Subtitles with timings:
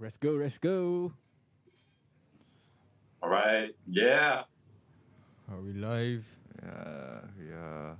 [0.00, 1.12] Let's go, let's go.
[3.22, 3.74] All right.
[3.86, 4.42] Yeah.
[5.50, 6.24] Are we live?
[6.62, 7.96] Yeah, we are,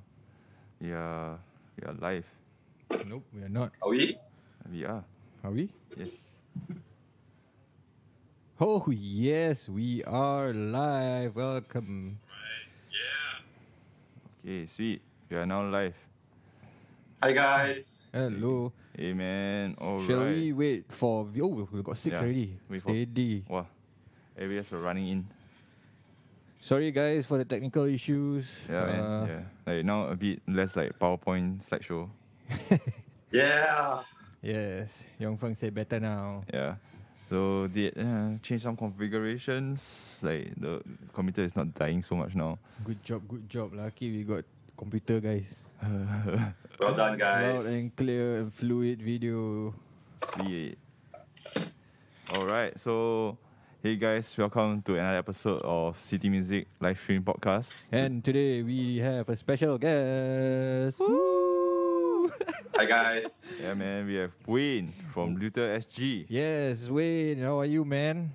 [0.81, 1.39] we are,
[1.77, 2.27] we are live.
[3.07, 3.77] Nope, we are not.
[3.83, 4.19] Are we?
[4.71, 5.05] We are.
[5.45, 5.69] Are we?
[5.97, 6.15] Yes.
[8.61, 11.35] Oh, yes, we are live.
[11.35, 12.19] Welcome.
[12.29, 12.69] Right.
[12.91, 14.51] Yeah.
[14.51, 15.03] Okay, sweet.
[15.31, 15.97] We are now live.
[17.23, 18.03] Hi guys.
[18.11, 18.73] Hello.
[18.99, 19.79] Hey man.
[19.79, 20.35] All Shall right.
[20.35, 21.23] we wait for.
[21.39, 22.59] Oh, we got six Yeah, already.
[22.69, 23.45] wait for- Steady.
[23.47, 23.67] Wow.
[24.37, 25.21] Areas are running in.
[26.61, 28.51] Sorry, guys, for the technical issues.
[28.69, 28.99] Yeah, man.
[29.01, 29.43] Uh, Yeah.
[29.67, 32.11] Like now a bit less like PowerPoint slideshow.
[33.31, 34.03] Yeah.
[34.43, 36.43] Yes, Yong Feng say better now.
[36.53, 36.75] Yeah.
[37.31, 40.19] So did uh, change some configurations.
[40.21, 40.83] Like the
[41.15, 42.59] computer is not dying so much now.
[42.85, 43.73] Good job, good job.
[43.73, 44.45] Lucky we got
[44.77, 45.47] computer, guys.
[45.83, 47.59] Well done, guys.
[47.59, 49.75] Loud and clear and fluid video.
[50.35, 50.79] Sweet.
[52.35, 52.71] All right.
[52.79, 53.37] So,
[53.83, 57.83] hey guys, welcome to another episode of City Music live stream podcast.
[57.91, 61.01] And today we have a special guest.
[61.01, 62.31] Woo!
[62.79, 63.45] Hi guys.
[63.61, 66.27] Yeah, man, we have Wayne from Luthier SG.
[66.29, 68.31] yes, Wayne, how are you, man?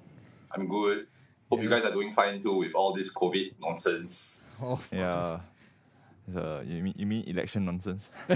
[0.51, 1.07] I'm good.
[1.49, 4.43] Hope you guys are doing fine too with all this COVID nonsense.
[4.61, 5.39] Oh, Yeah.
[6.27, 8.03] It's, uh, you mean you mean election nonsense?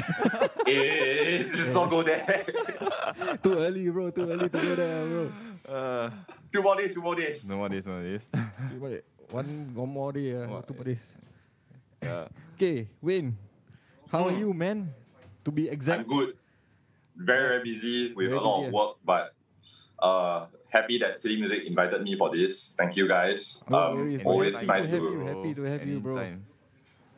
[0.67, 2.23] Eh, just not go there.
[3.43, 4.11] too early, bro.
[4.11, 5.31] Too early to go there, bro.
[5.67, 6.09] Uh,
[6.51, 7.49] few more days, few more days.
[7.49, 8.23] no more this, no more this.
[8.71, 9.05] You want it?
[9.31, 10.67] One, one more day, uh, What?
[10.67, 11.11] two more days.
[12.01, 12.27] yeah.
[12.55, 13.35] Okay, Wayne,
[14.11, 14.93] how are you, man?
[15.43, 16.05] To be exact.
[16.05, 16.07] I'm exact.
[16.07, 16.37] good.
[17.17, 19.35] Very, very busy with Very a lot busy, of work, but
[19.99, 22.75] uh happy that City Music invited me for this.
[22.77, 23.61] Thank you guys.
[23.67, 25.19] No um, worries, always Happy nice to have to you.
[25.25, 26.17] Happy to have you, bro.
[26.17, 26.50] Anytime.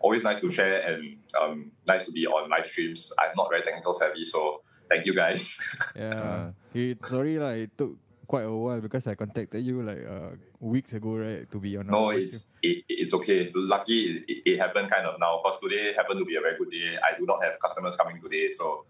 [0.04, 3.12] Always nice to share and um nice to be on live streams.
[3.18, 5.58] I'm not very technical savvy, so thank you guys.
[5.96, 6.52] Yeah.
[6.76, 7.56] it, sorry, lah.
[7.56, 7.96] It took
[8.28, 11.48] quite a while because I contacted you like uh, weeks ago, right?
[11.50, 11.88] To be on.
[11.88, 13.50] No, our it's it, it's okay.
[13.56, 16.70] Lucky it, it happened kind of now because today happened to be a very good
[16.70, 17.00] day.
[17.00, 18.84] I do not have customers coming today, so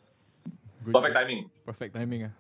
[0.83, 1.21] Good perfect job.
[1.23, 1.49] timing.
[1.65, 2.23] Perfect timing.
[2.25, 2.33] ah.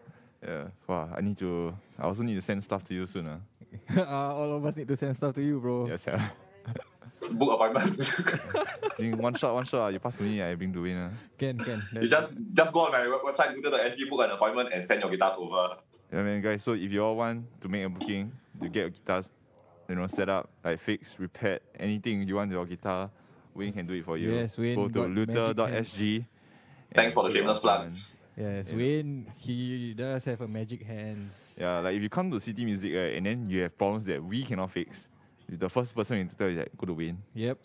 [0.43, 0.67] Yeah.
[0.89, 1.77] Wow, I need to.
[1.99, 3.27] I also need to send stuff to you soon.
[3.27, 3.39] Uh.
[3.97, 5.87] uh, all of us need to send stuff to you, bro.
[5.87, 6.29] Yes, yeah.
[7.37, 7.97] Book appointment.
[8.97, 9.81] Think one shot, one shot.
[9.81, 10.97] ah, You pass to me, I bring to Wayne.
[10.97, 11.11] Uh.
[11.37, 11.81] Can, can.
[12.01, 15.09] you just just go on my web- website, Google.sg, book an appointment, and send your
[15.09, 15.77] guitars over.
[16.11, 16.63] Yeah, man, guys.
[16.63, 19.29] So if you all want to make a booking to get your guitars,
[19.89, 23.09] you know, set up, like fixed, repaired, anything you want your guitar,
[23.55, 24.31] Wayne can do it for you.
[24.33, 26.25] Yes, Wayne Go to got magic luthier.sg.
[26.93, 28.15] Thanks for the and shameless plugs.
[28.37, 28.75] Yes, Yeah.
[28.77, 31.55] Wayne, he does have a magic hands.
[31.59, 34.23] Yeah, like if you come to City Music, right, and then you have problems that
[34.23, 35.07] we cannot fix,
[35.57, 37.17] the first person you need to tell is like, go to Wayne.
[37.35, 37.57] Yep.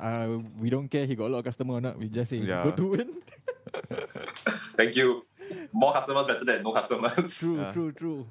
[0.00, 1.98] Uh, we don't care he got a lot of customer or not.
[1.98, 2.64] We just say Yeah.
[2.64, 3.14] go to Wayne.
[4.76, 5.24] Thank you.
[5.72, 7.38] More customers better than no customers.
[7.38, 7.72] True, Yeah.
[7.72, 8.26] true, true.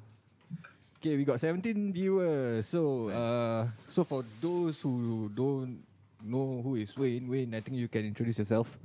[0.98, 2.66] Okay, we got 17 viewers.
[2.66, 5.82] So, uh, so for those who don't
[6.24, 8.78] know who is Wayne, Wayne, I think you can introduce yourself.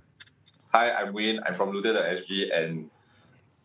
[0.73, 1.39] Hi, I'm Wayne.
[1.45, 2.89] I'm from Luthier.sg, and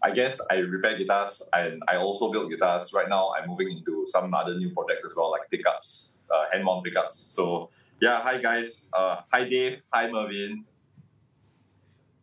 [0.07, 2.95] I guess I repair guitars and I also build guitars.
[2.95, 6.63] Right now, I'm moving into some other new projects as well, like pickups, uh, hand
[6.63, 7.19] mount pickups.
[7.19, 8.87] So, yeah, hi guys.
[8.95, 9.83] Uh, hi Dave.
[9.91, 10.63] Hi Mervin.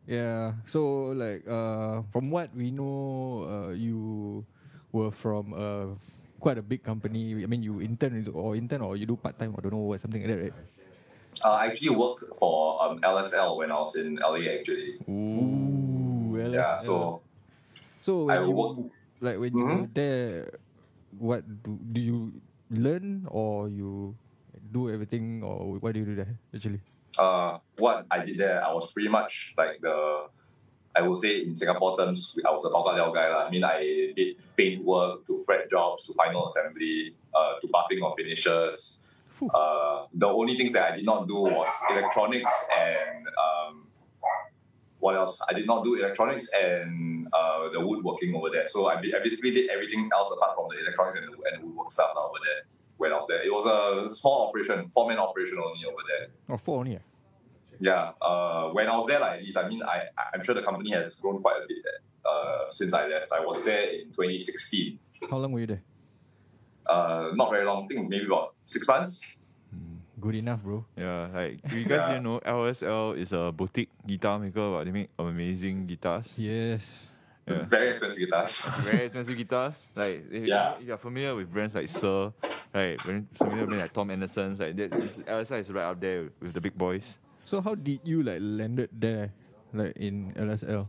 [0.07, 0.63] Yeah.
[0.63, 4.47] So, like, uh, from what we know, uh, you
[4.95, 5.91] were from uh,
[6.39, 7.44] quite a big company.
[7.44, 10.00] I mean, you intern or intern or you do part time or don't know what
[10.00, 10.55] something like that, right?
[11.44, 14.47] Uh, I actually worked for um, LSL when I was in LA.
[14.55, 16.79] Actually, Ooh, yeah.
[16.79, 17.19] So
[18.03, 18.80] so I when you, worked.
[19.24, 20.59] like when you were there,
[21.16, 22.18] what do, do you
[22.68, 24.12] learn or you
[24.75, 26.84] do everything or what do you do there actually?
[27.18, 30.25] uh, what I did there, I was pretty much like the,
[30.96, 33.30] I would say in Singapore terms, I was a bao liao guy.
[33.30, 33.46] lah.
[33.46, 38.03] I mean, I did paint work to fret jobs to final assembly uh, to buffing
[38.03, 39.00] of finishes.
[39.44, 43.88] Uh, the only things that I did not do was electronics and um,
[45.03, 45.41] what else?
[45.50, 48.68] I did not do electronics and uh, the woodworking over there.
[48.69, 51.68] So I, I basically did everything else apart from the electronics and the, and the
[51.68, 52.62] woodwork stuff over there
[52.95, 53.44] when I was there.
[53.44, 56.27] It was a small operation, four man operation only over there.
[56.50, 56.95] Oh, four only.
[56.95, 57.01] ah?
[57.81, 60.62] Yeah, uh, when I was there, like at least, I mean, I I'm sure the
[60.62, 61.83] company has grown quite a bit.
[62.25, 65.00] Uh, since I left, I was there in 2016.
[65.30, 65.83] How long were you there?
[66.86, 67.83] Uh, not very long.
[67.83, 69.36] I think maybe about six months.
[70.24, 70.86] Good enough, bro.
[70.96, 74.92] Yeah, like if you guys didn't know, LSL is a boutique guitar maker, but they
[74.92, 76.31] make amazing guitars.
[76.40, 77.12] Yes.
[77.46, 77.60] Yeah.
[77.68, 78.62] Very expensive guitars.
[78.88, 79.75] Very expensive guitars.
[79.96, 80.75] Like if, Yeah.
[80.80, 82.31] if you're familiar with brands like Suhr,
[82.74, 82.96] right?
[83.04, 86.54] Very familiar with like Tom Anderson's, like that is, LSL is right up there with
[86.54, 87.18] the big boys.
[87.44, 89.34] So how did you like landed there,
[89.74, 90.88] like in LSL?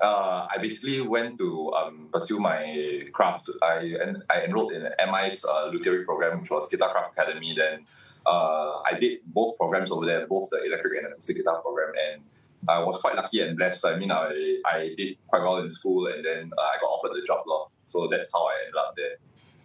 [0.00, 3.50] uh, I basically went to um, pursue my craft.
[3.62, 7.52] I en- I enrolled in MI's uh, luthier program, which was Guitar Craft Academy.
[7.54, 7.84] Then
[8.26, 12.22] uh, I did both programs over there, both the electric and acoustic guitar program, and
[12.68, 13.84] I was quite lucky and blessed.
[13.86, 17.14] I mean, I, I did quite well in school, and then uh, I got offered
[17.14, 17.68] the job, law.
[17.84, 19.16] So that's how I ended up there.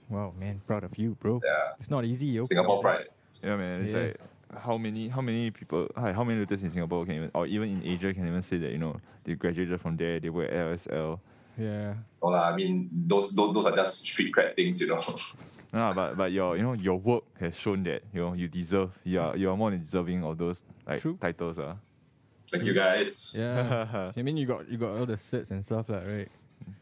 [0.09, 1.41] Wow, man, proud of you, bro.
[1.43, 2.43] Yeah, It's not easy, yo.
[2.43, 3.07] Singapore pride.
[3.43, 3.81] Yeah, man.
[3.81, 4.01] It's Yeah.
[4.01, 4.19] like
[4.61, 7.69] how many how many people hi, how many luthiers in Singapore can even or even
[7.69, 10.51] in Asia can even say that you know they graduated from there they were at
[10.67, 11.19] LSL.
[11.57, 11.93] Yeah.
[12.21, 14.99] No, lah, I mean, those, those those are just street cred things, you know.
[15.73, 18.91] No, but but your you know your work has shown that you know you deserve
[19.03, 21.17] you are you are more than deserving of those like True.
[21.19, 21.59] titles.
[21.59, 21.75] Uh.
[22.51, 23.33] Thank you guys.
[23.33, 24.11] Yeah.
[24.17, 26.27] I mean, you got you got all the certs and stuff, like, right?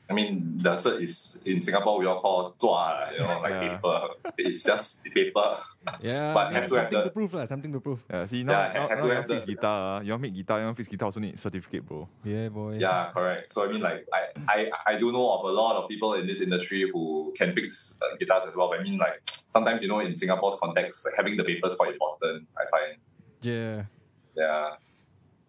[0.09, 3.77] I mean, the cert is in Singapore we all call 抓, you know, like Yeah.
[3.77, 3.97] paper.
[4.41, 5.53] It's just paper.
[6.01, 6.33] Yeah.
[6.33, 7.45] But yeah, have to have the- to prove, lah.
[7.45, 8.01] Something to prove.
[8.09, 9.77] Yeah, see now, Yeah, now, have- now have to you have want fix the- guitar,
[9.77, 12.09] uh, you want make guitar, you want fix guitar also need certificate, bro.
[12.25, 12.81] Yeah, boy.
[12.81, 13.53] Yeah, correct.
[13.53, 16.25] So I mean, like I, I, I do know of a lot of people in
[16.25, 18.73] this industry who can fix uh, guitars as well.
[18.73, 21.93] But I mean, like sometimes you know, in Singapore's context, like, having the papers quite
[21.93, 22.49] important.
[22.57, 22.97] I find.
[23.45, 23.85] Yeah.
[24.33, 24.73] Yeah.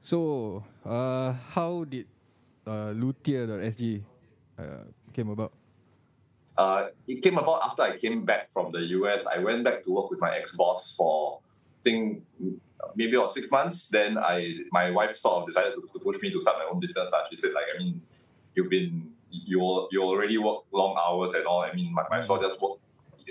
[0.04, 2.06] So, uh, how did
[2.66, 4.04] uh, Luthier.sg
[4.64, 5.52] uh, came about?
[6.58, 9.26] Uh, it came about after I came back from the US.
[9.26, 12.24] I went back to work with my ex boss for, I think
[12.96, 13.86] maybe about six months.
[13.88, 16.80] Then I, my wife sort of decided to, to push me to start my own
[16.80, 17.08] business.
[17.30, 18.02] She said like, I mean,
[18.54, 21.60] you've been you you already work long hours and all.
[21.62, 22.78] I mean, might, might as well just work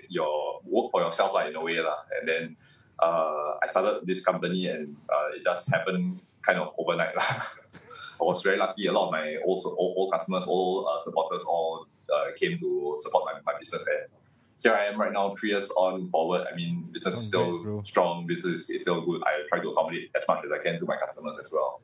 [0.08, 1.98] your work for yourself like in a way lah.
[2.20, 2.58] And then
[3.00, 7.44] uh, I started this company and uh, it just happened kind of overnight lah.
[8.22, 8.88] I was very lucky.
[8.88, 12.96] A lot of my old old, old customers, old uh, supporters, all uh, came to
[13.00, 13.84] support my, my business.
[13.88, 14.10] And
[14.62, 16.46] here I am right now, three years on forward.
[16.52, 18.28] I mean, business is still Congrats, strong.
[18.28, 19.22] Business is still good.
[19.24, 21.82] I try to accommodate as much as I can to my customers as well.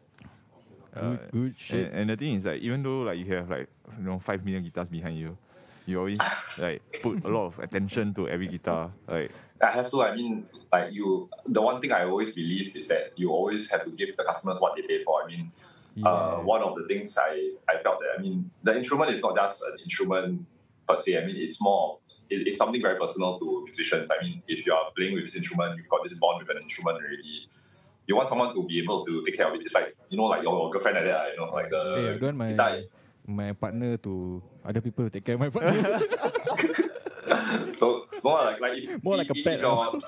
[0.96, 1.88] Uh, Good, good shit.
[1.88, 3.68] And, and the thing is like even though like you have like
[3.98, 5.38] you know five million guitars behind you,
[5.86, 6.20] you always
[6.58, 8.92] like put a lot of attention to every guitar.
[9.08, 10.04] Like I have to.
[10.04, 11.30] I mean, like you.
[11.46, 14.58] The one thing I always believe is that you always have to give the customers
[14.60, 15.24] what they pay for.
[15.24, 15.52] I mean,
[16.04, 19.36] uh, one of the things I, I felt that I mean the instrument is not
[19.36, 20.46] just an instrument
[20.88, 21.18] per se.
[21.22, 22.00] I mean it's more of
[22.30, 24.10] it, it's something very personal to musicians.
[24.12, 26.62] I mean if you are playing with this instrument, you've got this bond with an
[26.64, 27.48] instrument already.
[28.08, 29.62] You want someone to be able to take care of it.
[29.62, 31.32] It's like you know like your girlfriend like that.
[31.34, 32.82] You know like the Hey, I don't want guitar.
[33.28, 36.00] my my partner to other people to take care of my partner.
[37.80, 40.00] So it's more like like if, More if, like a if, pet, your,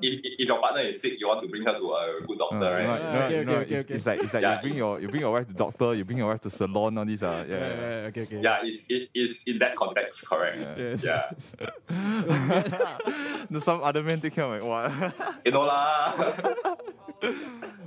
[0.00, 2.56] if, if your partner is sick, you want to bring her to a good doctor,
[2.58, 2.84] no, right?
[2.84, 4.54] no, Ah, no, okay, no, okay, okay, it's, it's like it's like Yeah.
[4.56, 6.98] you bring your you bring your wife to doctor, you bring your wife to salon,
[6.98, 7.56] all these uh, yeah.
[7.56, 7.74] Yeah, yeah.
[8.02, 8.40] yeah, okay, okay.
[8.40, 10.58] Yeah, it's it, it's in that context, correct?
[10.58, 10.96] Yeah.
[11.02, 11.04] Yes.
[11.60, 11.70] Yeah.
[13.50, 15.14] no, some other men take care of my what?
[15.44, 16.12] You know lah.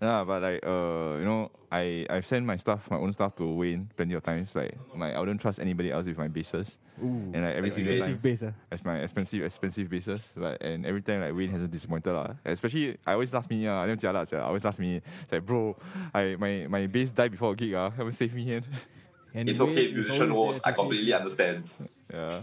[0.00, 3.44] Yeah, but like uh, you know, I I've sent my stuff, my own stuff to
[3.44, 4.54] Wayne plenty of times.
[4.54, 7.04] Like my I wouldn't trust anybody else with my basses, Ooh.
[7.34, 8.72] and like every single time, Expensive bass, ah.
[8.72, 10.22] as my expensive expensive basses.
[10.34, 12.32] But and every time like Wayne hasn't disappointed lah.
[12.46, 14.40] Especially I always last me ah, I don't jialat sia.
[14.40, 15.04] I always last minute.
[15.22, 15.76] It's like bro,
[16.14, 18.64] I my my bass died before a gig ah, haven't saved me yet.
[19.32, 20.62] And it's okay, is musician always woes.
[20.64, 21.72] I completely understand.
[22.12, 22.42] yeah.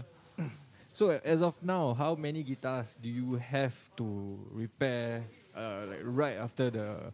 [0.94, 5.22] So as of now, how many guitars do you have to repair?
[5.54, 7.12] Uh, like right after the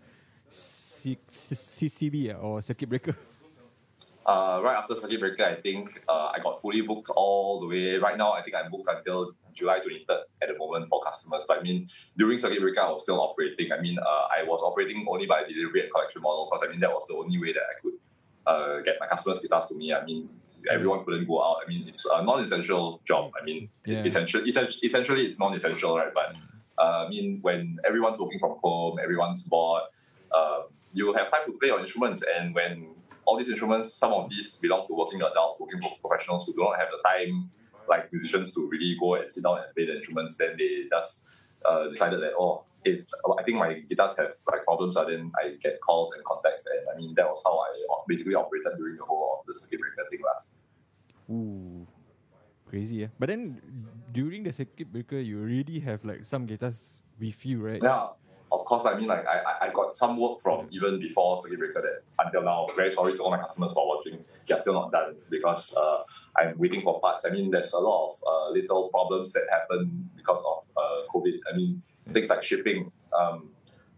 [0.48, 1.54] C- C-
[1.86, 3.16] CCB ah, or circuit breaker.
[4.26, 7.96] Uh, right after circuit breaker, I think uh, I got fully booked all the way.
[7.96, 11.44] Right now, I think I'm booked until July 23rd at the moment for customers.
[11.46, 13.70] But I mean, during circuit breaker, I was still operating.
[13.70, 14.02] I mean, uh,
[14.34, 17.14] I was operating only by delivery and collection model because I mean that was the
[17.14, 17.92] only way that I could
[18.46, 19.92] uh, get my customers' guitars to me.
[19.92, 20.30] I mean,
[20.70, 21.58] everyone couldn't go out.
[21.64, 23.30] I mean, it's a non-essential job.
[23.40, 24.04] I mean, Yeah.
[24.04, 26.12] essentially, essentially, essentially, it's non-essential, right?
[26.14, 26.34] But
[26.78, 29.82] uh, I mean, when everyone's working from home, everyone's bored,
[30.34, 30.62] uh,
[30.92, 32.24] you have time to play your instruments.
[32.36, 36.52] And when all these instruments, some of these belong to working adults, working professionals who
[36.52, 37.50] do not have the time,
[37.88, 41.24] like musicians, to really go and sit down and play the instruments, then they just
[41.64, 45.56] uh, decided that, oh, it, I think my guitars have like problems, and then I
[45.60, 46.66] get calls and contacts.
[46.66, 47.68] And I mean, that was how I
[48.06, 50.20] basically operated during the whole of the circuit breaker thing.
[50.20, 50.38] lah.
[51.32, 51.86] Ooh,
[52.68, 52.96] crazy.
[52.96, 53.08] Yeah.
[53.18, 53.60] But then
[54.12, 57.80] during the circuit breaker, you already have like some guitars with you, right?
[57.82, 58.08] Yeah,
[58.54, 58.84] of course.
[58.86, 62.24] I mean, like I, I- I got some work from even before circuit breaker that
[62.24, 62.66] until now.
[62.76, 64.24] Very sorry to all my customers for watching.
[64.46, 66.02] They're still not done because uh,
[66.38, 67.24] I'm waiting for parts.
[67.24, 71.34] I mean, there's a lot of uh, little problems that happen because of uh, COVID.
[71.52, 71.82] I mean,
[72.12, 72.90] things like shipping.
[73.18, 73.50] Um,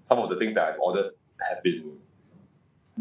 [0.03, 1.13] some of the things that I've ordered
[1.49, 1.99] have been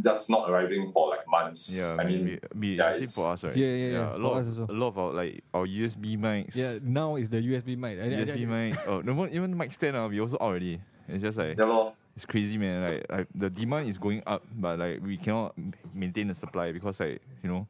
[0.03, 1.77] just not arriving for like months.
[1.77, 3.55] Yeah, I mean, we, we, yeah, same it's- for us, right?
[3.55, 6.53] Yeah, yeah, yeah, A lot, of, a lot of our like our USB mics.
[6.55, 8.00] Yeah, now is the USB mic.
[8.00, 8.88] I- I- USB I- mic.
[8.88, 9.95] Oh, no more even mic stand.
[9.95, 10.81] Uh, we also out already.
[11.07, 11.93] It's just like yeah, lor.
[12.15, 12.83] it's crazy, man.
[12.89, 15.53] Like, like the demand is going up, but like we cannot
[15.93, 17.67] maintain the supply because like you know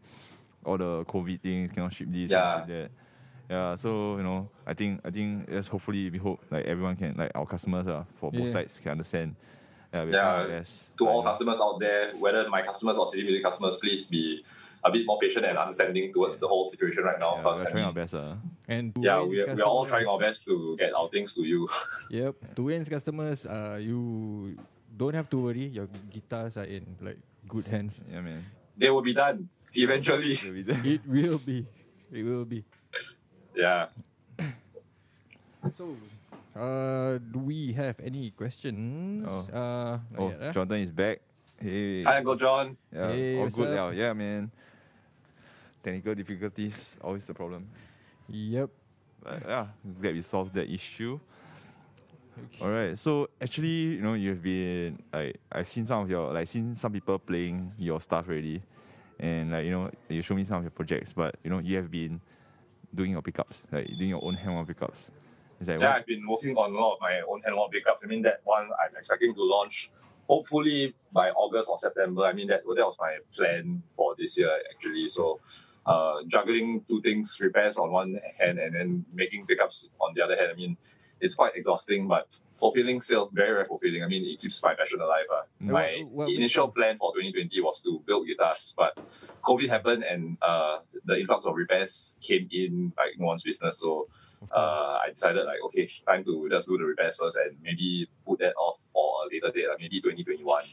[0.63, 2.91] all the COVID things cannot ship this, cannot ship that.
[3.49, 7.15] Yeah, so you know, I think I think yes, hopefully we hope like everyone can
[7.15, 8.53] like our customers uh, for both Yeah.
[8.53, 9.35] sides can understand.
[9.93, 10.65] Yeah, Yeah, trying
[10.97, 14.43] to all customers out there, whether my customers or City Music customers, please be
[14.85, 17.41] a bit more patient and understanding towards the whole situation right now.
[17.41, 18.13] Yeah, we're I trying our best.
[18.13, 18.35] Uh.
[18.69, 21.43] And to yeah, Wayne's we're, we're all trying our best to get our things to
[21.43, 21.67] you.
[22.09, 22.55] Yep.
[22.55, 24.55] To Wayne's customers, uh, you
[24.95, 25.65] don't have to worry.
[25.73, 27.17] Your guitars are in like
[27.49, 27.99] good hands.
[28.11, 28.45] Yeah, man.
[28.77, 30.37] they will be done eventually.
[30.37, 30.93] Yeah, we.
[30.93, 31.65] It will be.
[32.13, 32.63] It will be.
[33.57, 33.87] yeah.
[35.77, 35.97] So,
[36.53, 39.25] uh, do we have any questions?
[39.25, 39.49] Oh.
[39.49, 40.51] Uh, Oh, yet, eh?
[40.53, 41.17] Jonathan is back.
[41.57, 42.03] Hey.
[42.03, 42.77] Hi, Uncle John.
[42.93, 43.75] Yeah, Hey, all good up?
[43.75, 43.89] now.
[43.89, 44.51] Yeah, man.
[45.85, 47.67] Technical difficulties, always the problem.
[48.27, 48.71] Yep.
[49.21, 49.67] But yeah,
[50.01, 51.19] glad we solved that issue.
[52.59, 52.97] All right.
[52.97, 56.91] So actually, you know, you've been like I've seen some of your like seen some
[56.91, 58.63] people playing your stuff already,
[59.19, 61.75] and like you know you show me some of your projects, but you know you
[61.77, 62.19] have been
[62.95, 65.05] doing your pickups, like doing your own hand pickups.
[65.59, 68.03] It's like Yeah, what- I've been working on a lot of my own handwork pickups.
[68.03, 69.91] I mean, that one I'm expecting to launch
[70.27, 72.23] hopefully by August or September.
[72.23, 75.07] I mean, that, that was my plan for this year actually.
[75.07, 75.39] So,
[75.85, 80.35] uh, juggling two things, repairs on one hand and then making pickups on the other
[80.35, 80.49] hand.
[80.51, 80.77] I mean,
[81.21, 82.27] it's quite exhausting, but
[82.59, 84.03] fulfilling still, very, very fulfilling.
[84.03, 85.25] I mean, it keeps my passion alive.
[85.33, 85.41] Uh.
[85.63, 85.69] Mm.
[85.71, 88.95] My What- what- initial plan for 2020 was to build guitars, but
[89.41, 93.79] COVID happened and uh, the influx of repairs came in like no one's business.
[93.79, 94.09] So,
[94.51, 98.39] uh, I decided like okay, time to just do the repairs first and maybe put
[98.39, 100.63] that off for a later date, like maybe 2021.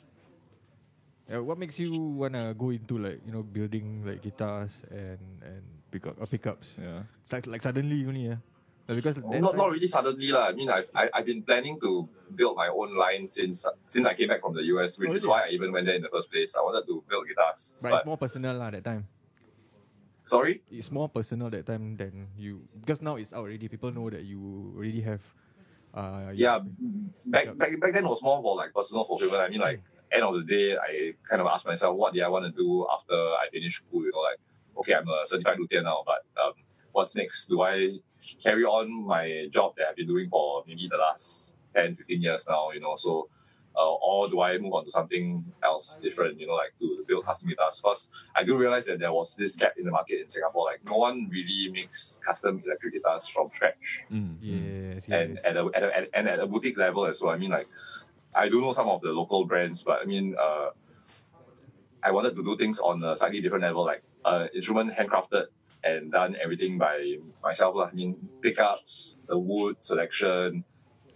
[1.30, 5.62] Uh, what makes you wanna go into like you know building like guitars and and
[5.92, 6.18] Pickups.
[6.20, 6.68] uh, pickups?
[6.80, 7.02] yeah.
[7.22, 8.40] It's like like suddenly only yeah.
[8.88, 10.50] Uh, because that not, not really suddenly lah.
[10.50, 14.14] I mean, I've I, I've been planning to build my own line since since I
[14.16, 16.10] came back from the US, which Oh, is why I even went there in the
[16.10, 16.56] first place.
[16.58, 19.06] I wanted to build guitars, but but, it's more personal lah that time.
[20.24, 20.62] sorry.
[20.70, 23.68] It's more personal that time than you because now it's out already.
[23.68, 25.22] People know that you already have.
[25.92, 26.56] Uh, Yeah,
[27.28, 29.42] back, back back then it was more for like personal fulfillment.
[29.44, 32.28] I mean, like end of the day, I kind of asked myself, what did I
[32.28, 34.02] want to do after I finish school?
[34.02, 34.38] You know, like
[34.78, 36.52] okay, I'm a certified luthier now, but um,
[36.92, 37.46] what's next?
[37.46, 37.98] Do I
[38.42, 42.46] carry on my job that I've been doing for maybe the last 10, 15 years
[42.48, 42.70] now?
[42.72, 43.28] You know, so.
[43.74, 47.24] Uh, or do I move on to something else different, you know, like to build
[47.24, 47.80] custom guitars?
[47.82, 50.66] Because I do realize that there was this gap in the market in Singapore.
[50.66, 54.94] Like, no one really makes custom electric guitars from scratch Mm, mm.
[54.94, 57.32] Yes, and at a, at a, at, and at a boutique level as well.
[57.32, 57.66] I mean, like,
[58.34, 60.70] I do know some of the local brands, but I mean, uh,
[62.02, 65.46] I wanted to do things on a slightly different level, like uh, instrument handcrafted
[65.84, 67.76] and done everything by myself.
[67.76, 70.64] I mean, pickups, the wood selection,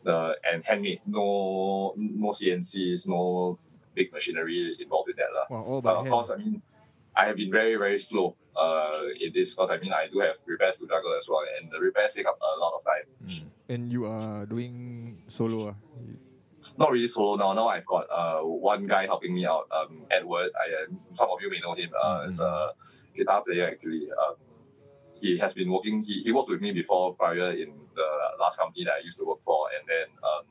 [0.04, 1.00] the and handmade.
[1.06, 3.58] No, no CNCs, no
[3.94, 5.28] big machinery involved in that.
[5.50, 6.12] Wow, all But of hand.
[6.12, 6.62] course, I mean,
[7.16, 10.36] I have been very, very slow uh, in this because I mean, I do have
[10.44, 13.46] repairs to juggle as well, and the repairs take up a lot of time.
[13.68, 15.68] And you are doing solo.
[15.70, 15.74] ah.
[16.78, 17.52] Not really solo now.
[17.52, 20.50] Now I've got uh, one guy helping me out, um, Edward.
[20.54, 21.90] I, um, some of you may know him.
[22.00, 22.72] Uh, He's a
[23.14, 24.08] guitar player actually.
[24.12, 24.34] Um,
[25.14, 26.02] he has been working.
[26.02, 29.24] He, he worked with me before prior in the last company that I used to
[29.24, 30.44] work for, and then um,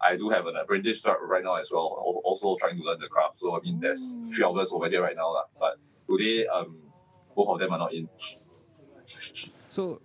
[0.00, 1.86] I do have an apprentice right now as well.
[2.24, 3.38] Also trying to learn the craft.
[3.38, 5.44] So I mean, there's three of us over there right now, lah.
[5.58, 6.76] But today, um,
[7.34, 8.08] both of them are not in.
[9.70, 10.00] So,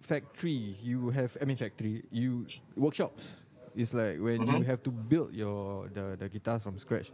[0.00, 3.36] factory, you have, I mean, factory, you, workshops.
[3.76, 4.66] It's like when you Mhm.
[4.66, 7.12] have to build your, the, the guitars from scratch.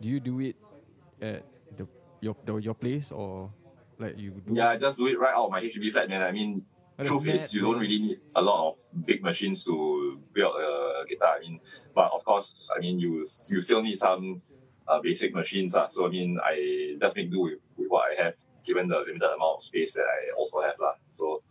[0.00, 0.56] Do you do it
[1.20, 1.42] at
[1.76, 1.86] the,
[2.20, 3.50] your, the, your place or
[3.98, 6.22] like you do Yeah, I just do it right out of my HDB flat, man.
[6.22, 6.62] I mean,
[7.02, 11.36] truth is, you don't really need a lot of big machines to build a guitar.
[11.36, 11.60] I mean,
[11.94, 14.42] but of course, I mean, you you still need some
[14.86, 15.74] uh, basic machines.
[15.74, 15.88] Uh.
[15.88, 18.34] So I mean, I just make do with, with what I have,
[18.64, 20.74] given the limited amount of space that I also have.
[20.78, 20.94] lah.
[21.12, 21.42] So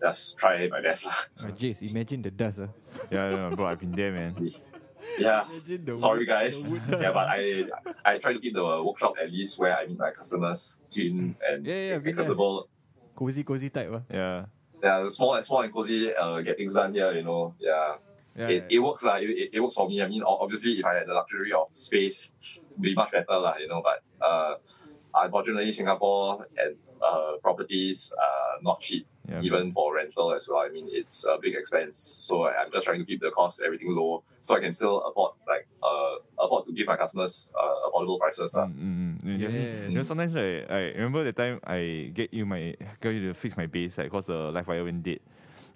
[0.00, 1.06] just try my best.
[1.06, 1.14] lah.
[1.44, 2.60] Uh, Jace, imagine the dust.
[2.60, 2.68] Uh.
[3.12, 4.34] Yeah, no, bro, I've been there, man.
[5.18, 5.44] yeah.
[5.64, 6.64] The Sorry guys.
[6.64, 7.02] the wood dust.
[7.02, 7.64] Yeah, but I
[8.04, 11.64] I try to keep the workshop at least where I meet my customers clean and
[11.64, 12.08] Yeah, yeah, there.
[12.08, 12.68] acceptable.
[13.14, 13.92] cozy, cozy type.
[13.92, 14.00] Uh.
[14.10, 14.44] Yeah.
[14.82, 16.08] Yeah, small and small and cozy.
[16.14, 17.12] Uh, get things done here.
[17.12, 17.54] You know.
[17.60, 18.00] Yeah.
[18.36, 19.18] Yeah, it, it works lah.
[19.18, 20.00] It, it, works for me.
[20.00, 23.58] I mean, obviously, if I had the luxury of space, it'd be much better lah.
[23.58, 24.54] You know, but uh,
[25.12, 29.40] unfortunately, Singapore and uh, properties are not cheap, Yeah.
[29.42, 30.58] even for rental as well.
[30.58, 31.96] I mean, it's a big expense.
[31.96, 35.00] So I- I'm just trying to keep the cost everything low, so I can still
[35.06, 38.54] afford like uh afford to give my customers uh, affordable prices.
[38.58, 38.66] lah.
[38.66, 39.38] Mm, mm, mm.
[39.38, 39.88] You know- Yes.
[39.90, 43.34] You know, sometimes right, I remember the time I get you my get you to
[43.34, 45.20] fix my bass like cause the live wire went dead.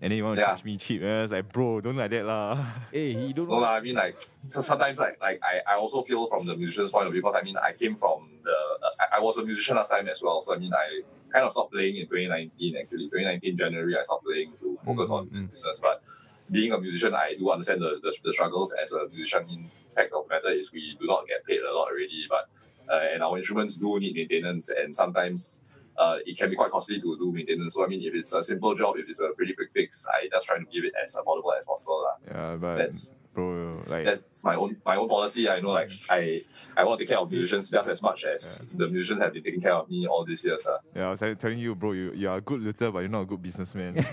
[0.02, 0.52] and then you want to Yeah.
[0.52, 1.00] charge me cheap.
[1.00, 2.58] And I was like, bro, don't like that lah.
[2.92, 3.60] Hey, he don't No, know.
[3.64, 4.18] lah, I mean, like,
[4.52, 7.38] so sometimes, like, like I, I also feel from the musician's point of view because
[7.38, 8.58] I mean, I came from the,
[9.00, 10.42] I, I was a musician last time as well.
[10.42, 12.76] So I mean, I kind of stopped playing in 2019.
[12.76, 15.50] Actually, 2019 January, I stopped playing to focus on Mm, mm.
[15.50, 15.80] business.
[15.80, 16.02] But
[16.50, 19.48] being a musician, I do understand the, the, the struggles as a musician.
[19.48, 22.48] In fact of the matter is we do not get paid a lot already, but
[22.92, 25.62] uh, and our instruments do need maintenance, and sometimes
[25.96, 27.74] uh, it can be quite costly to do maintenance.
[27.74, 30.28] So I mean, if it's a simple job, if it's a pretty quick fix, I
[30.30, 32.04] just try to give it as affordable as possible.
[32.04, 32.16] lah.
[32.28, 35.48] Yeah, but That's bro, like that's my own my own policy.
[35.48, 36.40] I know like I
[36.76, 39.42] I want to take care of musicians just as much as the musicians have been
[39.42, 40.66] taking care of me all these years.
[40.66, 40.78] Uh.
[40.94, 43.22] yeah, I was telling you, bro, you, you are a good luthier, but you're not
[43.22, 43.94] a good businessman.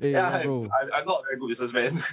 [0.00, 0.68] Hey, Yeah, bro.
[0.72, 1.98] I'm, I'm not a very good businessman.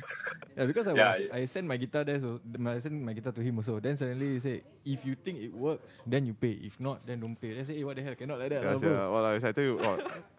[0.57, 3.31] Yeah, because I Yeah, was, I sent my guitar there, so I sent my guitar
[3.31, 3.79] to him also.
[3.79, 6.51] Then suddenly he say, if you think it works, then you pay.
[6.51, 7.53] If not, then don't pay.
[7.53, 8.91] Then I say, hey, what the hell, cannot like that, yeah, lah, bro.
[8.91, 9.95] yeah, well, like, I tell you, oh,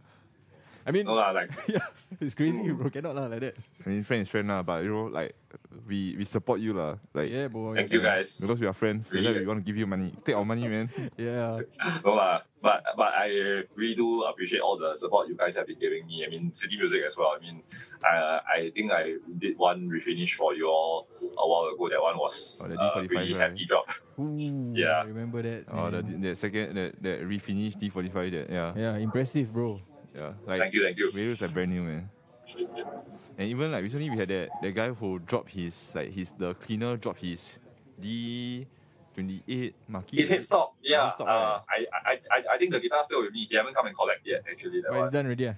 [0.90, 1.86] I mean, no lah, like yeah,
[2.18, 2.90] it's crazy, bro.
[2.90, 3.54] Cannot lah like that.
[3.86, 5.38] I mean, friend is friend lah, but you know, like
[5.86, 7.78] we we support you lah, like Yeah, boy.
[7.78, 8.42] thank you guys.
[8.42, 9.06] because we are friends.
[9.06, 9.46] That's why Really?
[9.46, 10.10] we want to give you money.
[10.26, 10.90] Take our money, man.
[11.14, 11.62] Yeah.
[12.02, 15.78] No lah, but but I really do appreciate all the support you guys have been
[15.78, 16.26] giving me.
[16.26, 17.38] I mean, city music as well.
[17.38, 17.62] I mean,
[18.02, 21.86] I I think I did one refinish for you all a while ago.
[21.86, 23.42] That one was Oh, the uh, D45 really right?
[23.46, 23.86] hefty job.
[24.18, 25.06] Ooh, Yeah.
[25.06, 25.70] I remember that.
[25.70, 29.78] Oh, the, the second, that that refinish D45, that yeah, yeah, impressive, bro.
[30.14, 31.10] Yeah, like Thank you, thank you.
[31.14, 32.10] Radios are brand new, man.
[33.38, 36.54] And even like recently, we had that that guy who dropped his like his the
[36.54, 37.48] cleaner dropped his
[37.98, 38.66] D
[39.14, 40.16] twenty eight Marquis.
[40.18, 41.10] His headstock, yeah.
[41.10, 43.46] Headstock, uh, I, I I I think the guitar's still with me.
[43.48, 44.42] He haven't come and collect yet.
[44.50, 45.06] Actually, that But one.
[45.06, 45.44] it's done already.
[45.44, 45.54] yeah.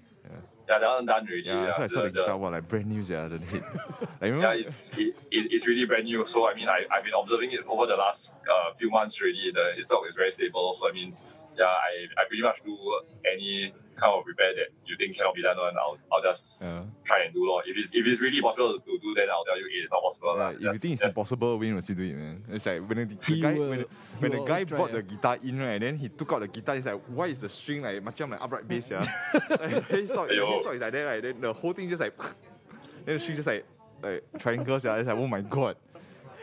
[0.68, 1.42] Yeah, that one done already.
[1.42, 3.64] Yeah, so I saw the, the- guitar, wow, like brand new, yeah, the head.
[4.20, 6.24] like Yeah, it's it, it, it's really brand new.
[6.24, 9.20] So I mean, I I've been observing it over the last uh, few months.
[9.20, 10.74] Really, the headstock is very stable.
[10.78, 11.16] So I mean,
[11.58, 12.76] yeah, I, I pretty much do
[13.30, 15.76] any kind of repair that you think cannot be done on.
[15.76, 16.82] I'll, I'll just Yeah.
[17.04, 17.62] try and do lor.
[17.66, 20.02] If it's if it's really possible to do, then I'll tell you eh, it's not
[20.02, 20.34] possible.
[20.36, 20.50] Yeah, lah.
[20.50, 22.42] if you think it's impossible, Wayne will still do it, man.
[22.50, 23.84] It's like when the, the guy will- when,
[24.18, 24.96] when the guy always try, brought yeah.
[24.96, 27.38] the guitar in, right, and then he took out the guitar, he's like, why is
[27.40, 29.04] the string like macam like upright bass, yeah?
[29.60, 30.60] like, his stock, his Aiyo.
[30.60, 31.22] is like that, right?
[31.22, 32.16] Then the whole thing just like,
[33.04, 33.64] then the string just like
[34.02, 34.96] like triangles, yeah.
[34.96, 35.76] It's like, oh my god.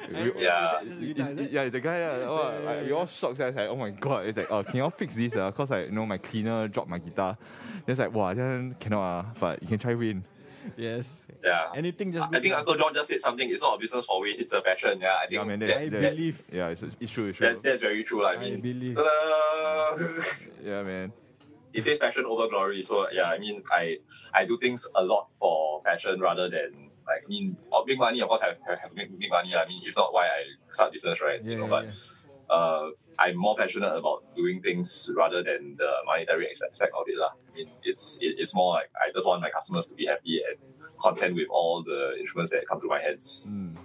[0.07, 0.81] We- Yeah.
[0.81, 3.39] It's- it's- yeah, the guy, yeah, oh, like, we all shocked.
[3.39, 3.47] Yeah.
[3.47, 4.25] It's like, oh my god.
[4.27, 5.35] It's like, oh, can y'all fix this?
[5.35, 5.51] Uh?
[5.51, 7.37] Cause like, you know, my cleaner dropped my guitar.
[7.87, 9.19] It's like, wow, then cannot.
[9.19, 10.23] Uh, but you can try win.
[10.77, 11.25] Yes.
[11.43, 11.67] yeah.
[11.73, 12.53] Anything just I think.
[12.53, 13.49] Uncle John just said something.
[13.49, 14.99] It's not a business for Wayne, it's a passion.
[15.01, 16.41] Yeah, I think Yeah, man, that- that's, I that's, believe.
[16.51, 17.47] Yeah, it's, it's true, it's true.
[17.47, 18.21] that, that's very true.
[18.23, 18.29] lah.
[18.29, 18.97] I I mean, believe.
[18.97, 19.97] uh,
[20.63, 21.11] yeah, man.
[21.73, 22.83] it says passion over glory.
[22.83, 23.97] So yeah, I mean, I
[24.33, 28.21] I do things a lot for passion rather than like I mean, uh, make money.
[28.21, 29.55] Of course, I have, have to make, make money.
[29.55, 31.41] I mean, if not, why I start business, right?
[31.43, 32.55] Yeah, you know, yeah, but yeah.
[32.55, 37.17] uh, I'm more passionate about doing things rather than the monetary aspect of it.
[37.17, 37.33] lah.
[37.33, 40.41] I mean, it's it, it's more like I just want my customers to be happy
[40.47, 40.57] and
[41.01, 43.45] content with all the instruments that come to my hands.
[43.47, 43.75] Mm.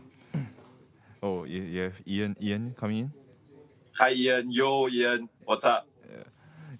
[1.23, 3.13] Oh, you, you have Ian Ian coming in?
[3.99, 5.89] Hi Ian, yo Ian, what's up?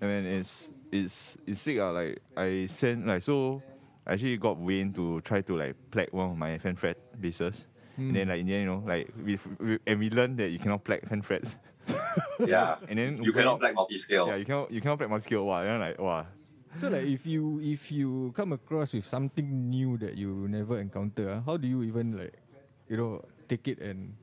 [0.01, 1.79] I mean, it's it's it's sick.
[1.79, 3.63] Uh, like I sent like so.
[4.07, 7.67] I actually got Wayne to try to like plug one of my fan fret basses,
[7.97, 8.09] Hmm.
[8.09, 10.51] and then like in the end, you know, like we, we and we learned that
[10.51, 11.57] you cannot plug fan frets,
[12.45, 14.27] Yeah, and then you cannot Wayne- play multi-scale.
[14.29, 15.47] Yeah, you cannot you cannot plug multi scale.
[15.47, 16.27] Wow, then like wow.
[16.77, 21.31] So like if you if you come across with something new that you never encounter,
[21.39, 22.35] ah, how do you even like
[22.91, 24.15] you know take it and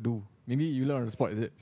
[0.00, 0.24] do?
[0.46, 1.52] Maybe you learn on the spot, is it?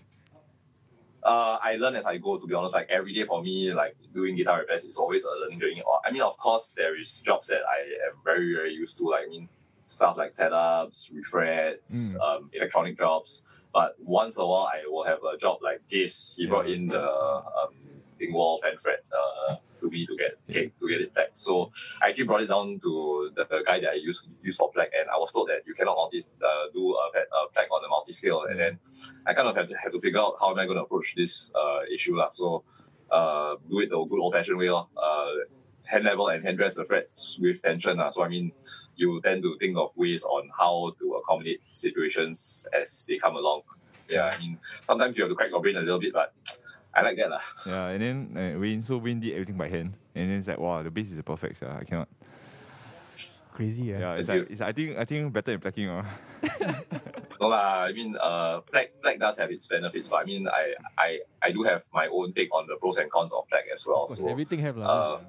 [1.24, 2.38] Uh, I learn as I go.
[2.38, 5.30] To be honest, like every day for me, like doing guitar repairs is always a
[5.40, 5.82] learning journey.
[5.86, 9.04] Or- I mean, of course, there is jobs that I am very very used to.
[9.10, 9.48] Like I mean,
[9.86, 12.20] stuff like setups, refrets, Mm.
[12.20, 13.42] um, electronic jobs.
[13.72, 16.34] But once in a while, I will have a job like this.
[16.36, 17.74] He brought in the um,
[18.18, 19.56] Dingwall fan fret uh,
[19.88, 20.32] to me to get
[20.80, 21.28] to get it back.
[21.32, 21.72] So
[22.02, 24.90] I actually brought it down to the, the guy that I use use for Plek,
[24.98, 27.88] and I was told that you cannot multi uh, do a, a Plek on the
[27.88, 28.78] multi scale, and then
[29.26, 31.14] I kind of have to have to figure out how am I going to approach
[31.16, 32.30] this uh, issue lah.
[32.30, 32.64] So
[33.10, 34.86] uh, do it the good old fashioned way lah.
[34.96, 35.32] Uh,
[35.84, 38.10] hand level and hand dress the frets with tension lah.
[38.10, 38.52] So I mean,
[38.96, 43.62] you tend to think of ways on how to accommodate situations as they come along.
[44.08, 46.32] Yeah, I mean sometimes you have to crack your brain a little bit, but
[46.94, 47.42] I like that lah.
[47.66, 50.58] Yeah, and then uh, Wayne so Wayne did everything by hand, and then it's like
[50.58, 51.60] wow, the bass is perfect.
[51.62, 52.08] Yeah, I cannot.
[53.52, 53.98] Crazy, yeah.
[53.98, 55.88] Yeah, it's like it's, I think I think better than plucking.
[55.88, 56.04] Uh.
[57.38, 60.74] No lah, I mean, uh, Plek Plek does have its benefits, but I mean, I
[60.98, 63.86] I I do have my own take on the pros and cons of Plek as
[63.86, 64.10] well.
[64.10, 64.90] Of course, So everything have lah.
[64.90, 65.20] uh,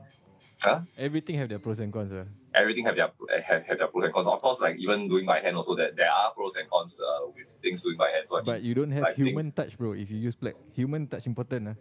[0.58, 0.80] huh?
[0.98, 2.10] Everything have their pros and cons.
[2.10, 2.26] ah.
[2.56, 3.12] Everything have their
[3.46, 4.28] have, have their pros and cons.
[4.28, 7.28] Of course, like even doing by hand also that there are pros and cons uh,
[7.28, 8.26] with things doing by hand.
[8.28, 9.92] So I mean, But you don't have like human things- touch, bro.
[9.94, 11.68] If you use Plek, human touch important.
[11.70, 11.76] ah.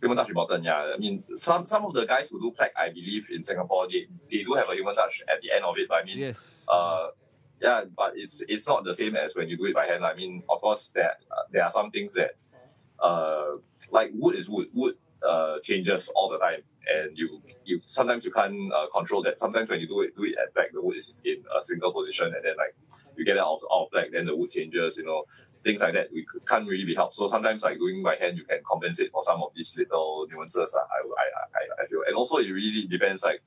[0.00, 0.64] human touch important.
[0.64, 3.88] Yeah, I mean, some some of the guys who do Plek, I believe in Singapore,
[3.92, 5.86] they, they do have a human touch at the end of it.
[5.88, 6.64] But I mean, Yes.
[6.68, 7.08] uh,
[7.60, 10.04] yeah, but it's it's not the same as when you do it by hand.
[10.04, 12.32] I mean, of course, there uh, there are some things that,
[13.00, 13.56] uh,
[13.90, 14.68] like wood is wood.
[14.72, 14.94] Wood
[15.26, 16.60] uh changes all the time,
[16.94, 19.38] and you you sometimes you can't uh, control that.
[19.38, 21.92] Sometimes when you do it do it at back, the wood is in a single
[21.92, 22.74] position, and then like
[23.16, 24.96] you get it out of, out of Plek, then the wood changes.
[24.96, 25.24] You know,
[25.64, 26.08] things like that.
[26.12, 27.14] We can't really be helped.
[27.14, 30.74] So sometimes like doing by hand, you can compensate for some of these little nuances.
[30.74, 31.26] uh, I I
[31.80, 33.42] I, I feel, and also it really depends like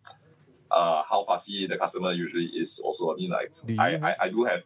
[0.72, 2.80] uh, how fussy the customer usually is.
[2.80, 4.64] Also, I mean, like Do I, have- I, I do have,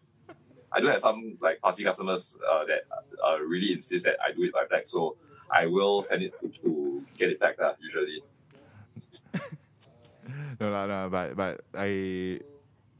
[0.72, 2.82] I do have some like fussy customers uh, that
[3.26, 4.88] uh, really insist that I do it by Plek.
[4.88, 5.16] So
[5.52, 7.60] I will send it to, to get it back.
[7.60, 8.22] Uh, usually,
[10.60, 12.40] No, no, no, but but I, you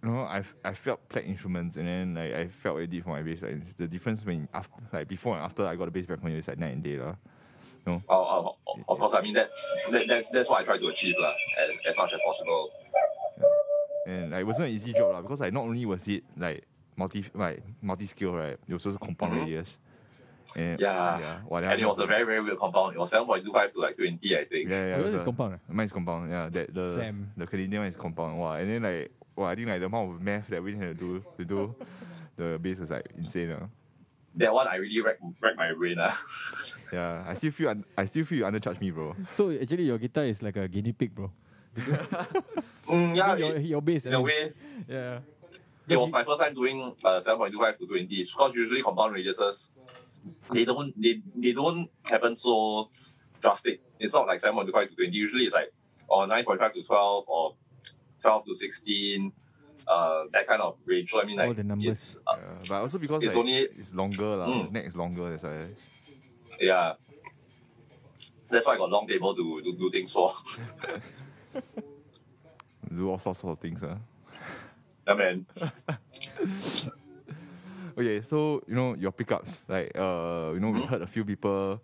[0.04, 3.22] know, I I felt Plek instruments and then like I felt it did for my
[3.22, 3.42] bass.
[3.42, 6.32] Like the difference when after like before and after I got the bass back from
[6.32, 7.16] you is like night and day lah.
[7.88, 8.52] uh, uh,
[8.90, 11.70] of course, I mean that's that, that's that's what I try to achieve lah, as,
[11.92, 12.70] as much as possible.
[14.06, 16.66] And like, it wasn't an easy job lah because like not only was it like
[16.98, 19.40] multi like multi scale right, it was also compound Mhm.
[19.46, 19.78] radius.
[19.78, 19.93] And
[20.56, 20.76] Yeah.
[20.80, 22.96] yeah, well, And it was a very very weird compound.
[22.96, 24.70] It was seven point two five to like twenty, I think.
[24.70, 24.86] yeah, yeah.
[24.96, 25.60] it Yours was is a- compound.
[25.70, 25.74] ah?
[25.74, 26.50] Mine is compound, yeah.
[26.50, 27.32] That the Sam.
[27.38, 28.40] the Canadian one is compound.
[28.40, 28.54] Wow.
[28.54, 30.94] And then like wow, I think like the amount of math that we had to
[30.94, 31.76] do to do
[32.38, 33.52] the bass was like insane.
[33.52, 33.68] Uh.
[34.36, 36.00] That one I really wrecked, wrecked my brain.
[36.00, 36.12] Uh.
[36.94, 37.24] Yeah.
[37.28, 39.16] I still feel un- I still feel you undercharge me, bro.
[39.32, 41.32] So actually, your guitar is like a guinea pig, bro.
[42.88, 44.06] Mm, yeah, your, it- your bass.
[44.06, 44.52] I in a way,
[44.88, 45.20] Yeah.
[45.90, 49.68] It was my first time doing uh, 7.25 to 20 because usually compound radiuses
[50.52, 52.90] they don't they, they don't happen so
[53.42, 55.72] drastic it's not like 7.25 to 20 usually it's like
[56.08, 57.56] or 9.5 to 12 or
[58.22, 59.32] 12 to 16
[59.88, 62.18] uh, that kind of range so I mean like All the numbers.
[62.26, 62.48] uh, Yeah.
[62.70, 64.24] But also because It's like, only- it's longer.
[64.24, 64.68] Mm.
[64.68, 65.60] The neck is longer, that's why.
[66.62, 66.94] yeah
[68.50, 70.32] that's why I got long table to, to do things for
[72.96, 73.84] Do all sorts of things.
[73.84, 73.98] Uh.
[75.08, 75.46] Yeah man
[77.96, 80.88] Okay, so you know your pickups, like uh, you know, we Mhm.
[80.90, 81.80] heard a few people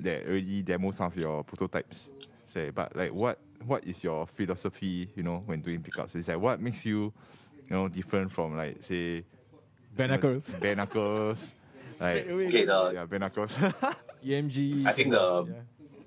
[0.00, 2.10] that already demo some of your prototypes.
[2.46, 5.08] Say, but like, what what is your philosophy?
[5.16, 7.14] You know, when doing pickups, it's like what makes you,
[7.66, 9.24] you know, different from like say,
[9.96, 10.50] Bare knuckles.
[10.60, 11.54] bare knuckles,
[12.00, 12.46] like Straight away.
[12.48, 13.56] okay the yeah, bare knuckles.
[14.22, 14.84] EMG.
[14.86, 15.62] I think the- Yeah.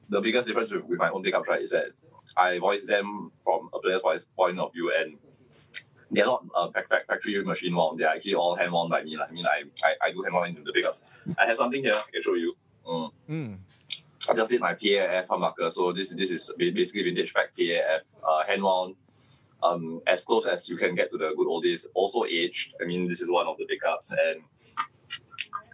[0.09, 1.85] the biggest difference with, with my own pickups, right, is that
[2.37, 5.17] I voice them from a player's voice point of view, and
[6.11, 7.99] they're not uh, fac- fac- factory machine wound.
[7.99, 9.17] They're actually all hand wound by me.
[9.17, 11.03] Like, I mean, I, I, I do hand wound into the pickups.
[11.37, 12.53] I have something here I can show you.
[12.85, 13.11] Mm.
[13.29, 13.57] Mm.
[14.29, 15.71] I just did my PAF marker.
[15.71, 18.95] So this this is ba- basically vintage pack PAF uh, hand wound.
[19.63, 21.85] Um, as close as you can get to the good old days.
[21.93, 22.73] Also aged.
[22.81, 24.41] I mean, this is one of the pickups, and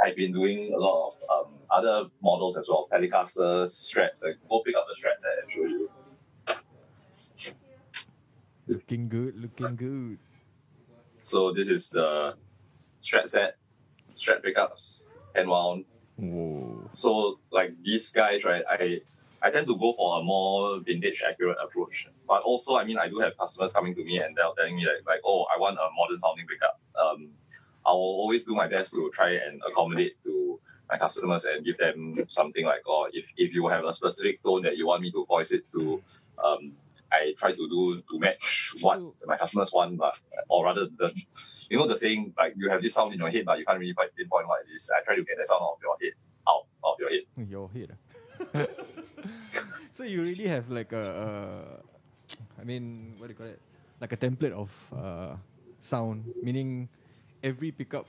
[0.04, 2.90] I've been doing a lot of um, other models as well.
[2.92, 4.26] Telecasters, strats.
[4.26, 5.90] I go pick up the strats and show you.
[8.68, 10.20] Looking good, looking good.
[11.28, 12.36] So this is the
[13.04, 13.58] strat set,
[14.18, 15.04] strat pickups,
[15.36, 15.84] hand wound.
[16.16, 16.88] Whoa.
[16.94, 18.64] So like these guys, right?
[18.70, 19.02] I
[19.42, 22.08] I tend to go for a more vintage accurate approach.
[22.26, 24.86] But also, I mean, I do have customers coming to me and they're telling me
[24.86, 26.80] like, like oh, I want a modern sounding pickup.
[26.96, 27.32] Um,
[27.86, 31.78] I will always do my best to try and accommodate to my customers and give
[31.78, 35.12] them something like, oh, if, if you have a specific tone that you want me
[35.12, 36.02] to voice it to,
[36.42, 36.72] um,
[37.12, 41.12] I try to do to match what my customers want, but or rather the,
[41.70, 43.80] you know, the saying like you have this sound in your head, but you can't
[43.80, 44.92] really quite pinpoint what it is.
[44.96, 46.14] I try to get that sound out of your head,
[46.48, 47.22] out of your head.
[47.50, 47.98] Your head.
[49.92, 51.82] so you really have like a,
[52.58, 53.62] a, I mean, what do you call it?
[54.00, 55.36] Like a template of uh,
[55.82, 56.90] sound, meaning
[57.42, 58.06] every pickup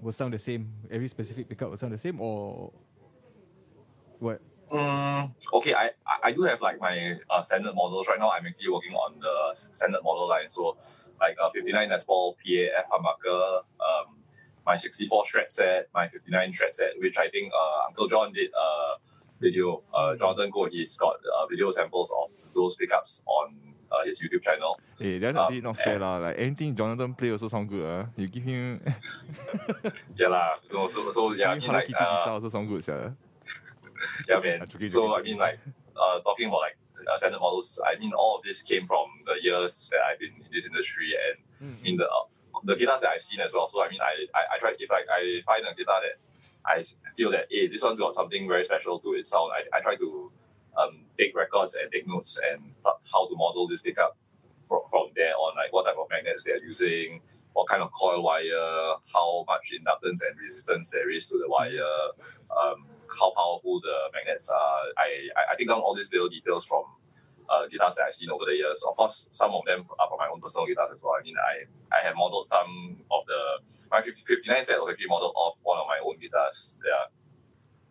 [0.00, 0.72] will sound the same.
[0.90, 2.72] Every specific pickup will sound the same, or
[4.18, 4.40] what?
[4.70, 5.90] Mm, okay, I,
[6.22, 8.30] I- do have like my uh, standard models right now.
[8.30, 10.48] I'm actually working on the standard model line.
[10.48, 10.76] So,
[11.20, 14.16] like a 59 Les Paul PAF humbucker, um,
[14.66, 18.50] my 64 shred set, my 59 shred set, which I think uh, Uncle John did
[18.54, 18.98] a
[19.40, 19.82] video.
[19.92, 23.54] Uh, Jonathan Goh, he's got uh, video samples of those pickups on
[23.90, 24.78] uh, his YouTube channel.
[24.98, 26.18] Hey, that's Um, a bit not fair lah.
[26.18, 27.82] Like anything Jonathan play also sound good.
[27.84, 28.06] Uh.
[28.16, 28.80] You give him
[30.16, 30.54] Yeah, lah.
[30.72, 32.94] No, so, so yeah, I mean, like, uh, guitar also sound good, sia.
[32.94, 33.10] Yeah,
[34.28, 34.58] man.
[34.62, 35.58] Ah, joking, So I mean, like,
[35.96, 36.76] uh, talking about like
[37.10, 37.80] uh, standard models.
[37.84, 41.12] I mean, all of this came from the years that I've been in this industry,
[41.14, 41.84] and Mm.
[41.84, 42.24] in the uh,
[42.64, 43.68] the guitars that I've seen as well.
[43.68, 46.16] So I mean, I I, I try if like I find a guitar that
[46.64, 46.84] I
[47.16, 49.52] feel that hey, this one's got something very special to its sound.
[49.52, 50.32] I, I try to
[50.78, 52.62] um, take records and take notes and
[53.12, 54.16] how to model this pickup
[54.68, 55.54] from, from there on.
[55.56, 57.20] Like what type of magnets they're using,
[57.52, 61.84] what kind of coil wire, how much inductance and resistance there is to the wire.
[62.56, 62.86] Um,
[63.18, 64.80] how powerful the magnets are.
[64.98, 66.84] I, I, I take down all these little details from
[67.50, 68.82] uh, guitars that I've seen over the years.
[68.88, 71.14] Of course, some of them are from my own personal guitars as well.
[71.18, 75.08] I mean, I, I have modeled some of the, my 50, 59 set was actually
[75.08, 76.76] modeled off one of my own guitars.
[76.84, 77.10] Yeah.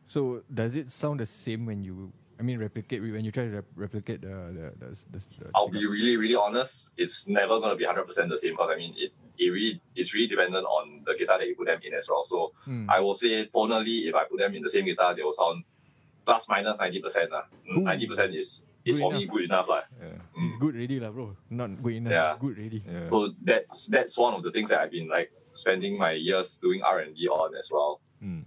[0.07, 2.11] So does it sound the same when you?
[2.39, 5.67] I mean, replicate when you try to rep- replicate the the, the, the, the I'll
[5.67, 6.89] be really, really honest.
[6.95, 9.11] It's never gonna be hundred percent the same because I mean it.
[9.39, 12.23] It really, it's really dependent on the guitar that you put them in as well.
[12.23, 12.89] So Hmm.
[12.89, 15.63] I will say tonally, if I put them in the same guitar, they will sound
[16.25, 17.31] plus minus ninety percent.
[17.31, 17.81] Ooh.
[17.81, 19.33] Ninety percent is is Good for me enough.
[19.35, 19.67] good enough.
[19.69, 19.83] lah.
[20.01, 20.43] Yeah.
[20.43, 21.35] It's good already, lah, bro.
[21.49, 22.11] Not good enough.
[22.11, 22.31] Yeah.
[22.31, 22.81] It's good already.
[22.83, 23.05] Yeah.
[23.09, 26.83] So that's that's one of the things that I've been like spending my years doing
[26.83, 27.99] R and D on as well.
[28.23, 28.43] Mm.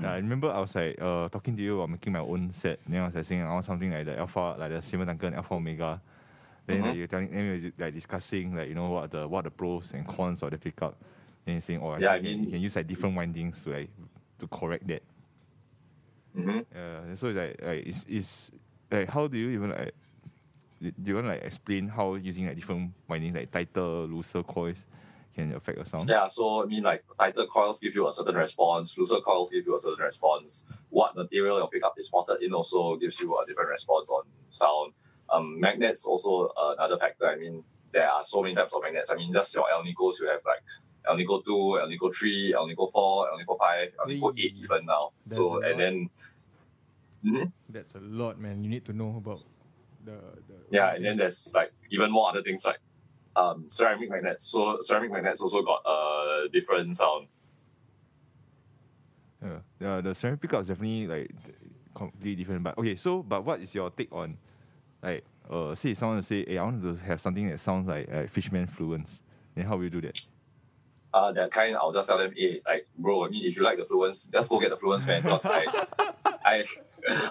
[0.00, 2.78] Yeah, I remember I was like uh, talking to you about making my own set.
[2.88, 5.34] Then I was like saying I want something like the Alpha, like the Seymour Duncan
[5.34, 6.00] Alpha Omega.
[6.70, 6.98] Then like, Mhm.
[6.98, 10.42] you're telling, were like discussing like you know what the what the pros and cons
[10.42, 10.96] of the pickup.
[11.44, 13.90] Then you're saying, oh, Yeah, I mean- you can use like different windings to like
[14.38, 15.02] to correct that.
[16.34, 18.50] hmm Yeah, so it's like, like it's, it's
[18.90, 19.94] like how do you even like
[20.80, 24.86] do you want to like explain how using like different windings like tighter, looser coils
[25.34, 26.08] can affect your sound?
[26.08, 29.66] Yeah, so I mean, like tighter coils give you a certain response, looser coils give
[29.66, 30.64] you a certain response.
[30.88, 34.92] What material your pickup is potted in also gives you a different response on sound.
[35.32, 37.26] Um, magnets also another factor.
[37.28, 37.62] I mean,
[37.92, 39.10] there are so many types of magnets.
[39.10, 40.62] I mean, just your Alnicos, you have like
[41.08, 44.54] Alnico 2, Alnico 3, Alnico 4, Alnico 5, Alnico 8 Wee.
[44.58, 45.10] even now.
[45.26, 46.10] That's so, and then,
[47.24, 47.52] Mhm.
[47.68, 48.64] That's a lot, man.
[48.64, 49.40] You need to know about
[50.04, 50.16] the
[50.48, 50.56] the.
[50.70, 52.80] yeah, and then there's like even more other things like
[53.36, 54.46] um, ceramic magnets.
[54.50, 57.28] So, ceramic magnets also got a different sound.
[59.42, 60.00] Yeah, yeah.
[60.00, 61.30] The ceramic pickup is definitely like
[61.94, 62.62] completely different.
[62.64, 64.38] But okay, so but what is your take on
[65.02, 68.12] like uh say someone to say, hey, I want to have something that sounds like
[68.12, 69.20] uh, Fishman Fluence.
[69.54, 70.20] Then how will you do that?
[71.12, 73.78] uh, that kind, I'll just tell them, hey, like, bro, I mean, if you like
[73.78, 75.22] the Fluence, just go get the Fluence, man.
[75.22, 75.66] Because I,
[76.44, 76.64] I,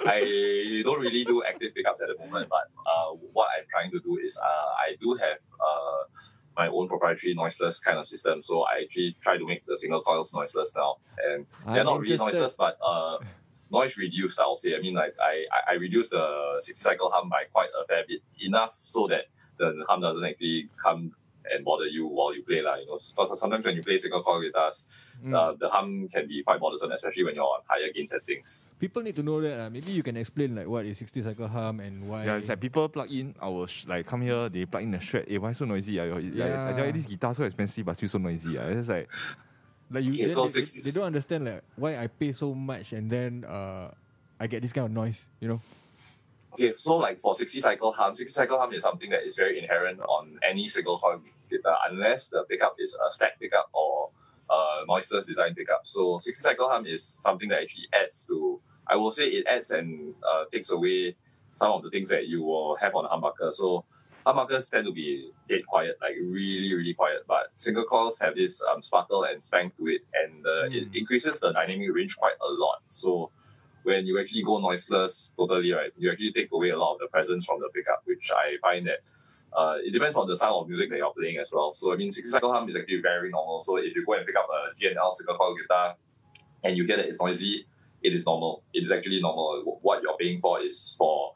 [0.06, 4.00] I don't really do active pickups at the moment, but uh, what I'm trying to
[4.00, 6.04] do is uh, I do have uh,
[6.58, 8.42] my own proprietary noiseless kind of system.
[8.42, 10.98] So I actually try to make the single coils noiseless now.
[11.26, 12.40] And they're I'm not really interested.
[12.40, 13.20] noiseless, but uh,
[13.72, 14.76] noise reduced, I'll say.
[14.76, 18.04] I mean, like, I, I, I reduced the 60 cycle hum by quite a fair
[18.08, 19.26] bit, enough so that
[19.58, 21.12] the hum doesn't actually come
[21.52, 22.62] and bother you while you play.
[22.62, 24.86] Like, you know, because sometimes when you play single coil guitars,
[25.20, 25.36] Mm.
[25.36, 28.70] uh, the hum can be quite bothersome, especially when you're on higher gain settings.
[28.80, 29.60] People need to know that.
[29.60, 32.24] Uh, maybe you can explain like what is 60 cycle hum and why.
[32.24, 35.00] Yeah, it's like people plug in our sh- like come here, they plug in the
[35.02, 35.26] shred.
[35.28, 36.00] Hey, why so noisy?
[36.00, 36.06] Ah?
[36.06, 38.58] Your- Like, I tell you, this guitar so expensive but still so noisy.
[38.58, 38.62] Ah.
[38.64, 39.10] It's like
[39.92, 42.94] Like you, Okay, so they, 60 they don't understand like why I pay so much
[42.94, 43.90] and then uh,
[44.40, 45.28] I get this kind of noise.
[45.40, 45.62] You know.
[46.54, 49.60] Okay, so like for 60 cycle hum, 60 cycle hum is something that is very
[49.60, 54.10] inherent on any single coil guitar, unless the pickup is a stack pickup or
[54.50, 55.82] a noiseless design pickup.
[55.86, 59.72] So 60 cycle hum is something that actually adds to, I will say it adds
[59.72, 61.16] and uh, takes away
[61.56, 63.54] some of the things that you will have on a humbucker.
[63.54, 63.86] So
[64.26, 67.20] humbuckers tend to be dead quiet, like really, really quiet.
[67.28, 70.96] But single coils have this um, sparkle and spank to it, and uh, it Mm.
[70.96, 72.80] increases the dynamic range quite a lot.
[72.88, 73.32] So
[73.84, 77.08] when you actually go noiseless totally, right, you actually take away a lot of the
[77.08, 79.00] presence from the pickup, which I find that
[79.58, 81.74] uh, it depends on the style of music that you're playing as well.
[81.74, 83.62] So I mean, 60 cycle hum is actually very normal.
[83.62, 85.96] So if you go and pick up a G&L single coil guitar
[86.64, 87.66] and you hear that it's noisy,
[88.02, 88.64] it is normal.
[88.74, 89.80] It is actually normal.
[89.82, 91.32] What you're paying for is for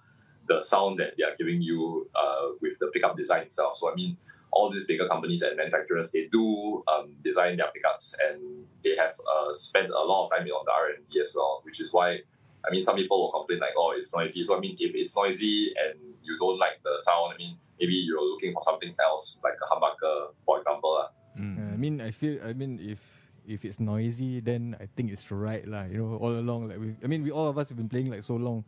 [0.47, 3.77] the sound that they are giving you uh, with the pickup design itself.
[3.77, 4.17] So I mean,
[4.51, 9.15] all these bigger companies and manufacturers they do um, design their pickups and they have
[9.23, 11.93] uh, spent a lot of time on the R and D as well, which is
[11.93, 12.19] why
[12.65, 14.43] I mean some people will complain like, oh, it's noisy.
[14.43, 17.93] So I mean, if it's noisy and you don't like the sound, I mean, maybe
[17.93, 20.93] you're looking for something else like a humbucker, for example.
[20.95, 21.10] lah.
[21.38, 21.73] mm.
[21.73, 22.39] I mean, I feel.
[22.43, 23.01] I mean, if
[23.47, 25.84] if it's noisy, then I think it's right, lah.
[25.84, 26.95] You know, all along, like we.
[27.03, 28.63] I mean, we all of us have been playing like so long,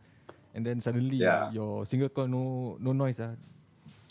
[0.56, 1.52] and then suddenly Yeah.
[1.52, 3.36] your single coil no no noise, ah.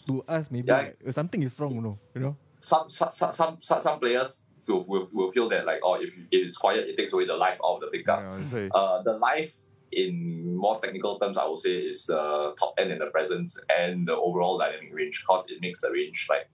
[0.07, 0.93] To us, maybe Yeah.
[1.01, 1.97] like, something is wrong, you know.
[2.13, 2.35] You know.
[2.61, 6.09] some some some some, some some players will, will, will feel that like oh if,
[6.33, 8.19] if it's quiet it takes away the life out of the pickup.
[8.21, 9.53] Yeah, Uh, the life
[9.91, 10.13] in
[10.57, 14.15] more technical terms I would say is the top end and the presence and the
[14.27, 16.45] overall dynamic range because it makes the range like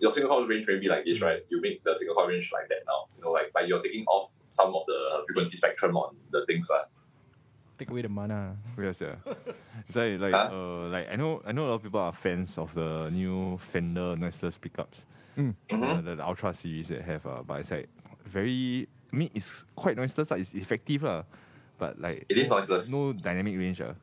[0.00, 2.50] your single coil range may be like this right you make the single coil range
[2.52, 5.96] like that now you know like like you're taking off some of the frequency spectrum
[5.96, 6.84] on the things lah.
[7.78, 8.56] Take away the mana.
[8.76, 9.14] Yes, yeah.
[9.86, 10.50] It's like like Huh?
[10.52, 13.56] uh like I know I know a lot of people are fans of the new
[13.58, 15.06] Fender noiseless pickups,
[15.38, 15.54] Mm.
[15.70, 16.04] uh, Mhm.
[16.04, 17.24] the, the Ultra series that have.
[17.26, 17.88] Uh, but it's like
[18.26, 18.88] very.
[19.12, 20.30] I mean, it's quite noiseless.
[20.30, 21.22] Like, it's effective, lah.
[21.78, 22.90] But like It is no, noiseless.
[22.92, 23.94] No dynamic range, uh,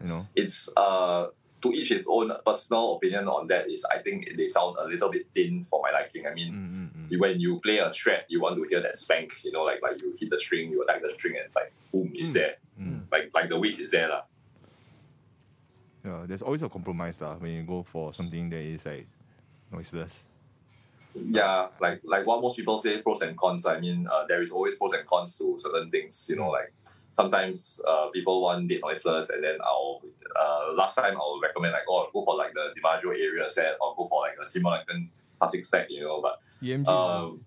[0.00, 0.26] You know.
[0.36, 1.28] It's uh
[1.62, 5.08] to each his own personal opinion on that is I think they sound a little
[5.10, 6.26] bit thin for my liking.
[6.26, 7.20] I mean, Mm, mm, mm.
[7.20, 10.00] when you play a strat, you want to hear that spank, you know, like like
[10.02, 12.34] you hit the string, you attack the string, and it's like boom, it's Mm.
[12.34, 12.54] there.
[12.80, 13.00] Mm.
[13.10, 14.22] Like like the weight is there, lah.
[16.04, 19.06] Yeah, there's always a compromise lah when you go for something that is like
[19.70, 20.24] noiseless.
[21.14, 23.66] Yeah, like like what most people say, pros and cons.
[23.66, 26.26] I mean, uh, there is always pros and cons to certain things.
[26.28, 26.72] You know, like
[27.10, 30.02] sometimes uh, people want dead noiseless, and then I'll
[30.72, 33.94] uh, last time I'll recommend like oh go for like the DiMarzio area set or
[33.96, 36.88] go for like a Seymour Duncan classic set, You know, but EMG.
[36.88, 37.40] um,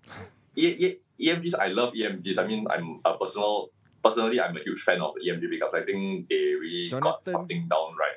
[0.56, 2.38] E- E- EMGs, I love EMGs.
[2.38, 3.70] I mean, I'm a personal,
[4.04, 5.74] personally, I'm a huge fan of EMG pickups.
[5.74, 8.16] I think they really got something down right.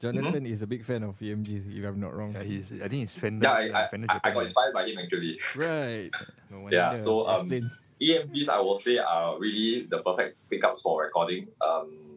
[0.00, 2.32] Jonathan is a big fan of EMGs, if I'm not wrong.
[2.32, 2.72] Yeah, he's.
[2.72, 3.44] I think he's Fender.
[3.46, 5.38] Yeah, I, I, Fender I, I got inspired by him actually.
[5.56, 6.10] Right.
[6.50, 7.76] No Yeah, so, um, Explains.
[8.00, 11.48] EMGs, I will say, are really the perfect pickups for recording.
[11.60, 12.07] Um,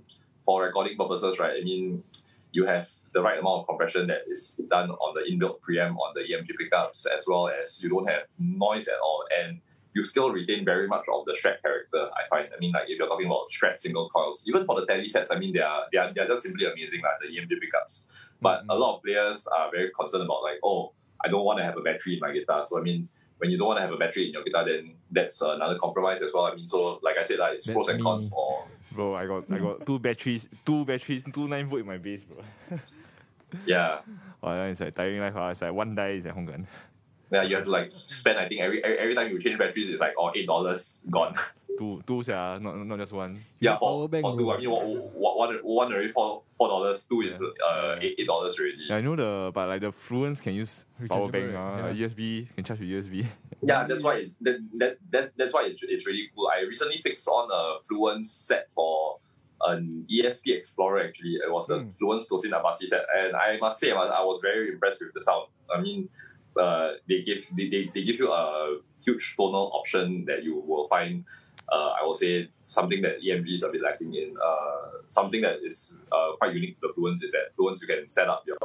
[0.52, 1.56] for recording purposes, right?
[1.62, 2.04] I mean,
[2.52, 6.12] you have the right amount of compression that is done on the inbuilt preamp on
[6.14, 9.62] the EMG pickups, as well as you don't have noise at all, and
[9.94, 12.04] you still retain very much of the Strat character.
[12.20, 12.50] I find.
[12.56, 15.32] I mean, like if you're talking about Strat single coils, even for the tele sets,
[15.32, 17.96] I mean, they are they are, they are just simply amazing, like the EMG pickups.
[18.42, 18.80] But a Mhm.
[18.84, 20.92] lot of players are very concerned about like, oh,
[21.24, 22.66] I don't want to have a battery in my guitar.
[22.66, 23.08] So I mean,
[23.42, 26.22] when you don't want to have a battery in your guitar, then that's another compromise
[26.22, 26.46] as well.
[26.46, 28.04] I mean, so like I said, like it's That's pros and me.
[28.04, 31.88] cons for Bro, I got I got two batteries, two batteries, two nine volt in
[31.88, 32.38] my base, bro.
[33.66, 34.02] yeah.
[34.42, 35.34] Wow, that is like tiring life.
[35.36, 35.50] ah.
[35.50, 36.68] It's like one die is at gun.
[37.32, 38.38] Yeah, you have to like spend.
[38.38, 41.34] I think every every, every time you change batteries, it's like oh eight dollars gone.
[41.78, 43.40] Two, two, yeah, not not just one.
[43.60, 44.52] yeah, Power for, for two.
[44.52, 47.06] I mean, one, one, one already four four dollars.
[47.08, 48.78] Two is uh eight eight dollars already.
[48.88, 51.90] Yeah, I know the, but like the Fluence can use power bank, right?
[51.90, 52.08] uh, Yeah.
[52.08, 53.26] USB can charge with USB.
[53.64, 56.50] Yeah, that's why it's that, that, that that's why it's, it's really cool.
[56.50, 59.18] I recently fixed on a Fluence set for
[59.68, 61.36] an ESP Explorer actually.
[61.36, 61.90] It was the Hmm.
[62.02, 63.06] Fluence Tosin Abasi set.
[63.16, 65.46] And I must say I was, I was very impressed with the sound.
[65.74, 66.10] I mean
[66.60, 70.88] uh, they give they, they, they give you a huge tonal option that you will
[70.88, 71.24] find
[71.72, 74.36] uh, I will say something that EMG is a bit lacking in.
[74.44, 78.08] Uh, something that is uh, quite unique to the Fluence is that Fluence you can
[78.08, 78.58] set up your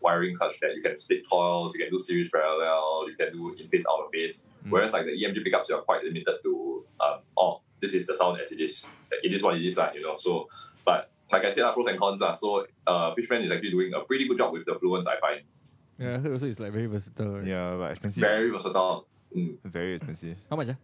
[0.00, 3.54] wiring such that you can split coils, you can do series parallel, you can do
[3.58, 4.46] in phase out of phase.
[4.66, 4.70] Mm.
[4.70, 8.40] Whereas like the EMG pickups, you're quite limited to um, oh this is the sound
[8.40, 8.86] as it is.
[9.22, 10.16] It is what it is, like, you know.
[10.16, 10.48] So,
[10.84, 12.22] but like I said, uh, pros and cons.
[12.22, 15.06] Uh, so, uh, Fishman is actually doing a pretty good job with the Fluence.
[15.06, 15.42] I find
[15.98, 17.38] Yeah, I heard also it's like very versatile.
[17.38, 17.46] Right?
[17.46, 18.20] yeah, but expensive.
[18.20, 19.06] very versatile.
[19.36, 19.58] Mm.
[19.64, 20.36] very expensive.
[20.48, 20.68] How much?
[20.70, 20.76] Ah?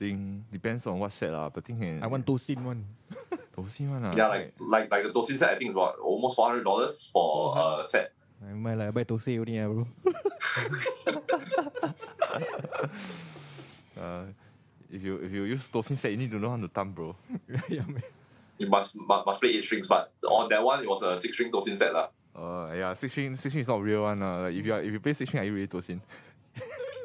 [0.00, 1.52] Think depends on what set lah.
[1.52, 2.00] But think can.
[2.00, 2.88] I want Tosin one.
[3.52, 4.16] Tosin one lah.
[4.16, 7.04] Yeah, like like like the Tosin set, I think is about almost four hundred dollars
[7.12, 8.16] for a set.
[8.40, 9.84] I might like I buy Tosei only, ah, bro.
[14.00, 14.24] uh,
[14.88, 17.12] if you if you use Tosin set, you need to know how to thumb, bro.
[17.68, 18.00] yeah, man.
[18.56, 21.36] You must must, must play eight strings, but on that one it was a six
[21.36, 22.08] string Tosin set lah.
[22.32, 24.22] Uh, yeah, six string, six string is not real one.
[24.22, 24.48] Uh.
[24.48, 26.00] Like if you are, if you play six string, are you really Tosin?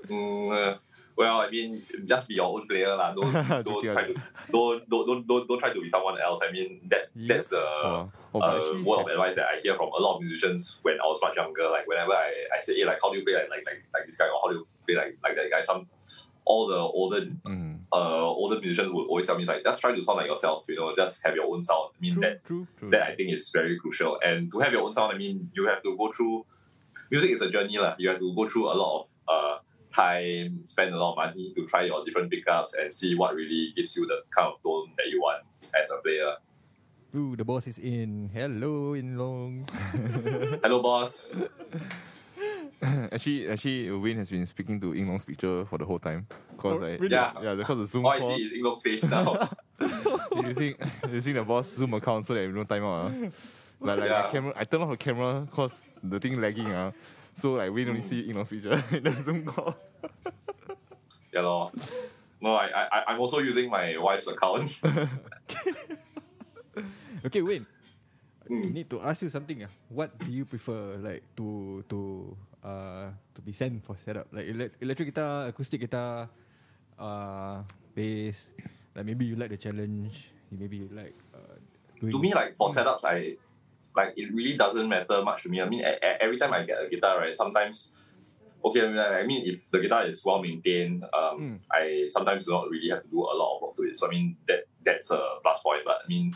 [0.08, 0.78] Mm, uh,
[1.18, 3.14] well, I mean, just be your own player lah.
[3.14, 3.32] Don't
[3.68, 4.14] don't try to
[4.52, 6.40] don't, don't don't don't don't try to be someone else.
[6.44, 7.28] I mean that Yep.
[7.28, 10.18] that's the oh, oh, uh, actually, word of advice that I hear from a lot
[10.18, 11.70] of musicians when I was much younger.
[11.70, 14.06] Like whenever I, I say, hey, like how do you play like like like, like
[14.06, 15.62] this guy or how do you play like like that guy?
[15.62, 15.88] Some
[16.44, 20.04] all the older mm, uh older musicians would always tell me like just try to
[20.04, 20.64] sound like yourself.
[20.68, 21.92] You know, just have your own sound.
[21.98, 22.68] I mean True, that true.
[22.78, 22.90] true.
[22.92, 24.20] that I think is very crucial.
[24.24, 26.46] And to have your own sound, I mean, you have to go through.
[27.10, 27.96] Music is a journey, lah.
[27.98, 29.58] You have to go through a lot of uh,
[29.96, 33.72] time, spend a lot of money to try your different pickups and see what really
[33.76, 35.44] gives you the kind of tone that you want
[35.82, 36.34] as a player.
[37.16, 38.30] Ooh, the boss is in.
[38.34, 39.66] Hello, in long.
[40.64, 41.34] Hello, boss.
[42.82, 46.28] actually, actually, Wayne has been speaking to Inglong's picture for the whole time.
[46.58, 47.14] Cause Oh, like, really?
[47.16, 47.32] Yeah.
[47.42, 49.50] yeah, because the Zoom All I call, see is Inglong's face now.
[50.44, 50.76] using
[51.12, 53.12] using the boss Zoom account so that no time out.
[53.12, 53.30] Uh.
[53.80, 54.22] Like, like Yeah.
[54.26, 56.68] my camera, I turn off the camera cause the thing lagging.
[56.72, 56.92] Uh.
[57.36, 59.76] So like Wayne only see Inglong's picture in the Zoom call.
[61.34, 61.72] yeah, lor.
[62.42, 64.80] No, I, I, I'm also using my wife's account.
[67.26, 67.66] Okay, Wayne.
[68.46, 68.74] Mm.
[68.74, 69.66] Need to ask you something.
[69.66, 72.00] Ah, What do you prefer, like to to
[72.62, 74.30] uh to be sent for setup?
[74.30, 76.30] Like elec- electric guitar, acoustic guitar,
[77.02, 77.66] uh,
[77.98, 78.54] bass.
[78.94, 80.30] Like maybe you like the challenge.
[80.54, 81.18] Maybe you like.
[81.34, 81.58] Uh,
[81.98, 83.34] doing to me, like for setups, I
[83.96, 85.62] like it really doesn't matter much to me.
[85.62, 87.92] I mean, a, a- every time I get a guitar, right, sometimes
[88.64, 91.60] okay, I mean, I mean if the guitar is well maintained, um, Mm.
[91.72, 93.98] I sometimes do not really have to do a lot of work to it.
[93.98, 95.82] So I mean that that's a plus point.
[95.86, 96.36] But I mean,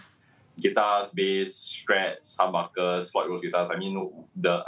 [0.59, 3.69] guitars, bass, strats, humbuckers, Floyd Rose guitars.
[3.71, 4.63] I mean the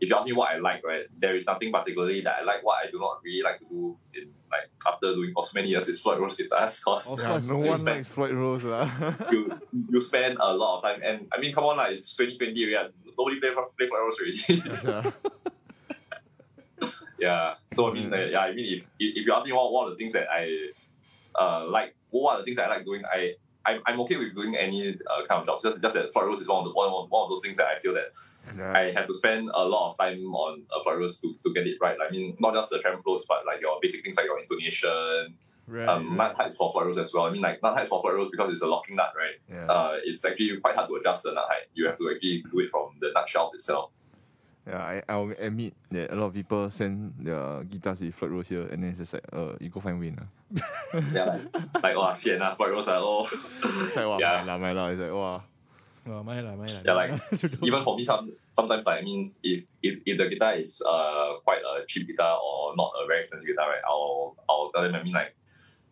[0.00, 2.64] if you ask me what I like, right, there is nothing particularly that I like.
[2.64, 5.68] What I do not really like to do in like after doing for so many
[5.68, 8.32] years is Floyd Rose guitars because Of Yeah, course, no you one spend- likes Floyd
[8.34, 8.90] Rose lah.
[9.30, 9.52] you
[9.92, 12.88] you spend a lot of time and I mean come on like it's 2020 yeah.
[13.18, 14.62] Nobody play play Floyd Rose already.
[14.88, 15.10] yeah.
[17.18, 17.54] yeah.
[17.74, 18.14] So I mean Mm.
[18.14, 20.12] uh, yeah, I mean if, if if you ask me what what are the things
[20.14, 20.68] that I
[21.38, 23.34] uh like what are the things that I like doing, I
[23.66, 25.62] I'm, I'm okay with doing any uh, kind of jobs.
[25.64, 27.66] Just just that Floyd Rose is one of the one one of those things that
[27.66, 28.12] I feel that
[28.56, 28.72] Yeah.
[28.72, 31.66] I have to spend a lot of time on uh, Floyd Rose to, to get
[31.66, 31.96] it right.
[32.00, 35.34] I mean, not just the tremolos, but like your basic things like your intonation,
[35.66, 35.86] Right.
[35.88, 37.26] um, nut heights for Floyd Rose as well.
[37.26, 39.36] I mean, like nut heights for Floyd Rose because it's a locking nut, right?
[39.48, 39.66] yeah.
[39.70, 41.66] Uh, it's actually quite hard to adjust the nut height.
[41.74, 43.90] You have to actually do it from the nut shelf itself.
[44.66, 48.48] Yeah, I I'll admit that a lot of people send their guitars with Floyd Rose
[48.48, 50.20] here, and then it's just like, uh, you go find Wayne.
[50.20, 50.28] lah.
[51.14, 51.38] Yeah,
[51.74, 53.24] like, like oh, sian ah, Floyd Rose ah, oh.
[53.24, 54.44] It's like, wow, Yeah.
[54.44, 54.56] yeah.
[54.58, 55.42] my lah, It's like, wow.
[56.08, 56.82] Oh, my lah, my lah.
[56.84, 57.12] Yeah, like,
[57.62, 61.40] Even for me, some sometimes like, I mean, if, if if the guitar is uh
[61.44, 63.84] quite a cheap guitar or not a very expensive guitar, right?
[63.88, 64.94] I'll I'll tell them.
[64.94, 65.34] I mean, like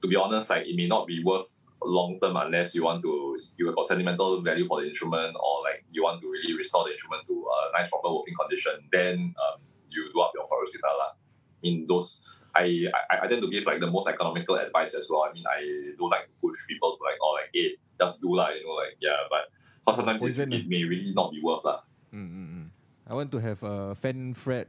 [0.03, 1.49] to be honest, like it may not be worth
[1.83, 5.63] long term unless you want to you have got sentimental value for the instrument or
[5.63, 8.73] like you want to really restore the instrument to a nice proper working condition.
[8.93, 9.61] Then um
[9.91, 11.13] you do up your Floyd Rose guitar lah.
[11.15, 12.21] I mean those.
[12.55, 15.29] I, I, I tend to give like the most economical advice as well.
[15.29, 18.35] I mean, I don't like to push people to like, oh, like, hey, just do
[18.35, 19.15] lah, you know, like, yeah.
[19.31, 19.53] But
[19.85, 21.83] because sometimes Poison, it may really not be worth lah.
[22.11, 22.67] Mm, mm, mm.
[23.07, 24.67] I want to have a fan fret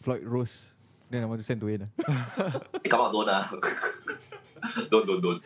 [0.00, 0.72] Floyd Rose.
[1.10, 1.88] Then I want to send to Wayne.
[2.06, 2.60] ah.
[2.84, 3.44] Hey, come on, don't ah.
[4.90, 5.42] don't, don't, don't.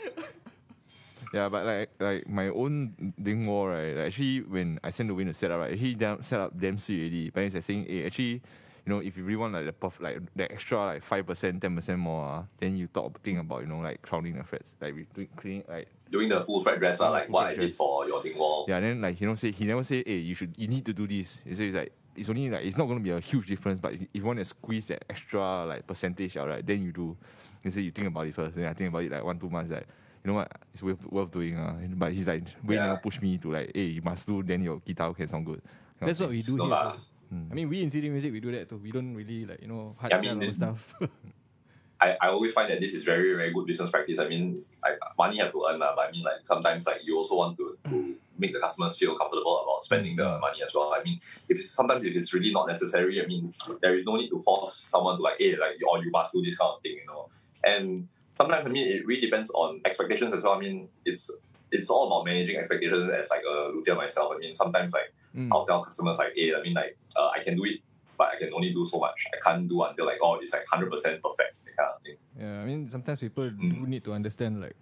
[1.32, 3.96] Yeah, but like like my own Dingwall, right?
[3.96, 6.58] Like actually, when I send the Wayne to set up, right, he damn, set up
[6.58, 7.30] damn sweet already.
[7.30, 8.42] But it's like saying, hey, actually,
[8.84, 11.62] you know, if you really want like the puff, like the extra like five percent,
[11.62, 14.74] ten percent more, uh, then you talk think about you know like crowning the frets,
[14.80, 17.74] like we doing cleaning, like Doing the full fret dress, ah, like what I did
[17.74, 18.66] for your Dingwall.
[18.68, 18.80] yeah.
[18.80, 21.06] Then like you know, say he never say, hey, you should, you need to do
[21.06, 21.38] this.
[21.48, 23.94] He says like it's only like it's not going to be a huge difference, but
[23.94, 27.16] if you want to squeeze that extra like percentage out, right, then you do.
[27.62, 28.56] He say you think about it first.
[28.56, 29.86] Then I think about it like one two months, like.
[30.24, 30.52] You know what?
[30.72, 31.56] It's worth, worth doing.
[31.56, 31.76] Uh.
[31.98, 32.86] But he's like, Wayne Yeah.
[32.86, 35.60] never push me to like, hey, you must do, then your guitar can sound good.
[35.98, 36.70] Kind That's what we do No here.
[36.74, 36.96] lah.
[37.32, 37.48] Mm.
[37.50, 38.76] I mean, we in CD music, we do that too.
[38.76, 40.94] We don't really like, you know, hard Yeah, I sell mean, our stuff.
[42.00, 44.18] I, I always find that this is very, very good business practice.
[44.18, 47.16] I mean, like money have to earn, lah, but I mean, like sometimes like you
[47.16, 50.92] also want to, to make the customers feel comfortable about spending the money as well.
[50.98, 54.16] I mean, if it's, sometimes if it's really not necessary, I mean, there is no
[54.16, 56.82] need to force someone to like, hey, like, or you must do this kind of
[56.82, 57.28] thing, you know.
[57.64, 58.08] And
[58.42, 60.54] sometimes I mean, it really depends on expectations as well.
[60.54, 61.30] I mean, it's
[61.70, 64.32] it's all about managing expectations as like a luthier myself.
[64.34, 65.48] I mean, sometimes like Mm.
[65.50, 67.80] I'll tell customers like, hey, I mean, like, uh, I can do it,
[68.18, 69.16] but I can only do so much.
[69.32, 72.16] I can't do until like, oh, it's like hundred percent perfect, that kind of thing.
[72.36, 73.88] Yeah, I mean, sometimes people do Mm.
[73.88, 74.76] need to understand like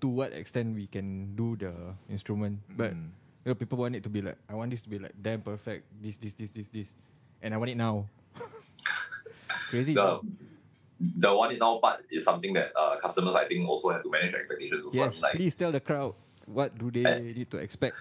[0.00, 1.74] to what extent we can do the
[2.08, 2.64] instrument.
[2.72, 3.12] But Mm.
[3.44, 5.42] you know, people want it to be like, I want this to be like damn
[5.44, 5.84] perfect.
[6.00, 6.88] This, this, this, this, this,
[7.44, 8.08] and I want it now.
[9.68, 9.92] Crazy.
[9.92, 10.24] the
[11.18, 14.10] the one it now part is something that uh, customers I think also have to
[14.10, 14.84] manage expectations.
[14.84, 16.14] Also, yes, like please tell the crowd
[16.46, 17.18] what do they Eh.
[17.38, 17.96] need to expect.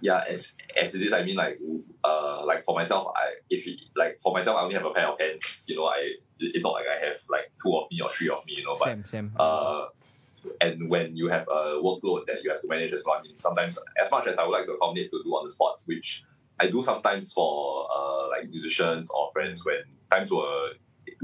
[0.00, 1.58] yeah, as as it is, I mean like
[2.04, 5.06] uh like for myself, I if it, like for myself I only have a pair
[5.08, 5.64] of hands.
[5.68, 8.40] You know, I it's not like I have like two of me or three of
[8.46, 8.54] me.
[8.58, 9.32] You know, but Sam, Sam.
[9.38, 9.86] uh,
[10.60, 13.36] and when you have a workload that you have to manage as well, I mean,
[13.36, 16.24] sometimes as much as I would like to accommodate to do on the spot, which
[16.60, 20.70] I do sometimes for uh, like musicians or friends when times were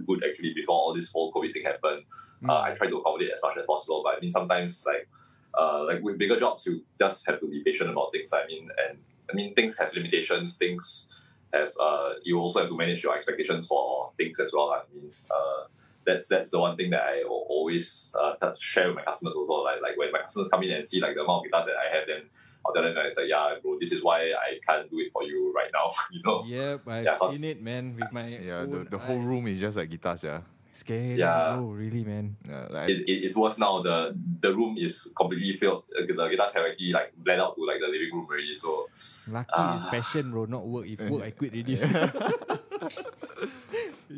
[0.06, 2.04] good actually before all this whole COVID thing happened.
[2.42, 2.50] Mm.
[2.50, 5.08] Uh, I try to accommodate as much as possible, but I mean sometimes like
[5.56, 8.32] uh, like with bigger jobs, you just have to be patient about things.
[8.32, 8.98] I mean, and
[9.30, 10.56] I mean things have limitations.
[10.56, 11.08] Things
[11.52, 14.70] have uh, you also have to manage your expectations for things as well.
[14.70, 15.64] I mean, uh,
[16.04, 19.54] that's that's the one thing that I always uh, share with my customers also.
[19.62, 21.76] Like like when my customers come in and see like the amount of guitars that
[21.76, 22.22] I have, then
[22.66, 25.22] I'll tell them guys like, yeah, bro, this is why I can't do it for
[25.22, 25.90] you right now.
[26.10, 26.42] you know.
[26.46, 29.24] Yep, I've Yeah, 'cause- seen it, man, with my Yeah, own the, the whole eyes.
[29.26, 30.40] room is just like guitars, yeah.
[30.72, 31.14] Scary.
[31.14, 31.58] Yeah.
[31.60, 32.34] Oh, really, man.
[32.48, 33.80] Yeah, like It, it, it's worse now.
[33.80, 35.84] The the room is completely filled.
[35.96, 38.52] Uh, The guitars have actually like bled out to like the living room already.
[38.54, 38.88] So
[39.30, 39.76] Lucky Ah.
[39.78, 40.86] is passion, bro, not work.
[40.90, 41.78] If work, I quit already.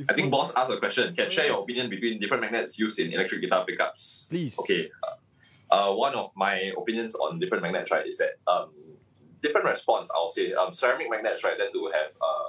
[0.09, 1.14] I think boss asked a question.
[1.14, 4.26] Can share your opinion between different magnets used in electric guitar pickups?
[4.30, 4.59] Please.
[4.59, 4.90] Okay.
[5.03, 5.14] Uh,
[5.70, 8.70] one of my opinions on different magnets, right, is that um,
[9.42, 10.08] different response.
[10.14, 12.48] I'll say um, ceramic magnets, right, tend to have uh,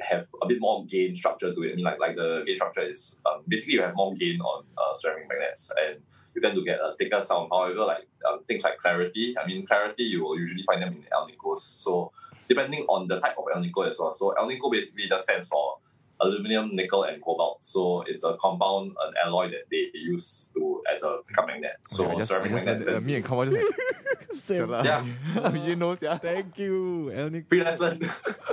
[0.00, 1.72] have a bit more gain structure to it.
[1.72, 4.64] I mean, like like the gain structure is um, basically you have more gain on
[4.76, 6.00] uh, ceramic magnets, and
[6.34, 7.50] you tend to get a thicker sound.
[7.52, 11.04] However, like um, things like clarity, I mean, clarity you will usually find them in
[11.12, 11.60] Alnicos.
[11.60, 12.12] So
[12.48, 14.14] depending on the type of Alnico as well.
[14.14, 15.76] So Alnico basically just stands for
[16.20, 17.64] aluminum, nickel, and cobalt.
[17.64, 21.72] So it's a compound, an alloy that they use to as a pickup magnet.
[21.84, 22.88] So Okay, I just, I ceramic just magnets.
[22.88, 23.64] uh, me and Kamal just like,
[24.32, 24.84] Sam, Salah.
[24.84, 25.54] Yeah.
[25.68, 26.18] you know, yeah.
[26.18, 27.46] Thank you, El Nico.
[27.48, 27.96] Free lesson.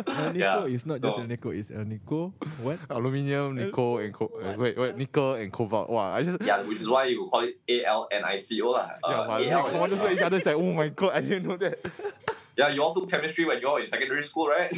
[0.07, 0.65] El Nico Yeah.
[0.71, 2.33] is not just So- El Nico, it's El Nico.
[2.63, 2.79] What?
[2.89, 5.89] Aluminium, nickel, and co- uh, wait, wait, nickel and cobalt.
[5.89, 8.61] Wow, I just yeah, which is why you call it A L N I C
[8.61, 8.91] O lah.
[9.03, 10.37] yeah, Uh, wow, AL like, commanders is- know each other.
[10.39, 11.77] Like, oh my god, I didn't know that.
[12.57, 14.71] yeah, you all took chemistry when you were in secondary school, right?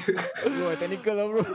[0.44, 1.46] Bro, technical bro.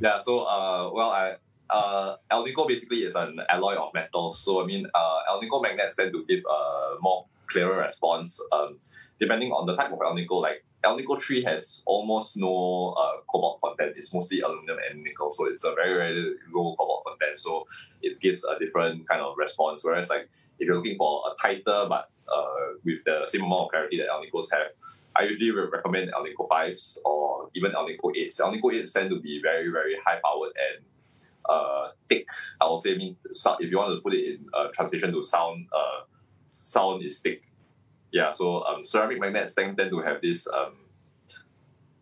[0.00, 0.18] yeah.
[0.18, 1.36] So uh, well, I
[1.70, 4.40] uh, Alnico basically is an alloy of metals.
[4.40, 8.40] So I mean, uh, Alnico magnets tend to give a more clearer response.
[8.52, 8.78] Um,
[9.18, 13.94] depending on the type of Alnico, like Alnico three has almost no uh, cobalt content.
[13.96, 17.38] It's mostly aluminum and nickel, so it's a very very low cobalt content.
[17.38, 17.66] So
[18.02, 19.82] it gives a different kind of response.
[19.84, 23.70] Whereas like if you're looking for a tighter but uh, with the same amount of
[23.70, 24.68] clarity that Alnicos have,
[25.16, 28.40] I usually re- recommend Alnico 5s or even Alnico 8s.
[28.40, 30.84] Alnico 8s tend to be very, very high powered and
[31.48, 32.28] uh, thick.
[32.60, 35.22] I will say, I mean, if you want to put it in uh, translation to
[35.22, 36.04] sound, uh,
[36.50, 37.42] sound is thick.
[38.12, 40.48] Yeah, so um, ceramic magnets tend, to have this.
[40.48, 40.72] Um,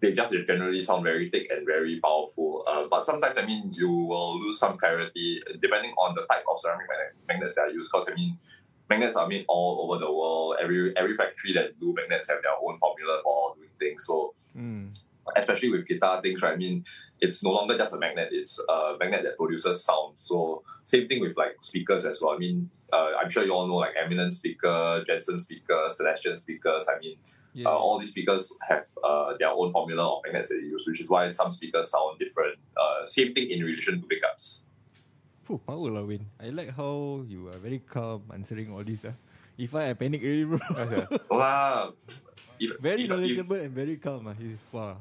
[0.00, 2.64] they just generally sound very thick and very powerful.
[2.68, 6.60] Uh, but sometimes, I mean, you will lose some clarity depending on the type of
[6.60, 7.90] ceramic magnet, magnets that are used.
[7.90, 8.38] Because I mean,
[8.90, 10.56] magnets are made all over the world.
[10.60, 14.06] Every every factory that do magnets have their own formula for doing things.
[14.06, 14.90] So Mm.
[15.34, 16.52] Especially with guitar things, right?
[16.52, 16.84] I mean,
[17.20, 20.18] it's no longer just a magnet; it's a magnet that produces sound.
[20.18, 22.34] So same thing with like speakers as well.
[22.34, 26.86] I mean, uh, I'm sure you all know like Eminence speaker, Jensen speaker, Celestion speakers.
[26.88, 27.16] I mean,
[27.56, 27.68] Yeah.
[27.72, 31.00] uh, all these speakers have uh, their own formula of magnets that they use, which
[31.00, 32.58] is why some speakers sound different.
[32.76, 34.62] Uh, same thing in relation to pickups.
[35.48, 36.26] Phew, power lah, Win.
[36.38, 39.06] I like how you are very calm answering all this.
[39.08, 39.16] Ah.
[39.56, 40.58] If I, I panic already, bro.
[40.84, 41.04] Okay.
[41.32, 41.94] Wow.
[42.58, 44.28] If, very if, if, knowledgeable and very calm.
[44.28, 44.34] Ah.
[44.36, 44.96] He's wow.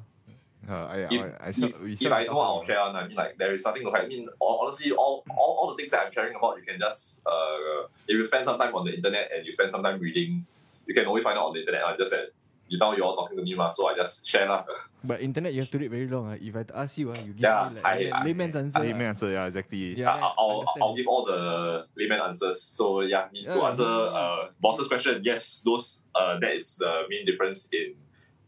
[0.68, 2.96] Uh, I, if, I, I, if, saw- if I know, I'll share on.
[2.96, 4.06] I mean, like, there is nothing to hide.
[4.06, 7.22] I mean, honestly, all, all, all the things that I'm sharing about, you can just,
[7.26, 10.46] uh, if you spend some time on the internet and you spend some time reading,
[10.88, 11.84] you can always find out on the internet.
[11.84, 12.28] I just said,
[12.68, 14.66] you know, you're all talking to me, ma, so I just share lah.
[15.06, 16.32] But internet, you have to read very long.
[16.34, 16.38] Ah.
[16.42, 18.80] If I ask you, ah, you give Yeah, me like I- lay- I- layman's answer.
[18.80, 19.10] Layman ah.
[19.14, 19.94] answer, yeah, exactly.
[20.00, 20.10] Yeah.
[20.16, 20.66] I- I'll.
[20.82, 22.64] I'll give all the layman answers.
[22.64, 25.22] So yeah, need to answer uh, boss's question.
[25.24, 27.94] Yes, those uh, that is the main difference in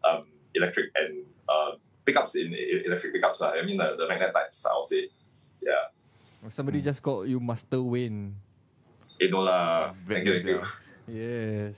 [0.04, 1.78] um, electric and uh,
[2.08, 3.44] pickups in electric pickups.
[3.44, 3.52] lah.
[3.60, 4.64] I mean the, the magnet types.
[4.64, 5.12] I'll say.
[5.60, 5.92] Yeah.
[6.48, 8.32] Somebody just called you Master Wayne.
[9.20, 9.92] Eh, no lah.
[10.08, 10.62] Thank you, thank you.
[11.08, 11.76] Yes.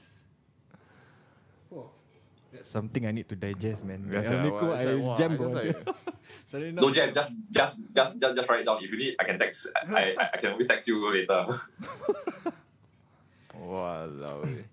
[2.49, 4.09] That's something I need to digest, man.
[4.09, 5.53] Yes, yeah, Nico, well, I it's like, jam I bro.
[5.53, 5.85] just like-
[6.49, 8.81] Suddenly now- No jam, just just just just just write it down.
[8.81, 9.69] If you need, I can text.
[9.85, 11.45] I I, I can always text you later.
[13.53, 14.45] Walao.
[14.49, 14.65] eh.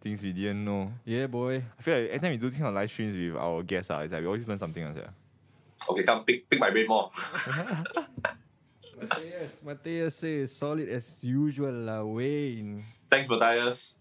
[0.00, 0.92] Things we didn't know.
[1.04, 1.62] Yeah, boy.
[1.78, 4.00] I feel like every time we do things on live streams with our guests, ah,
[4.00, 4.96] it's like we always learn something else.
[4.96, 5.10] Yeah.
[5.88, 7.10] Okay, come pick pick my brain more.
[9.00, 12.82] Matthias, Matthias says solid as usual, lah, Wayne.
[13.10, 13.98] Thanks, Matthias.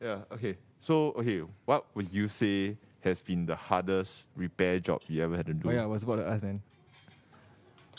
[0.00, 0.18] Yeah.
[0.32, 0.56] Okay.
[0.80, 5.46] So okay, what would you say has been the hardest repair job you ever had
[5.46, 5.68] to do?
[5.68, 6.60] Oh yeah, I was about to ask, man.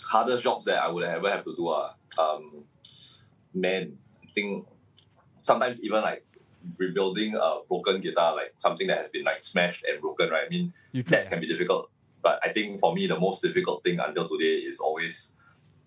[0.06, 2.64] hardest jobs that I would ever have to do are, um,
[3.54, 4.68] man, I think
[5.42, 6.26] sometimes even like
[6.78, 10.44] rebuilding a broken guitar, like something that has been like smashed and broken, right?
[10.46, 11.90] I mean, You that can be difficult.
[12.22, 15.34] But I think for me, the most difficult thing until today is always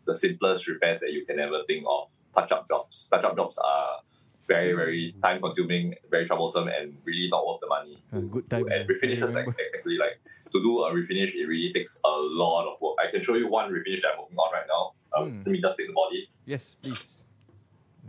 [0.07, 2.11] the simplest repairs that you can ever think of.
[2.35, 3.09] Touch-up jobs.
[3.09, 3.99] Touch-up jobs are
[4.47, 7.99] very, very time-consuming, very troublesome, and really not worth the money.
[8.12, 8.66] Uh, good time.
[8.70, 10.20] And refinishes, like, technically, like
[10.53, 12.97] to do a refinish, it really takes a lot of work.
[13.05, 14.93] I can show you one refinish that I'm working on right now.
[15.16, 15.39] Um, Hmm.
[15.39, 16.29] Let me just take the body.
[16.47, 17.18] Yes, please.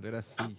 [0.02, 0.56] Let us see.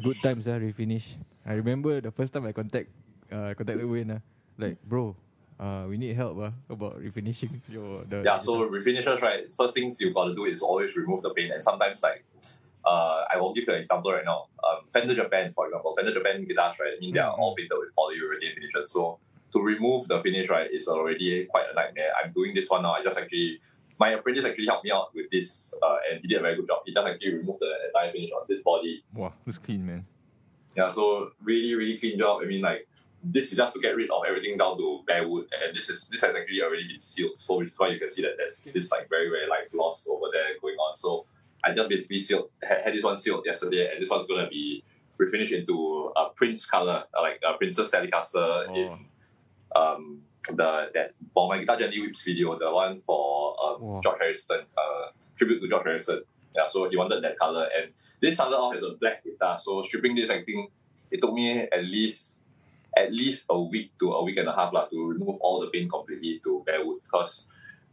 [0.00, 1.20] Good times, ah, refinish.
[1.44, 2.88] I remember the first time I contact,
[3.30, 4.20] uh, contacted Wayne, ah,
[4.58, 5.14] like, bro,
[5.60, 8.22] uh, we need help ah, about refinishing your the.
[8.24, 9.46] Yeah, so refinishers right?
[9.54, 12.24] First things you got to do is always remove the paint, and sometimes like.
[12.82, 14.50] Uh, I will give you an example right now.
[14.66, 16.90] Um, Fender Japan, for example, Fender Japan guitars, right?
[16.96, 17.38] I mean, they are Mm.
[17.38, 18.90] all painted with polyurethane finishes.
[18.90, 19.20] So
[19.52, 22.10] to remove the finish, right, is already quite a nightmare.
[22.18, 22.94] I'm doing this one now.
[22.98, 23.60] I just actually,
[23.98, 26.66] my apprentice actually helped me out with this, uh, and he did a very good
[26.66, 26.80] job.
[26.84, 29.04] He just actually removed the entire finish on this body.
[29.14, 30.06] Wow, looks clean, man.
[30.76, 32.40] Yeah, so really, really clean job.
[32.42, 32.88] I mean, like
[33.22, 36.08] this is just to get rid of everything down to bare wood, and this is
[36.08, 37.36] this has actually already been sealed.
[37.36, 40.06] So which is why you can see that there's this like very very like gloss
[40.10, 40.96] over there going on.
[40.96, 41.26] So
[41.64, 44.82] I just basically sealed had, had this one sealed yesterday, and this one's gonna be
[45.20, 48.74] refinished into a Prince color, like a Princess Telecaster Oh.
[48.74, 48.90] in
[49.76, 54.00] um the that for my guitar gently weeps video, the one for um, Wow.
[54.02, 56.22] George Harrison, uh, tribute to George Harrison.
[56.54, 59.58] Yeah, so he wanted that color, and this started off as a black guitar.
[59.58, 60.70] So stripping this, I think
[61.10, 62.38] it took me at least
[62.96, 65.68] at least a week to a week and a half lah, to remove all the
[65.68, 67.46] paint completely to bare wood because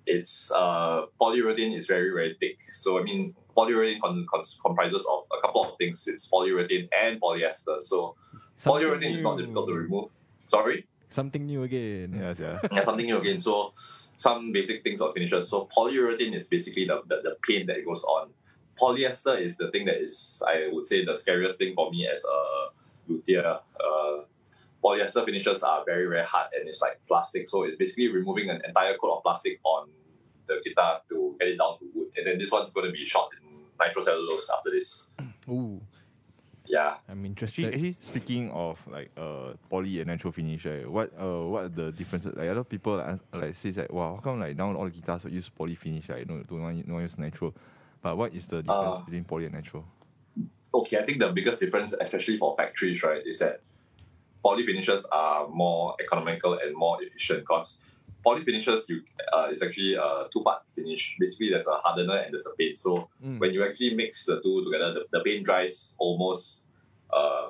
[0.06, 2.58] it's uh, polyurethane is very very thick.
[2.74, 6.08] So I mean polyurethane con- con- comprises of a couple of things.
[6.08, 7.82] It's polyurethane and polyester.
[7.82, 8.16] So
[8.58, 10.10] Something polyurethane is not difficult to remove.
[10.47, 10.86] Sorry.
[11.10, 12.16] Something new again.
[12.18, 12.60] Yeah, yeah.
[12.72, 13.39] yeah, something new again.
[13.41, 13.74] So
[14.16, 15.49] some basic things of finishes.
[15.49, 18.30] So polyurethane is basically the, the, the paint that goes on.
[18.80, 22.24] Polyester is the thing that is, I would say, the scariest thing for me as
[22.24, 23.60] a luthier.
[23.80, 24.24] Uh,
[24.84, 27.49] polyester finishes are very, very hard and it's like plastic.
[27.49, 29.89] So it's basically removing an entire coat of plastic on
[30.47, 32.10] the guitar to get it down to wood.
[32.18, 33.49] And then this one's going to be shot in
[33.80, 35.07] nitrocellulose after this.
[35.49, 35.82] Ooh,
[36.70, 36.97] Yeah.
[37.09, 37.74] I'm Actually, interested.
[37.74, 40.88] actually, speaking of like uh poly and natural finish, right?
[40.88, 42.36] What uh what are the differences?
[42.36, 44.86] Like a lot of people like, like says like, wow, how come like now all
[44.86, 46.07] the guitars use poly finish?
[46.07, 47.55] Like no, don't want no use natural.
[48.03, 49.84] But what is the difference Uh, between poly and natural?
[50.74, 53.61] okay, I think the biggest difference, especially for factories, right, is that
[54.43, 57.80] poly finishes are more economical and more efficient because
[58.30, 59.01] poly finishes you
[59.34, 61.17] uh, is actually a two part finish.
[61.19, 62.77] Basically, there's a hardener and there's a paint.
[62.77, 63.39] So Mm.
[63.41, 66.67] when you actually mix the two together, the, the paint dries almost
[67.19, 67.47] uh,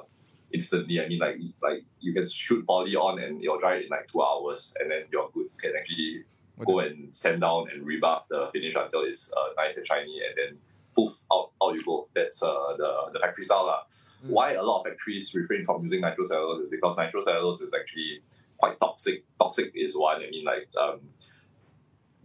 [0.53, 1.01] instantly.
[1.03, 4.21] I mean, like like you can shoot poly on and you'll dry in like two
[4.21, 5.47] hours, and then you're good.
[5.53, 6.23] You can actually
[6.59, 10.17] What go and sand down and rebuff the finish until it's uh, nice and shiny,
[10.27, 10.51] and then
[10.95, 11.97] poof out out you go.
[12.17, 13.82] That's uh, the the factory style lah.
[13.89, 14.30] Mm.
[14.36, 18.11] Why a lot of factories refrain from using nitrocellulose is because nitrocellulose is actually
[18.60, 19.24] quite toxic.
[19.39, 20.18] Toxic is one.
[20.24, 20.99] I mean, like um,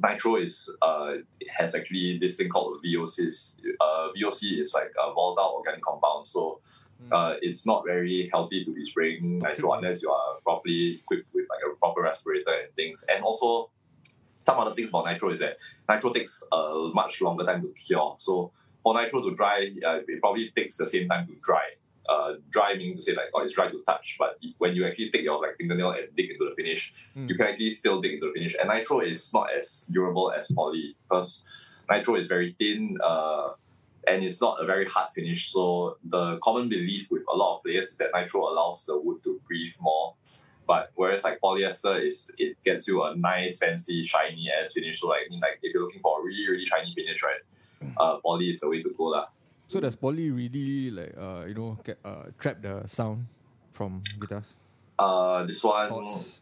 [0.03, 1.13] nitro is uh
[1.57, 3.57] has actually this thing called VOCs.
[3.81, 6.61] Uh, VOC is like a volatile organic compound, so
[7.03, 7.13] Mm.
[7.13, 11.47] uh, it's not very healthy to be spraying nitro unless you are properly equipped with
[11.51, 13.05] like a proper respirator and things.
[13.13, 13.71] And also,
[14.39, 15.57] some other things about nitro is that
[15.89, 18.15] nitro takes a much longer time to cure.
[18.19, 21.65] So for nitro to dry, uh, it probably takes the same time to dry.
[22.07, 25.09] Uh, dry meaning to say like, oh, it's dry to touch, but when you actually
[25.11, 27.29] take your like fingernail and dig into the finish, Mm.
[27.29, 28.55] you can actually still dig into the finish.
[28.61, 31.45] And nitro is not as durable as poly because
[31.89, 32.99] nitro is very thin.
[33.03, 33.53] Uh,
[34.07, 35.51] and it's not a very hard finish.
[35.51, 39.25] So the common belief with a lot of players is that nitro allows the wood
[39.25, 40.13] to breathe more.
[40.67, 45.01] But whereas like polyester is it gets you a nice, fancy, shiny ass finish.
[45.01, 47.41] So like I mean like if you're looking for a really, really shiny finish, right?
[47.97, 49.27] Uh, poly is the way to go lah.
[49.69, 53.27] So does poly really like uh you know get, uh trap the sound
[53.73, 54.45] from guitars?
[54.99, 56.39] Uh, this one Thoughts?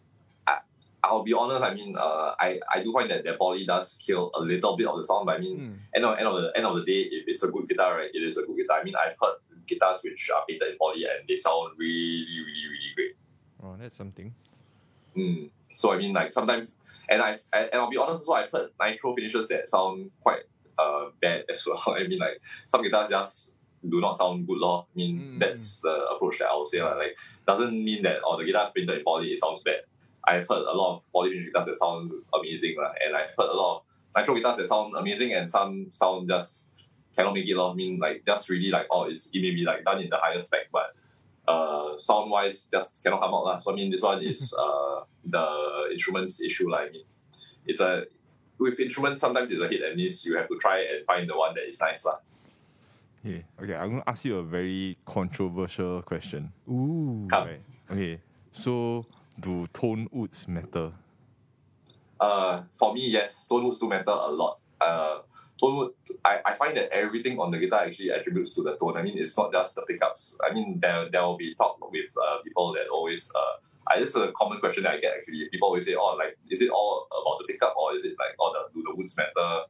[1.04, 1.62] I'll be honest.
[1.62, 4.86] I mean, uh, I I do find that the poly does kill a little bit
[4.86, 5.26] of the sound.
[5.26, 5.78] But I mean, Mm.
[5.96, 8.10] end of end of the end of the day, if it's a good guitar, right,
[8.14, 8.78] it is a good guitar.
[8.80, 12.66] I mean, I've heard guitars which are painted in poly and they sound really, really,
[12.70, 13.14] really great.
[13.64, 14.32] Oh, that's something.
[15.16, 15.50] Mm.
[15.72, 16.76] So I mean, like sometimes,
[17.08, 18.28] and I and I'll be honest.
[18.28, 20.42] Also, I've heard nitro finishes that sound quite
[20.82, 21.82] uh bad as well.
[21.96, 23.54] I mean, like some guitars just
[23.92, 24.86] do not sound good, lor.
[24.86, 26.80] I mean, Mm, that's the approach that I would say.
[26.82, 26.94] lah.
[27.02, 27.14] Like,
[27.46, 29.80] doesn't mean that oh the guitar's painted in poly, it sounds bad.
[30.24, 33.58] I've heard a lot of poly guitars that sound amazing, lah, and I've heard a
[33.62, 33.82] lot of
[34.14, 36.64] nitro guitars that sound amazing, and some sound just
[37.16, 37.56] cannot make it.
[37.58, 37.72] lor.
[37.72, 40.18] I mean, like just really like oh, it's it may be like done in the
[40.22, 40.94] higher spec, but
[41.48, 43.58] uh, sound wise just cannot come out lah.
[43.58, 45.46] So I mean, this one is uh the
[45.90, 46.86] instruments issue lah.
[46.86, 47.06] I mean,
[47.66, 48.06] it's a
[48.62, 50.24] with instruments sometimes it's a hit and miss.
[50.24, 52.18] You have to try and find the one that is nice lah.
[53.24, 53.74] Okay, okay.
[53.74, 56.52] I'm gonna ask you a very controversial question.
[56.68, 57.26] Ooh.
[57.30, 57.48] Come.
[57.48, 57.60] Right.
[57.90, 58.20] Okay.
[58.52, 59.06] So,
[59.38, 60.92] do tone woods matter?
[62.18, 64.58] Uh, for me, yes, tone woods do matter a lot.
[64.80, 65.18] Uh,
[65.58, 65.90] tone wood,
[66.24, 68.96] I, I find that everything on the guitar actually attributes to the tone.
[68.96, 70.36] I mean, it's not just the pickups.
[70.44, 73.56] I mean, there there will be talk with uh, people that always uh,
[73.88, 75.48] I, this is a common question that I get actually.
[75.50, 78.34] People always say, oh, like, is it all about the pickup or is it like,
[78.38, 79.62] oh, the, do the woods matter?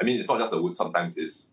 [0.00, 0.74] I mean, it's not just the wood.
[0.74, 1.52] Sometimes it's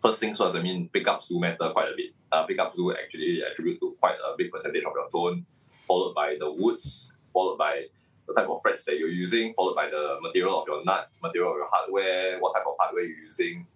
[0.00, 0.56] first things first.
[0.56, 2.10] I mean, pickups do matter quite a bit.
[2.30, 6.36] Uh, pickups do actually attribute to quite a big percentage of your tone, followed by
[6.38, 7.84] the woods, followed by
[8.26, 11.52] the type of frets that you're using, followed by the material of your nut, material
[11.52, 13.66] of your hardware, what type of hardware you're using,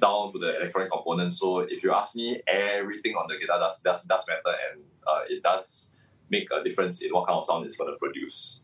[0.00, 1.38] down to the electronic components.
[1.38, 5.20] So if you ask me, everything on the guitar does does, does matter and uh,
[5.28, 5.90] it does
[6.30, 8.60] make a difference in what kind of sound it's going to produce.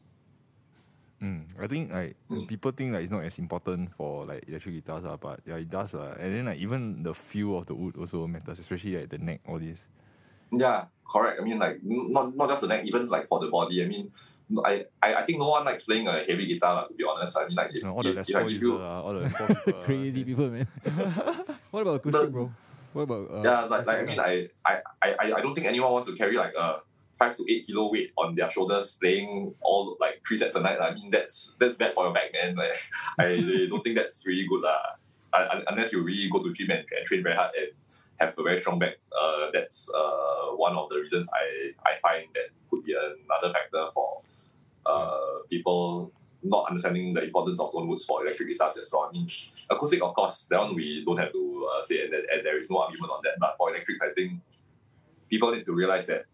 [1.22, 2.46] Mm, I think like Mm.
[2.46, 5.68] people think like it's not as important for like electric guitars, uh, but yeah, it
[5.70, 5.94] does.
[5.94, 6.14] Uh.
[6.20, 9.40] And then like even the feel of the wood also matters, especially like the neck,
[9.48, 9.88] all this.
[10.52, 11.40] Yeah, correct.
[11.40, 13.82] I mean, like not not just the neck, even like for the body.
[13.82, 14.12] I mean,
[14.64, 16.74] I, I, I think no one likes playing a heavy guitar.
[16.74, 18.36] lah, To be honest, I mean, like if, You know, all the if, Les if
[18.36, 19.24] I Paul give user, you, uh, all the
[19.64, 20.68] people, Crazy they- people, man.
[21.72, 22.52] what about acoustic, The- bro?
[22.92, 24.20] What about uh, yeah, like, like I mean.
[24.20, 26.80] I, I, I, I don't think anyone wants to carry like a
[27.18, 30.80] five to eight kilo weight on their shoulders playing all like three sets a night.
[30.80, 32.56] I mean, that's that's bad for your back, man.
[32.66, 32.76] Like,
[33.18, 34.78] I don't think that's really good, lah.
[35.32, 37.68] Un- un- Unless you really go to gym and, and train very hard and
[38.20, 42.26] have a very strong back, uh, that's uh, one of the reasons I, I find
[42.34, 44.22] that could be another factor for
[44.86, 46.12] uh, people
[46.42, 49.08] not understanding the importance of tone woods for electric guitars as well.
[49.08, 49.26] I mean,
[49.70, 52.70] acoustic, of course, that one we don't have to uh, say, and, and there is
[52.70, 53.34] no argument on that.
[53.38, 54.40] But for electric, I think
[55.28, 56.24] people need to realize that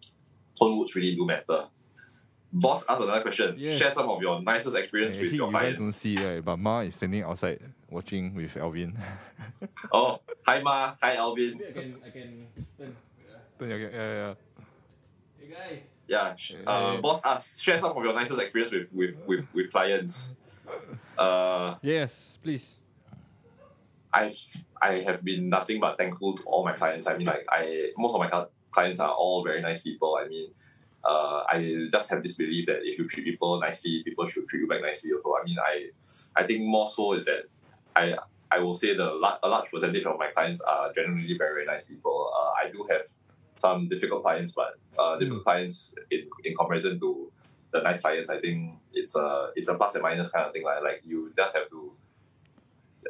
[0.62, 1.64] tone woods really do matter.
[2.54, 3.54] Boss, ask another question.
[3.58, 3.78] Yes.
[3.78, 6.58] Share some of your nicest experience with Actually, your you guys don't see right, but
[6.58, 7.60] Ma is standing outside
[7.90, 8.96] watching with Alvin.
[9.92, 11.60] Oh, hi Ma, hi Alvin.
[11.68, 12.46] I can, I can
[12.78, 12.96] turn.
[13.58, 14.34] turn yeah, yeah, yeah.
[15.40, 15.82] Hey guys.
[16.06, 17.00] Yeah, sh- uh, Hey.
[17.00, 20.34] boss, ask share some of your nicest experience with with with, with clients.
[21.16, 22.78] Uh, Yes, please.
[24.12, 24.36] I've
[24.80, 27.06] I have been nothing but thankful to all my clients.
[27.06, 30.18] I mean, like I most of my cli- clients are all very nice people.
[30.22, 30.48] I mean,
[31.04, 34.60] uh, I just have this belief that if you treat people nicely, people should treat
[34.60, 35.10] you back nicely.
[35.12, 35.90] Also, I mean, I
[36.36, 37.44] I think more so is that
[37.94, 38.16] I
[38.50, 39.10] I will say the
[39.42, 42.32] a large percentage of my clients are generally very very nice people.
[42.36, 43.02] Uh, I do have
[43.56, 47.32] some difficult clients, but uh, difficult clients in in comparison to
[47.72, 50.62] the nice clients, I think it's a it's a plus and minus kind of thing.
[50.62, 51.92] Like like you just have to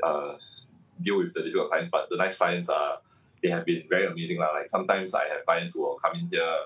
[0.03, 0.37] uh,
[1.01, 2.99] deal with the difficult clients, but the nice clients are
[3.43, 4.39] they have been very amazing.
[4.39, 4.53] lah.
[4.53, 6.57] Like sometimes I have clients who will come in here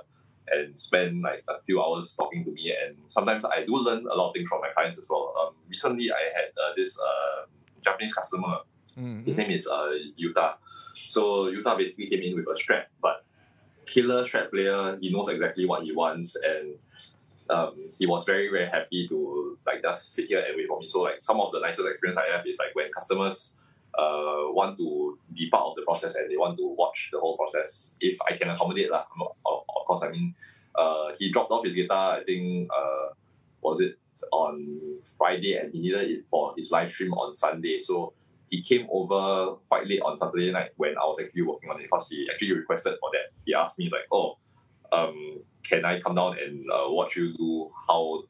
[0.49, 4.15] and spend like a few hours talking to me, and sometimes I do learn a
[4.15, 5.35] lot of things from my clients as well.
[5.41, 7.47] Um, recently, I had uh, this uh,
[7.83, 8.59] Japanese customer.
[8.99, 10.55] Mm, His name is uh, Yuta.
[10.95, 13.25] So Yuta basically came in with a Strat, but
[13.87, 14.97] killer Strat player.
[15.01, 16.75] He knows exactly what he wants, and
[17.51, 20.87] um, he was very very happy to like just sit here and wait for me.
[20.89, 23.53] So like some of the nicest experience I have is like when customers
[23.99, 27.37] uh, want to be part of the process and they want to watch the whole
[27.37, 27.95] process.
[28.01, 29.05] If I can accommodate lah,
[29.47, 30.03] of, course.
[30.03, 30.35] I mean,
[30.75, 32.19] uh, he dropped off his guitar.
[32.19, 33.15] I think uh,
[33.63, 33.97] was it
[34.33, 37.79] on Friday, and he needed it for his live stream on Sunday.
[37.79, 38.13] So
[38.51, 41.85] he came over quite late on Saturday night when I was actually working on it
[41.85, 43.33] because he actually requested for that.
[43.45, 44.39] He asked me like, "Oh,
[44.93, 48.23] um, can I come down and uh, watch you do how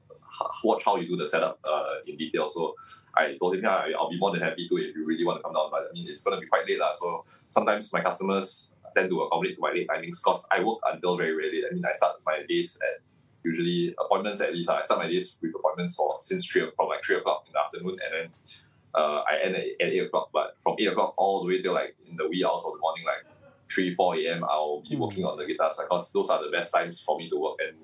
[0.64, 2.74] watch how you do the setup uh, in detail?" So
[3.14, 5.42] I told him, "Yeah, I'll be more than happy to if you really want to
[5.42, 6.92] come down." But I mean, it's gonna be quite late lah.
[6.94, 11.16] So sometimes my customers tend to accommodate to my late timings because I work until
[11.16, 11.64] very very late.
[11.70, 13.02] I mean, I start my days at
[13.44, 14.68] usually appointments at least.
[14.70, 14.78] ah.
[14.78, 17.60] I start my days with appointments for since three from like three o'clock in the
[17.60, 18.26] afternoon, and then
[18.94, 20.30] uh, I end at, at eight o'clock.
[20.32, 22.80] But from eight o'clock all the way till like in the wee hours of the
[22.80, 23.22] morning, like
[23.72, 24.44] three four a.m.
[24.44, 25.00] I'll be Mm.
[25.00, 27.58] working on the guitars because those are the best times for me to work.
[27.66, 27.76] And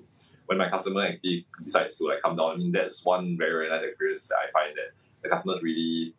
[0.45, 3.69] when my customer actually decides to like come down, I mean that's one very very
[3.69, 6.15] nice experience that I find that the customers really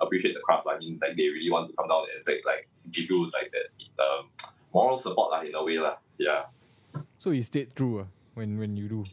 [0.00, 0.66] appreciate the craft.
[0.70, 3.50] I mean like they really want to come down and say like give you like
[3.52, 3.68] that
[4.02, 4.30] um,
[4.72, 5.96] moral support lah in a way lah.
[6.18, 6.46] Yeah.
[7.18, 9.04] So he stayed true uh, when when you do.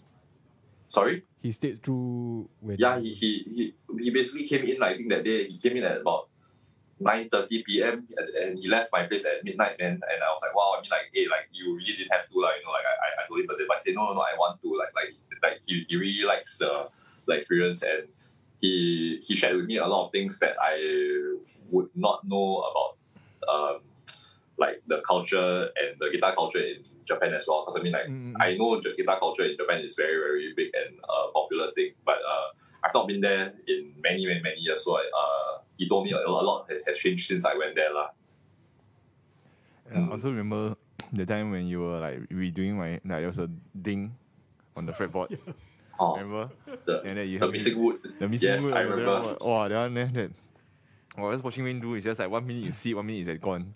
[0.87, 1.23] Sorry.
[1.41, 2.77] He stayed true when.
[2.77, 3.63] Yeah, he, he he
[4.01, 4.77] he basically came in.
[4.79, 6.29] like, I think that day he came in at about
[6.99, 8.07] nine thirty p.m.
[8.17, 9.77] And, and he left my place at midnight.
[9.79, 10.75] Man, and I was like, wow.
[10.77, 12.95] I mean, like, hey, like you really didn't have to, like, you know, like I,
[13.05, 14.69] I- I told him, but then but he said, no, no, no, I want to,
[14.77, 16.87] like, like, like he, he really likes the
[17.27, 18.07] the experience and
[18.61, 21.35] he he shared with me a lot of things that I
[21.71, 22.91] would not know about.
[23.53, 23.79] Um,
[24.57, 27.65] like the culture and the guitar culture in Japan as well.
[27.65, 28.35] Because I mean, like, Mm, mm, mm.
[28.39, 31.91] I know the guitar culture in Japan is very, very big and uh, popular thing,
[32.05, 32.47] but uh,
[32.85, 34.83] I've not been there in many, many, many years.
[34.85, 37.91] So uh, he told me a, a lot has, has changed since I went there.
[37.91, 38.09] lah.
[39.93, 40.75] I also remember
[41.13, 43.47] the time when you were like redoing my like there was a
[43.79, 44.15] ding
[44.75, 45.37] on the fretboard.
[45.97, 46.51] Oh, Remember?
[46.85, 47.99] the, And then you the helped me- missing wood.
[48.19, 49.37] The missing Yes, wood I over there, remember.
[49.45, 50.31] Wow, that one eh, that.
[51.17, 53.37] Oh, just watching Wayne do is just like one minute you see, one minute is
[53.39, 53.73] gone.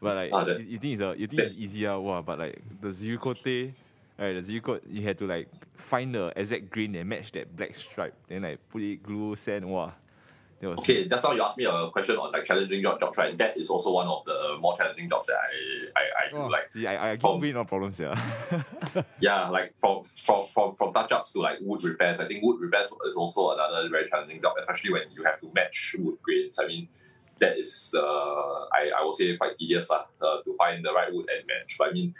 [0.00, 2.22] But like Ah, that- you, you think it's a you think it's easy ah, wow,
[2.22, 3.18] but like the zero
[4.18, 4.32] right?
[4.34, 7.74] The zero cote you had to like find the exact grain that match that black
[7.74, 9.68] stripe, then like put it glue sand.
[9.68, 9.92] Wow,
[10.60, 13.16] that was Okay, just now you asked me a question on like challenging job, jobs,
[13.16, 13.36] right?
[13.36, 16.36] That is also one of the more challenging jobs that I I, I do.
[16.36, 16.46] Oh.
[16.46, 18.18] Like See, I, I From- no problems yeah.
[19.20, 22.20] yeah, like from from from from touch ups to like wood repairs.
[22.20, 25.50] I think wood repairs is also another very challenging job, especially when you have to
[25.54, 26.58] match wood grains.
[26.62, 26.88] I mean,
[27.40, 28.00] that is uh,
[28.72, 31.76] I I will say quite tedious lah, uh, to find the right wood and match.
[31.78, 32.14] But I mean.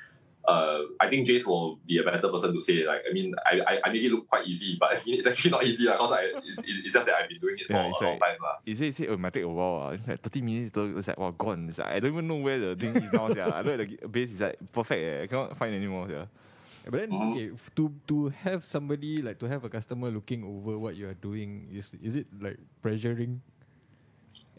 [0.47, 2.85] Uh, I think Jace will be a better person to say.
[2.87, 5.65] Like, I mean, I, I, I make it look quite easy, but it's actually not
[5.65, 8.01] easy because I it's, it's just that I've been doing it for Yeah, a it's
[8.01, 8.57] long like- time lah.
[8.65, 9.89] He said, he said oh, it might take a while.
[9.89, 9.89] ah.
[9.97, 11.69] It's like 30 minutes, later, it's like, wow, gone.
[11.71, 13.29] It's like, I don't even know where the thing is now.
[13.33, 13.51] Yeah.
[13.55, 15.01] I know the gi- base is like perfect.
[15.03, 15.23] Eh.
[15.23, 16.09] I cannot find anymore.
[16.11, 16.27] Yeah.
[16.85, 17.33] Yeah, But then, Mhm.
[17.33, 17.49] okay,
[17.81, 21.73] to to have somebody like to have a customer looking over what you are doing
[21.73, 23.41] is is it like pressuring?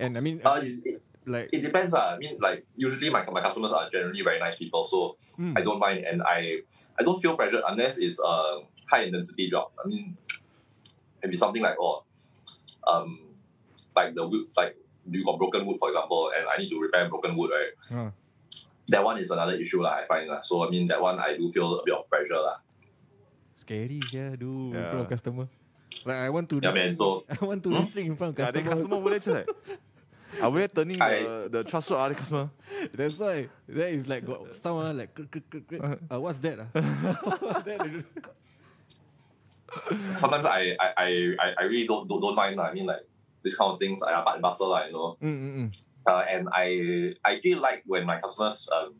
[0.02, 1.94] And I mean, Uh, it, it, like it depends.
[1.94, 2.16] Uh.
[2.16, 5.62] I mean, like usually my, my customers are generally very nice people, so mm, I
[5.62, 6.62] don't mind, and I
[7.00, 9.72] I don't feel pressured unless it's a high intensity job.
[9.84, 10.18] I mean,
[11.22, 12.04] it'd be something like oh,
[12.88, 13.36] um,
[13.96, 14.76] like the wood, like
[15.10, 17.98] you got broken wood for example, and I need to repair broken wood, right?
[17.98, 18.12] uh,
[18.88, 19.98] That one is another issue lah.
[20.02, 20.42] I find lah.
[20.42, 22.58] So I mean, that one I do feel a bit of pressure lah.
[23.56, 24.90] scary, yeah, do in Yeah.
[24.90, 25.48] front of customer.
[26.06, 26.98] Like I want to, Yeah, man.
[27.00, 27.82] So I want to Hmm?
[27.82, 28.62] restrict in front of Yeah, customer.
[28.62, 29.50] then customer over there just like,
[30.42, 32.50] Are we turning I- the, the trust shot other customer?
[32.94, 33.48] That's why.
[33.68, 36.60] Then if like got someone like, "Krr, krr, krr, krr," uh, what's that?
[36.60, 36.68] ah?
[37.40, 37.66] what's that?
[37.66, 38.06] They don't-
[40.16, 41.08] Sometimes I I, I,
[41.40, 42.56] I I really don't, don't don't mind.
[42.58, 42.72] lah.
[42.72, 43.04] I mean like
[43.44, 45.18] this kind of things are part and parcel, lah, you know.
[45.22, 45.70] Mm, mm, mm.
[46.08, 48.96] Uh, and I I really like when my customers um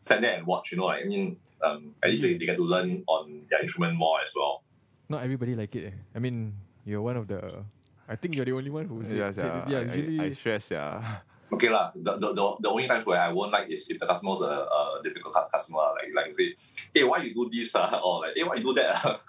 [0.00, 0.70] stand there and watch.
[0.70, 3.62] You know, like, I mean um at least they, they get to learn on their
[3.62, 4.62] instrument more as well.
[5.08, 5.92] Not everybody like it.
[5.92, 5.96] eh.
[6.14, 6.54] I mean,
[6.84, 7.64] you're one of the.
[8.12, 9.78] I think you're the only one who said, Yeah, said yeah.
[9.78, 11.16] I, usually, I, I stress, yeah.
[11.52, 11.92] Okay lah.
[11.94, 14.48] The, the, the, the only times where I won't like is if the customer's a,
[14.48, 15.84] a difficult customer.
[15.96, 16.56] Like like say,
[16.94, 17.74] hey, why you do this?
[17.74, 18.00] Uh?
[18.04, 18.96] Or like, hey, why you do that?
[19.04, 19.20] ah?"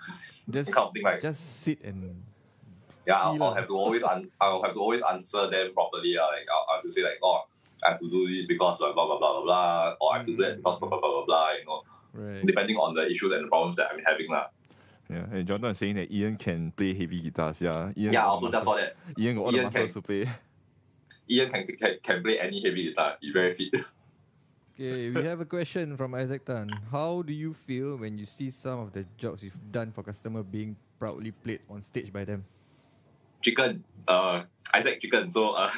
[0.50, 2.24] just kind of thing, like- just sit and
[3.06, 6.16] yeah, See I'll, I'll have to always un- I'll have to always answer them properly.
[6.18, 7.44] Uh, like I'll, I'll have to say like, oh,
[7.84, 10.26] I have to do this because blah blah blah blah blah blah, or I have
[10.28, 11.52] to do that because blah blah blah blah blah.
[11.60, 12.46] You know, right.
[12.46, 14.48] depending on the issues and the problems that I'm having lah.
[15.14, 17.62] Yeah, and Jonathan is saying that Ian can play heavy guitars.
[17.62, 18.96] Yeah, Ian Yeah, also the just saw that.
[19.18, 20.30] Ian got all the Ian muscles can- to play.
[21.30, 23.16] Ian can, can can play any heavy guitar.
[23.22, 23.74] He's very fit.
[24.74, 26.68] Okay, we have a question from Isaac Tan.
[26.92, 30.42] How do you feel when you see some of the jobs you've done for customer
[30.42, 32.42] being proudly played on stage by them?
[33.44, 34.44] chicken, uh,
[34.74, 35.30] Isaac chicken.
[35.30, 35.70] So, uh,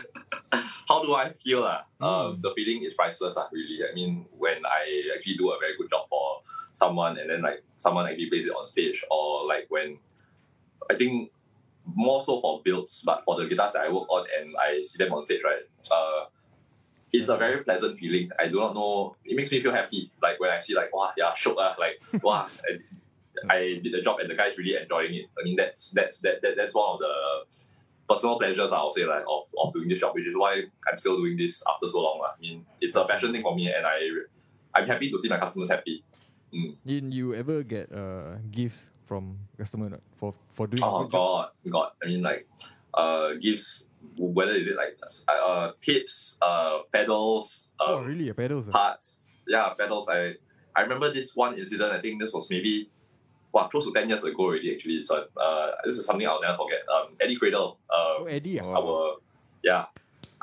[0.88, 1.64] how do I feel?
[1.64, 1.82] Uh?
[2.02, 2.42] Mm.
[2.42, 3.38] the feeling is priceless.
[3.38, 3.80] Uh, really.
[3.90, 6.42] I mean, when I actually do a very good job for
[6.74, 9.98] someone, and then like someone actually plays it on stage, or like when
[10.90, 11.32] I think
[11.86, 15.04] more so for builds, but for the guitars that I work on and I see
[15.04, 15.62] them on stage, right?
[15.92, 16.26] Uh,
[17.14, 18.30] it's a very pleasant feeling.
[18.40, 19.16] I do not know.
[19.24, 20.12] It makes me feel happy.
[20.22, 22.48] Like when I see like wow, yeah, shook uh, like wow.
[23.50, 25.26] I, I did the job and the guy's really enjoying it.
[25.40, 27.14] I mean that's that's that, that that's one of the
[28.10, 31.18] personal pleasures I'll say like of, of doing this job, which is why I'm still
[31.18, 32.22] doing this after so long.
[32.24, 34.00] I mean it's a passion thing for me and I
[34.76, 36.04] I'm happy to see my customers happy.
[36.86, 41.52] Did you ever get uh, gifts from customer for for doing Oh good job?
[41.66, 41.90] god, god.
[42.04, 42.48] I mean like
[42.94, 43.88] uh gifts
[44.18, 44.98] whether is it like
[45.28, 48.32] uh tips, uh pedals, Oh, um, really?
[48.34, 48.70] Pedals?
[48.70, 49.32] parts.
[49.48, 50.08] Yeah, pedals.
[50.10, 50.36] I
[50.76, 51.92] I remember this one incident.
[51.92, 52.90] I think this was maybe
[53.56, 54.76] wow, close to ten years ago already.
[54.76, 56.84] Actually, so uh, this is something I'll never forget.
[56.92, 57.80] Um, Eddie Cradle.
[57.90, 58.60] Uh, Oh, Eddie.
[58.60, 58.66] ah?
[58.68, 58.76] Oh.
[58.76, 59.18] our
[59.64, 59.86] yeah,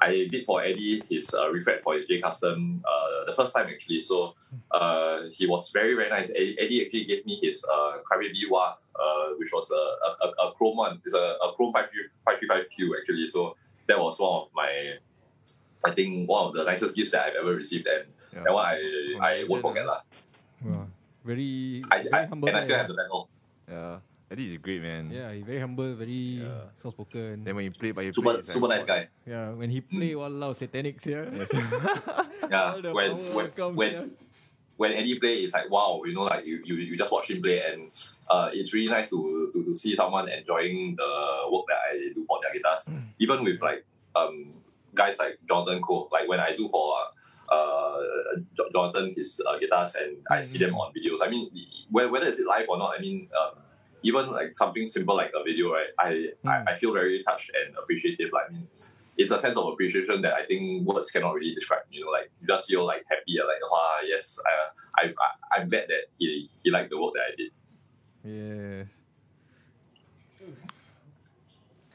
[0.01, 2.83] I did for Eddie his uh, refret for his J custom.
[2.85, 4.01] Uh, the first time actually.
[4.03, 4.35] So
[4.73, 6.31] uh, he was very very nice.
[6.31, 9.83] Eddie, actually gave me his uh Biwa, uh, which was a
[10.27, 11.01] a, a, chrome one.
[11.05, 11.87] It's a, a chrome five
[12.25, 13.27] five three five Q actually.
[13.29, 13.57] So
[13.87, 14.97] that was one of my.
[15.85, 18.45] I think one of the nicest gifts that I've ever received, and Yeah.
[18.45, 18.79] that one I
[19.21, 20.01] I won't forget lah.
[20.65, 20.87] Wow.
[21.25, 22.49] Very, I, very I, humble.
[22.49, 22.79] and I still ah.
[22.79, 23.29] have the pedal.
[23.71, 23.97] Yeah,
[24.31, 25.11] Eddie is a great, man.
[25.11, 26.67] Yeah, he very humble, very Yeah.
[26.77, 27.45] soft spoken.
[27.45, 29.09] Then when you play by your Super super nice guy.
[29.27, 31.31] Yeah, when he played, play, walao, satanic, yeah.
[32.51, 34.05] Yeah, All the when when comes, when yeah.
[34.77, 37.41] when Eddie play, it's like wow, you know, like you, you, you just watch him
[37.41, 37.91] play, and
[38.29, 41.11] uh, it's really nice to, to to see someone enjoying the
[41.51, 42.89] work that I do for their guitars.
[43.21, 43.85] Even with like
[44.17, 44.53] um
[44.95, 47.09] guys like Jordan Cole, like when I do for uh,
[47.53, 47.99] uh
[48.75, 51.19] Jonathan his uh, guitars and I see them on videos.
[51.27, 51.45] I mean,
[51.95, 53.29] whe- whether it's live or not, I mean.
[53.41, 53.55] Um,
[54.05, 55.87] even like something simple like a video, right?
[56.07, 56.11] I,
[56.45, 56.51] Mm.
[56.67, 58.31] I, I feel very touched and appreciative.
[58.33, 58.67] Like, I mean,
[59.17, 61.83] it's a sense of appreciation that I think words cannot really describe.
[61.89, 64.53] You know, like you just feel like happy, like wow, yes, I,
[65.01, 67.51] I, I I'm glad that he he liked the work that I did.
[68.25, 68.89] Yes.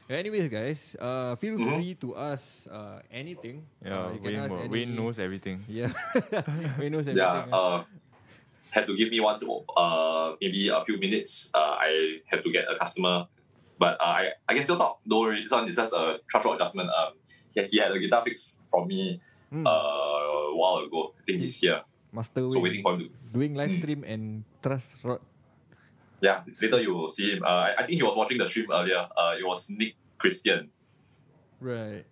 [0.08, 1.68] Anyways, guys, uh, feel Mhm.
[1.68, 3.60] free to ask uh, anything.
[3.84, 5.60] Yeah, uh, you can Wayne, ask any- Wayne knows everything.
[5.68, 5.92] Yeah,
[6.80, 7.20] Wayne knows everything.
[7.20, 7.84] Yeah, ah.
[7.84, 7.84] uh,
[8.72, 11.52] had to give me once, uh, maybe a few minutes.
[11.52, 13.28] Uh, I have to get a customer,
[13.76, 15.04] but uh, I I can still talk.
[15.04, 16.88] Don't worry, this one is just a threshold adjustment.
[16.88, 17.12] Um,
[17.52, 19.20] he, he had a guitar fix from me
[19.52, 21.12] Hmm, uh a while ago.
[21.16, 21.80] I think he's here,
[22.12, 23.80] Master so Wayne waiting for him to doing live Mm.
[23.80, 25.20] stream and truss rod.
[26.20, 27.44] Yeah, later you will see him.
[27.44, 29.06] Uh, I, I think he was watching the stream earlier.
[29.16, 30.70] Uh, it was Nick Christian.
[31.60, 32.04] Right.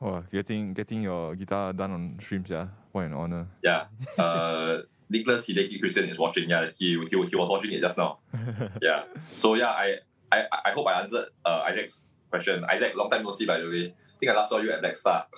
[0.00, 2.68] Wow, getting getting your guitar done on streams, yeah.
[2.92, 3.46] What an honor.
[3.62, 3.86] Yeah.
[4.18, 6.48] Uh, Nicholas Hideki Christian is watching.
[6.48, 8.18] Yeah, he, he, he was watching it just now.
[8.82, 9.04] Yeah.
[9.28, 9.96] So yeah, I
[10.30, 12.64] I, I hope I answered uh, Isaac's question.
[12.70, 13.86] Isaac, long time no see by the way.
[13.86, 15.26] I think I last saw you at Black Star.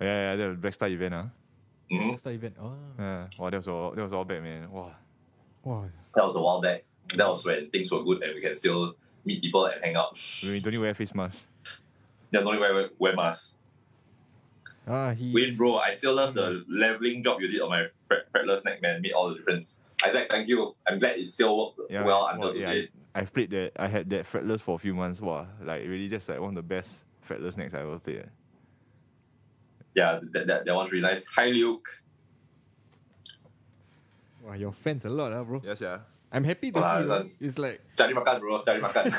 [0.00, 1.28] Yeah, yeah, the Black Star event, ah.
[1.90, 2.56] hmm Master event.
[2.58, 2.72] Oh.
[2.98, 3.26] Yeah.
[3.38, 4.70] Wow, that was all that was all bad, man.
[4.70, 4.90] Wow.
[5.62, 5.84] Wow.
[6.14, 6.84] That was a while back.
[7.16, 8.94] That was when things were good and we can still
[9.24, 10.18] meet people and hang out.
[10.42, 11.44] We don't need wear face mask.
[12.30, 13.54] Yeah, don't wear, wear, wear masks.
[14.86, 15.32] Ah, he.
[15.32, 18.80] Wait, bro, I still love the leveling job you did on my fret, fretless neck,
[18.82, 19.02] man.
[19.02, 19.78] Made all the difference.
[20.06, 20.74] Isaac, thank you.
[20.86, 22.88] I'm glad it still worked Yeah, well until wow, yeah, today.
[23.14, 23.72] I, I've played that.
[23.76, 25.20] I had that fretless for a few months.
[25.20, 26.92] Wow, like really, just like one of the best
[27.28, 28.26] fretless necks I ever played.
[29.94, 31.26] Yeah, that, that, that one's really nice.
[31.34, 31.88] Hi, Luke.
[34.42, 35.60] Wow, your fans a lot, ah, bro.
[35.64, 35.98] Yes, yeah.
[36.32, 37.02] I'm happy to see.
[37.06, 38.62] that- It's like, Cari makan, bro.
[38.62, 39.10] Cari makan.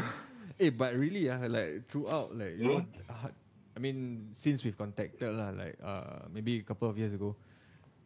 [0.60, 3.12] eh, but really, ah, like throughout, like you know, Hmm?
[3.12, 3.30] uh,
[3.74, 7.34] I mean, since we've contacted lah, like uh, maybe a couple of years ago,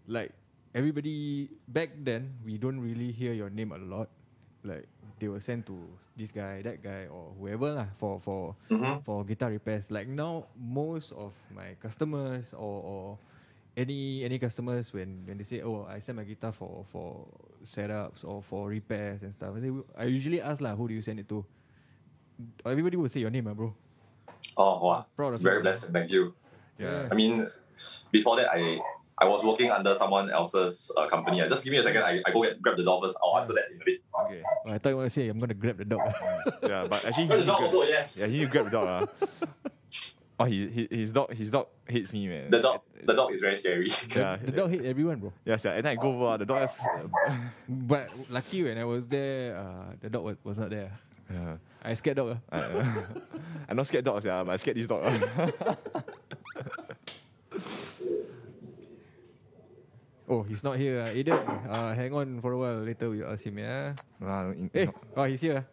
[0.08, 0.32] like
[0.74, 4.08] everybody back then, we don't really hear your name a lot.
[4.66, 4.88] Like
[5.22, 5.76] they were sent to
[6.18, 9.04] this guy, that guy, or whoever lah for for Mhm.
[9.06, 9.92] for guitar repairs.
[9.92, 13.04] Like now, most of my customers or, or
[13.78, 17.28] any any customers when, when they say, oh, I send my guitar for for
[17.64, 21.02] setups or for repairs and stuff, I, say, I usually ask lah, who do you
[21.02, 21.44] send it to?
[22.64, 23.74] Everybody will say your name, ah, bro.
[24.56, 25.06] Oh, wow.
[25.16, 25.62] Proud of Very you.
[25.62, 25.90] blessed.
[25.92, 26.34] Thank you.
[26.78, 27.08] Yeah.
[27.10, 27.48] I mean,
[28.12, 28.78] before that, I
[29.20, 31.40] I was working under someone else's uh, company.
[31.42, 32.04] Uh, just give me a second.
[32.04, 33.18] I, I go get grab the door first.
[33.22, 33.98] I'll answer that in a bit.
[34.14, 34.42] Okay.
[34.46, 36.00] Oh, I thought you want to say I'm gonna grab the dog.
[36.62, 38.20] Yeah, but actually, Grab he the dog grab- also, yes.
[38.20, 38.86] Yeah, he need grab the dog.
[38.86, 39.26] ah.
[40.40, 42.48] Oh, he, he, his dog his dog hates me, man.
[42.50, 43.90] The dog the dog is very scary.
[44.14, 45.32] Yeah, the dog hate everyone, bro.
[45.44, 45.72] Yes, yeah.
[45.72, 46.78] And then I go over, ah, the dog just,
[47.68, 50.92] But lucky when I was there, uh, the dog was, was not there.
[51.32, 51.56] yeah.
[51.82, 52.38] I scared dog.
[52.52, 52.56] ah.
[52.56, 52.60] I,
[53.68, 55.02] I'm not scared dogs, yeah, but I scared this dog.
[55.04, 55.76] ah.
[60.28, 61.00] Oh, he's not here.
[61.00, 61.08] Uh.
[61.08, 62.78] Aiden, uh, hang on for a while.
[62.84, 63.58] Later we ask him.
[63.58, 63.94] Yeah.
[64.20, 64.92] Nah, in- Hey, no.
[65.16, 65.64] oh, he's here.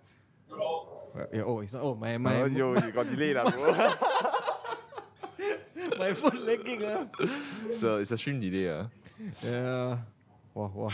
[0.47, 1.83] Uh, yeah, oh, he's not.
[1.83, 3.71] Oh, my my Oh, yo, you got delay lah, bro.
[5.97, 6.83] My phone lagging.
[6.83, 7.05] Uh.
[7.73, 8.69] so it's a stream delay.
[8.69, 8.87] ah.
[9.43, 9.97] Yeah.
[10.53, 10.91] Wah, wah.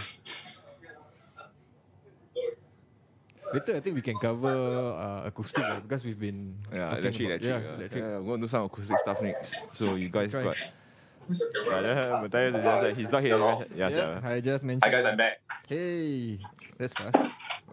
[3.53, 4.47] Later, I think we can cover
[4.95, 7.43] uh, acoustic uh, because we've been Yeah, electric, about- electric.
[7.43, 8.01] Yeah, uh, electric.
[8.03, 9.77] Yeah, I'm going to do some acoustic stuff next.
[9.77, 10.43] So you guys Try.
[10.43, 10.55] got.
[11.29, 13.37] Yeah, yeah, Matthias is just like, he's not here.
[13.37, 13.63] Hello.
[13.75, 14.19] Yeah, yeah.
[14.23, 14.83] I just mentioned.
[14.83, 15.39] Hi guys, I'm back.
[15.67, 16.39] Hey,
[16.77, 17.13] that's fast.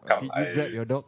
[0.07, 1.05] Come, Did you I, grab your dog?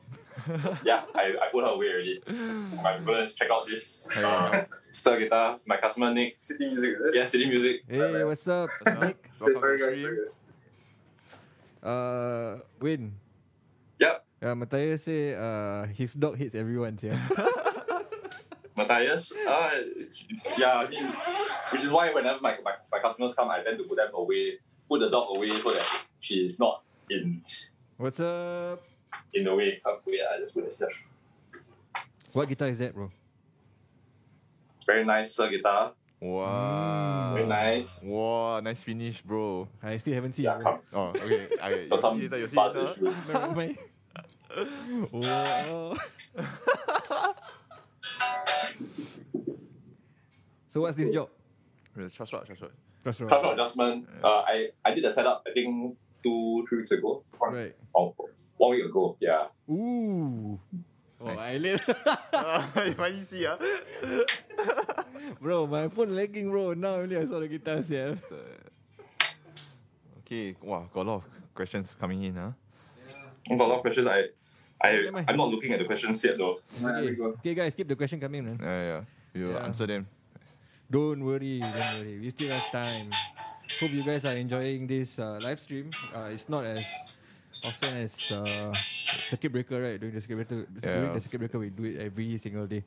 [0.84, 2.22] Yeah, I, I put her away already.
[2.28, 5.59] I'm gonna check out this uh, Suhr guitar.
[5.66, 6.36] My customer Nick.
[6.38, 7.14] City music, is it?
[7.14, 7.82] Yeah, City Music.
[7.88, 8.68] Hey, what's up,
[9.01, 9.28] Nick?
[9.38, 10.01] Welcome Sorry, to guys.
[10.01, 10.41] Sorry, guys.
[11.82, 13.12] Uh, Win.
[13.99, 14.24] Yep.
[14.43, 16.99] Uh, Matthias say uh, his dog hates everyone.
[17.03, 17.18] Yeah.
[18.76, 19.32] Matthias.
[19.32, 19.70] Uh,
[20.57, 21.05] yeah, I mean,
[21.70, 24.59] which is why whenever my, my, my customers come, I tend to put them away,
[24.88, 27.43] put the dog away so that she's not in
[27.97, 28.80] What's up?
[29.35, 29.81] In the way.
[30.07, 30.89] Wait, I just put this here.
[32.33, 33.11] What guitar is that, bro?
[34.87, 35.93] Very nice uh, guitar.
[36.20, 37.33] Wow.
[37.35, 38.05] Very nice.
[38.07, 39.68] Wow, nice finish, bro.
[39.83, 40.62] I still haven't seen Yeah, it.
[40.64, 40.78] come.
[40.93, 41.49] Oh, okay.
[41.55, 41.89] okay.
[41.89, 42.93] Got You some see later, you see buzz later.
[43.07, 43.33] issues.
[43.33, 43.78] Never mind.
[45.12, 45.95] Wow.
[50.68, 51.28] so what's this job?
[52.14, 52.72] Trust what, trust what.
[53.03, 53.31] Crossroad.
[53.31, 54.09] Cultural adjustment.
[54.22, 57.22] Uh, I, I did a setup, I think, two, three weeks ago.
[57.41, 57.74] Right.
[57.95, 58.14] Oh,
[58.61, 59.48] one week ago, yeah.
[59.72, 60.61] Ooh.
[61.22, 61.80] Oh, I late.
[62.96, 63.56] Why you see, ah?
[65.40, 66.72] bro, my phone lagging, bro.
[66.74, 68.14] Now only I saw the guitar, yeah.
[70.20, 72.52] Okay, wow, got a lot of questions coming in, huh?
[73.50, 74.06] I've got a lot of questions.
[74.06, 74.28] I,
[74.82, 76.61] I, I'm not looking at the questions yet, though.
[76.84, 77.16] Okay.
[77.40, 78.58] okay, guys, keep the question coming, man.
[78.61, 79.00] Yeah, yeah.
[79.34, 79.64] We'll Yeah.
[79.64, 80.06] answer them.
[80.90, 82.18] Don't worry, don't worry.
[82.20, 83.08] We still have time.
[83.80, 85.88] Hope you guys are enjoying this uh, live stream.
[86.14, 86.84] Uh, it's not as
[87.64, 89.98] often as uh, circuit breaker, right?
[90.00, 91.12] During the circuit breaker, during Yeah.
[91.14, 92.84] the circuit breaker, we do it every single day.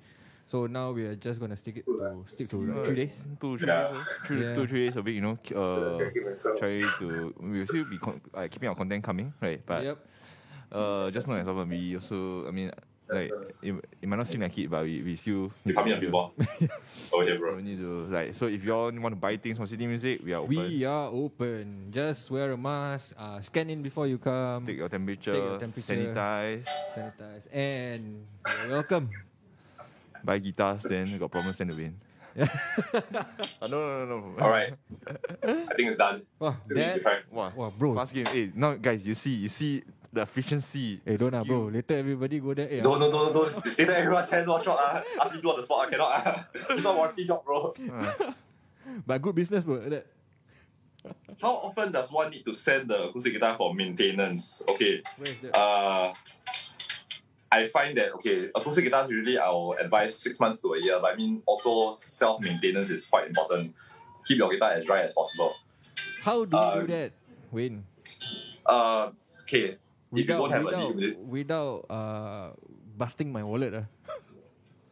[0.48, 3.24] So now we are just gonna stick it to stick to like, three days.
[3.40, 3.88] Two, three Yeah.
[3.94, 4.54] days, three, Yeah.
[4.54, 5.38] two, three days a week, you know.
[5.56, 6.60] Uh, Okay, keep myself.
[6.60, 9.62] try to we'll still be con- uh, keeping our content coming, right?
[9.66, 9.98] But yep.
[10.72, 11.70] uh, just not as often.
[11.70, 12.72] We also, I mean,
[13.10, 13.32] like
[13.62, 16.32] it, it might not seem like it, but we, we still You come here before.
[17.14, 17.56] Over here, bro.
[17.58, 20.34] We need to like so if y'all want to buy things from City Music, we
[20.34, 20.56] are open.
[20.56, 21.88] We are open.
[21.92, 23.14] Just wear a mask.
[23.18, 24.66] Uh, scan in before you come.
[24.66, 25.94] take your temperature, Take your temperature.
[25.94, 28.26] sanitize, sanitize, and
[28.64, 29.10] you're welcome.
[30.24, 30.84] buy guitars.
[30.84, 31.96] Then we got promise send to win.
[32.36, 32.48] Yeah.
[33.62, 34.42] Ah, no, no, no, no.
[34.44, 34.74] All right.
[35.44, 36.24] I think it's done.
[36.40, 37.32] Wow, We need to that.
[37.32, 37.94] Wow, Wow, bro.
[37.96, 38.26] fast game.
[38.26, 39.84] Hey, now guys, you see, you see
[40.14, 41.02] the efficiency.
[41.04, 41.66] Hey, don't ah, bro.
[41.74, 42.68] Later everybody go there.
[42.68, 43.66] Hey, Don't, don't, don't, don't.
[43.66, 44.80] Later everyone's hands all shot.
[44.80, 45.02] Uh.
[45.22, 45.88] Ask me do on the spot.
[45.88, 46.28] I cannot.
[46.28, 46.44] Uh.
[46.76, 47.74] This one warranty job, bro.
[47.92, 48.36] Ah,
[49.06, 49.78] But good business, bro.
[49.90, 50.06] That.
[51.42, 54.64] How often does one need to send the acoustic guitar for maintenance?
[54.70, 55.02] Okay.
[55.18, 55.58] Where is that?
[55.58, 56.14] Uh,
[57.52, 61.14] I find that okay, acoustic guitars usually I'll advise six months to a year, but
[61.14, 63.76] I mean also self maintenance is quite important.
[64.26, 65.54] Keep your guitar as dry as possible.
[66.22, 67.12] How do you uh, do that,
[67.52, 67.84] Wayne?
[68.66, 69.12] Uh,
[69.42, 69.83] okay, if you
[70.14, 72.50] Without don't have a without lead, without uh
[72.98, 73.86] busting my wallet, ah.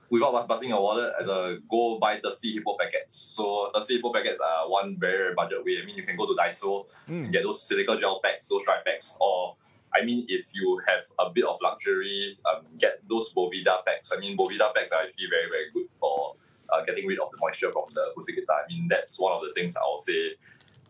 [0.09, 3.15] without busting your wallet, uh, go buy Thirsty Hippo packets.
[3.15, 5.79] So Thirsty Hippo packets are one very, budget way.
[5.81, 7.31] I mean, you can go to Daiso and Mm.
[7.31, 9.55] get those silica gel packs, those dry packs, or
[9.93, 14.11] I mean, if you have a bit of luxury, um, get those Boveda packs.
[14.13, 16.35] I mean, Boveda packs are actually very, very good for
[16.71, 18.61] uh, getting rid of the moisture from the acoustic guitar.
[18.63, 20.35] I mean, that's one of the things I'll say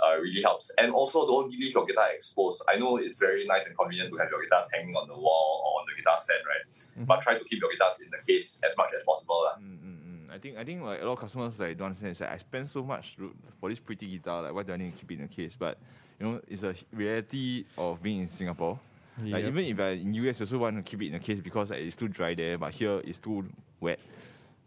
[0.02, 0.72] uh, really helps.
[0.78, 2.62] And also, don't leave your guitar exposed.
[2.68, 5.62] I know it's very nice and convenient to have your guitars hanging on the wall
[5.66, 6.66] or on the guitar stand, right?
[6.72, 7.06] Mhm.
[7.08, 9.44] But try to keep your guitars in the case as much as possible.
[9.46, 9.56] lah.
[9.60, 9.98] mm, mm,
[10.28, 10.32] mm.
[10.34, 12.12] I think I think like a lot of customers like don't understand.
[12.12, 13.18] It's like I spend so much
[13.60, 14.42] for this pretty guitar.
[14.44, 15.56] Like why do I need to keep it in the case?
[15.60, 15.78] But
[16.20, 18.80] you know, it's a reality of being in Singapore.
[19.22, 21.40] Like even if I in US, you also want to keep it in a case
[21.42, 22.58] because like, it's too dry there.
[22.58, 23.46] But here it's too
[23.80, 24.00] wet.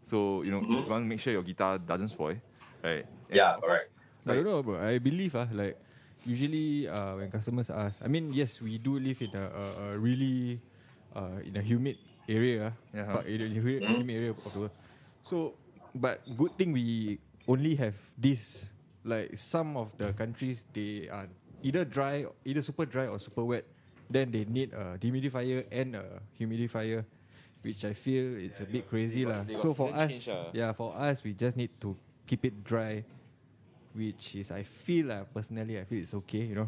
[0.03, 0.69] So you know, Mhm.
[0.85, 2.37] you want to make sure your guitar doesn't spoil,
[2.83, 3.05] right?
[3.29, 3.89] And Yeah, of correct.
[4.25, 4.81] I don't know, bro.
[4.81, 5.77] I believe, ah, like
[6.25, 9.63] usually uh, when customers ask, I mean, yes, we do live in a, a,
[9.93, 10.57] a really
[11.13, 11.97] uh, in a humid
[12.27, 13.13] area, ah, Yeah.
[13.13, 14.75] but in a humid, humid area of the world.
[15.29, 15.53] So,
[15.93, 17.17] but good thing we
[17.47, 18.65] only have this.
[19.05, 21.29] Like some of the countries, they are
[21.61, 23.65] either dry, either super dry or super wet.
[24.09, 27.05] Then they need a dehumidifier and a humidifier,
[27.61, 29.45] which I feel it's a bit crazy lah.
[29.61, 30.49] So for us, change, ah.
[30.57, 31.93] yeah, for us, we just need to
[32.25, 33.05] keep it dry
[33.95, 36.67] which is I feel like personally I feel it's okay, you know.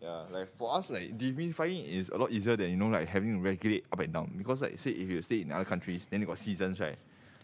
[0.00, 3.36] Yeah, like for us, like dehumidifying is a lot easier than you know like having
[3.36, 6.20] to regulate up and down because like say if you stay in other countries, then
[6.20, 6.96] they got seasons, right?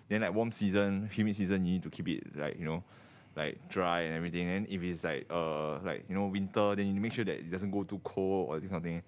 [0.09, 2.83] Then like warm season, humid season, you need to keep it like you know,
[3.37, 4.49] like dry and everything.
[4.49, 7.25] And if it's like uh like you know winter, then you need to make sure
[7.27, 9.03] that it doesn't go too cold or this kind of thing.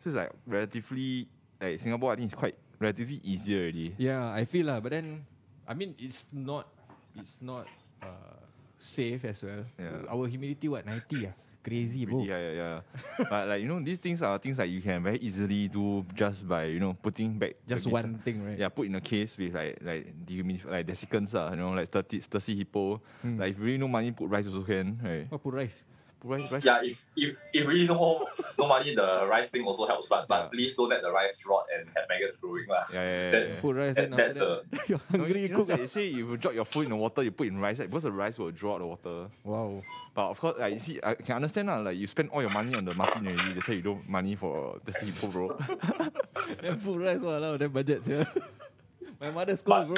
[0.00, 1.26] So it's like relatively
[1.60, 3.94] like Singapore, I think it's quite relatively easier already.
[3.96, 5.24] Yeah, I feel lah, but then
[5.66, 6.68] I mean it's not
[7.16, 7.66] it's not
[8.02, 8.44] uh,
[8.80, 9.62] safe as well.
[9.78, 10.10] Yeah.
[10.10, 11.32] Our humidity what 90 ah.
[11.62, 12.24] Crazy bro.
[12.24, 12.80] Yeah, yeah, yeah.
[13.28, 16.48] but like you know, these things are things that you can very easily do just
[16.48, 18.56] by you know putting back Just one thing, right?
[18.58, 21.90] Yeah, put in a case with like like dehumidif- like desiccants, uh, you know, like
[21.90, 23.02] 30, 30 hippo.
[23.20, 23.38] Hmm.
[23.38, 25.28] Like if you really no money, put rice also can, right?
[25.30, 25.84] Oh, put rice.
[26.20, 26.64] Put rice, rice.
[26.64, 30.06] Yeah, if if if really no no money, the rice thing also helps.
[30.08, 30.48] But but Yeah.
[30.52, 32.84] please don't let the rice rot and have maggots growing lah.
[32.92, 33.62] Yeah, yeah, yeah, That's yeah.
[33.62, 35.68] Put rice, that, then that's after the that you're hungry, you, you know, cook.
[35.70, 37.78] like they say if you drop your food in the water, you put in rice,
[37.80, 37.88] right?
[37.88, 39.16] Because the rice will draw out the water.
[39.44, 39.80] Wow.
[40.14, 41.78] But of course, like you see, I can understand lah.
[41.80, 43.52] Like you spend all your money on the Martin already.
[43.56, 45.56] That's why you don't money for the hippo, bro.
[46.60, 48.24] then put rice, wow, then budget, yeah.
[49.20, 49.96] My mother scold, bro.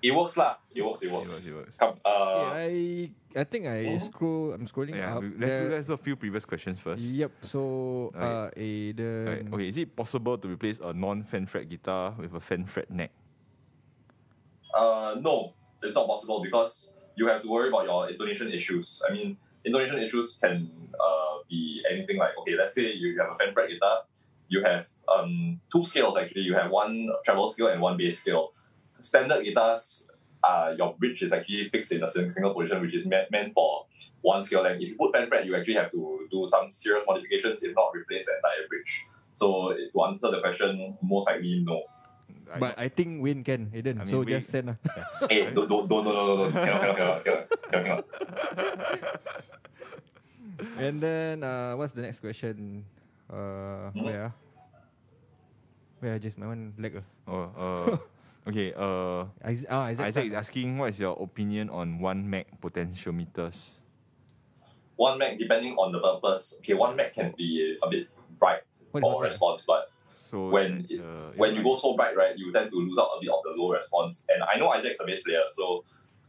[0.00, 0.56] But it works lah.
[0.74, 1.02] It works.
[1.02, 1.28] It works.
[1.30, 1.74] works, it works.
[1.76, 4.00] Come, uh, Okay, I I think I Mhm.
[4.00, 4.52] scroll.
[4.54, 5.22] I'm scrolling yeah, up.
[5.22, 7.02] let's do There- let's do a few previous questions first.
[7.02, 7.30] Yep.
[7.42, 9.44] So, uh, a the Right.
[9.52, 13.10] Okay, is it possible to replace a non-fan fret guitar with a fan fret neck?
[14.74, 15.50] Uh, no,
[15.82, 19.02] it's not possible because you have to worry about your intonation issues.
[19.08, 23.34] I mean, intonation issues can uh, be anything like okay, let's say you have a
[23.34, 24.04] fan fret guitar,
[24.48, 26.42] you have um, two scales actually.
[26.42, 28.52] You have one treble scale and one bass scale.
[29.00, 30.08] Standard guitars,
[30.42, 33.86] uh, your bridge is actually fixed in a single position, which is meant, meant for
[34.22, 34.64] one scale.
[34.64, 37.74] And if you put fan fret, you actually have to do some serious modifications, if
[37.74, 39.02] not replace the entire bridge.
[39.32, 41.82] So to answer the question, most likely no.
[42.58, 44.00] But I think Win can, Aiden.
[44.00, 44.70] I mean, so we- just send.
[44.70, 44.74] Uh.
[45.28, 49.20] Hey, don't, don't, don't, don't, don't, don't, cannot, cannot, cannot, cannot, cannot, cannot.
[50.78, 52.84] And then, uh, what's the next question?
[53.30, 54.02] Uh, Hmm?
[54.02, 54.24] where?
[54.26, 54.32] ah?
[56.00, 56.96] Where just my one leg.
[56.96, 57.30] Uh.
[57.30, 57.96] oh, uh,
[58.46, 58.72] okay.
[58.76, 60.06] Uh, Isaac, ah, Isaac.
[60.06, 63.74] Isaac is asking, what is your opinion on one meg potentiometers?
[64.96, 68.08] One meg, depending on the purpose, okay, one meg can be a bit
[68.38, 72.16] bright What is for response, but So When it- uh, when you go so bright,
[72.16, 74.26] right, you tend to lose out a bit of the low response.
[74.28, 75.84] And I know Isaac's a bass player, so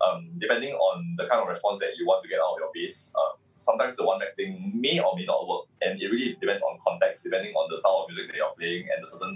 [0.05, 2.71] um, depending on the kind of response that you want to get out of your
[2.73, 6.37] bass, uh, sometimes the one meg thing may or may not work, and it really
[6.39, 9.35] depends on context, depending on the style of music that you're playing and the certain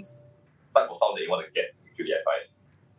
[0.72, 1.74] type of sound that you want to get.
[1.90, 2.53] Actually, I find.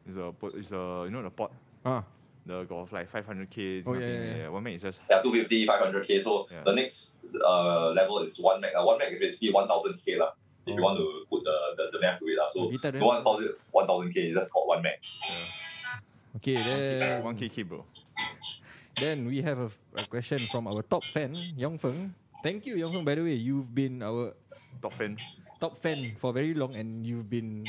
[0.07, 1.51] It's a pot- it's a you know the pot
[1.85, 2.03] Ah,
[2.45, 3.83] the got like 500k.
[3.85, 4.49] Oh, yeah, yeah, yeah.
[4.49, 6.21] One meg is just Yeah, 250, 500k.
[6.23, 6.63] So Yeah.
[6.65, 8.73] the next uh, level is one meg.
[8.77, 10.33] Uh, one meg is basically 1000k lah.
[10.65, 10.85] If you Oh.
[10.89, 12.37] want to put the, the, the math to it.
[12.37, 12.47] lah.
[12.49, 14.97] So The guitar one calls it 1000k, it's just called one meg.
[16.37, 16.55] okay.
[16.55, 17.85] Then, one kk, bro.
[18.97, 19.69] then we have a,
[20.01, 22.13] a question from our top fan, Yong Feng.
[22.41, 23.05] Thank you, Yong Feng.
[23.05, 24.33] By the way, you've been our
[24.81, 25.17] Top fan.
[25.59, 27.63] top fan for very long, and you've been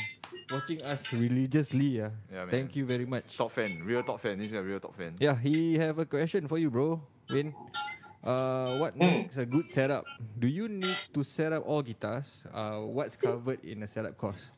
[0.49, 1.99] watching us religiously.
[1.99, 2.11] Yeah.
[2.31, 2.49] Yeah, man.
[2.51, 3.37] Thank you very much.
[3.37, 4.37] Top fan, real top fan.
[4.39, 5.15] This is a real top fan.
[5.19, 7.01] Yeah, he have a question for you, bro.
[7.29, 7.53] Win.
[8.23, 8.99] Uh, what Hmm.
[9.23, 10.07] makes a good setup?
[10.39, 12.43] Do you need to set up all guitars?
[12.51, 14.51] Uh, what's covered in a setup cost?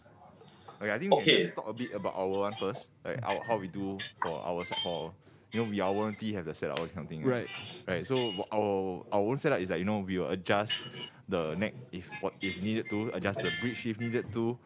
[0.82, 1.32] Okay, I think we Okay.
[1.36, 4.40] can just talk a bit about our one first, like our, how we do for
[4.40, 5.12] our for
[5.52, 7.22] you know we our warranty have the setup all kind of thing.
[7.26, 7.50] Right.
[7.86, 8.08] Right.
[8.08, 10.88] So our our own setup is like you know we will adjust
[11.28, 14.58] the neck if what if needed to, adjust the bridge if needed to,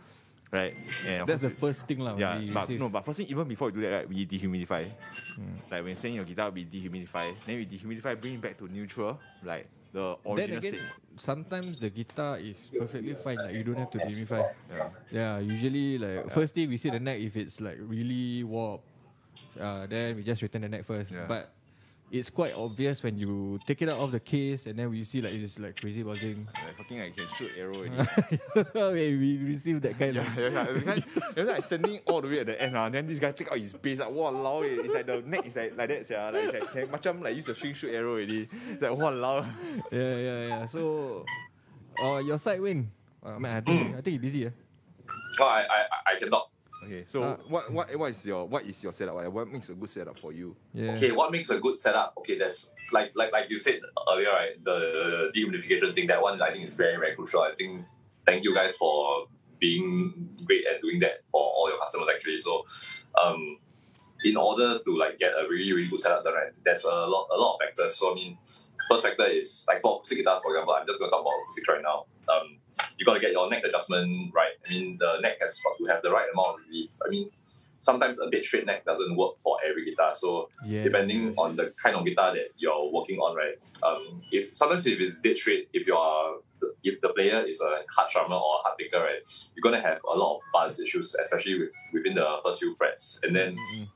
[0.54, 0.74] right?
[1.10, 2.16] And That's the first thing, lah.
[2.16, 4.86] Yeah, but no, but first thing, even before we do that, right, we dehumidify.
[5.36, 5.58] Hmm.
[5.72, 7.34] Like when saying your guitar, we dehumidify.
[7.46, 10.92] Then we dehumidify, bring it back to neutral, like the Then original again, state.
[11.18, 13.38] sometimes the guitar is perfectly fine.
[13.38, 14.46] Like you don't have to demify.
[14.70, 14.90] Yeah.
[15.12, 18.90] Yeah, usually like first thing we see the neck if it's like really warped.
[19.60, 21.10] Uh, then we just return the neck first.
[21.12, 21.26] Yeah.
[21.28, 21.53] But
[22.14, 25.20] it's quite obvious when you take it out of the case and then we see
[25.20, 26.46] like it's like crazy buzzing.
[26.46, 28.40] Like fucking I can shoot arrow already.
[28.76, 30.38] okay, we received that kind of.
[30.38, 30.94] Yeah, yeah, yeah.
[30.96, 31.04] Because,
[31.36, 33.52] you know, like sending all the way at the end, uh, then this guy take
[33.52, 36.44] out his base, like, wow, it's like the neck is like, like that, yeah, like,
[36.44, 38.48] it's like, can, macam like use the string shoot arrow already.
[38.70, 39.44] It's like, wow,
[39.92, 40.66] Yeah, yeah, yeah.
[40.68, 41.26] So,
[42.00, 42.92] uh, your side win.
[43.24, 44.46] Uh, man, I think I think you're busy.
[44.46, 44.50] Eh?
[45.40, 46.53] Oh, I, I, I cannot.
[46.86, 49.16] Okay, so Uh, what, what, what is your, what is your setup?
[49.32, 50.56] What makes a good setup for you?
[50.74, 50.92] Yeah.
[50.92, 52.14] Okay, what makes a good setup?
[52.18, 53.80] Okay, that's like like like you said
[54.12, 54.64] earlier, right?
[54.64, 56.08] The dehumidification thing.
[56.08, 57.42] That one I think is very very crucial.
[57.42, 57.86] I think
[58.26, 59.28] thank you guys for
[59.60, 62.38] being great at doing that for all your customers actually.
[62.38, 62.66] So,
[63.22, 63.58] um,
[64.24, 66.52] in order to like get a really really good setup done, right?
[66.64, 67.96] There's a lot a lot of factors.
[67.98, 68.38] So I mean,
[68.90, 70.74] first factor is like for acoustic guitars, for example.
[70.74, 72.06] I'm just going to talk about acoustics right now.
[72.34, 72.58] Um,
[72.98, 74.54] you got to get your neck adjustment right.
[74.66, 76.90] I mean, the neck has got to have the right amount of relief.
[77.06, 77.30] I mean,
[77.80, 80.16] sometimes a bit straight neck doesn't work for every guitar.
[80.16, 80.84] So Yeah.
[80.84, 83.56] depending on the kind of guitar that you're working on, right?
[83.84, 86.36] Um, if sometimes if it's dead straight, if you are
[86.82, 89.20] if the player is a hard strummer or a hard picker, right,
[89.54, 93.20] you're gonna have a lot of buzz issues, especially with within the first few frets.
[93.24, 93.88] And then Mm-mm.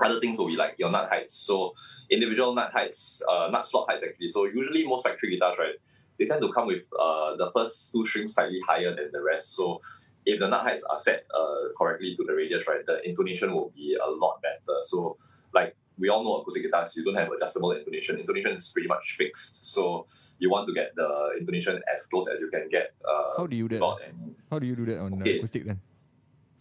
[0.00, 1.34] other things will be like your nut heights.
[1.34, 1.74] So
[2.16, 4.28] individual nut heights, uh, nut slot heights actually.
[4.28, 5.76] So usually most factory guitars, right,
[6.18, 9.54] they tend to come with uh, the first two strings slightly higher than the rest.
[9.58, 9.80] So
[10.24, 13.70] if the nut heights are set uh, correctly to the radius, right, the intonation will
[13.74, 14.76] be a lot better.
[14.82, 15.16] So
[15.58, 18.18] like we all know acoustic guitars, you don't have adjustable intonation.
[18.20, 19.66] Intonation is pretty much fixed.
[19.74, 20.06] So
[20.38, 21.08] you want to get the
[21.40, 22.94] intonation as close as you can get.
[23.04, 24.12] Uh, How do you do that?
[24.50, 25.36] How do you do that on uh, Okay.
[25.38, 25.80] acoustic then?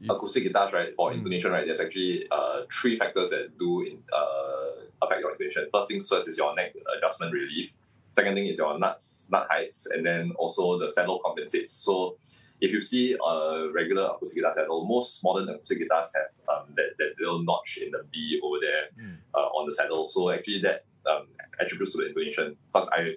[0.10, 1.18] acoustic guitars, right, for Mm.
[1.19, 5.68] intonation, right, there's actually uh, three factors that do in, uh, affect your intonation.
[5.73, 7.73] First things first is your neck adjustment relief.
[8.11, 11.72] Second thing is your nuts, nut heights, and then also the saddle compensates.
[11.72, 12.18] So
[12.60, 16.98] if you see a regular acoustic guitar saddle, most modern acoustic guitars have um, that,
[16.99, 19.18] that little notch in the B over there Mm.
[19.34, 20.03] uh, on the saddle.
[20.06, 21.28] So actually that um,
[21.60, 22.57] attributes to the intonation.
[22.72, 23.15] Plus I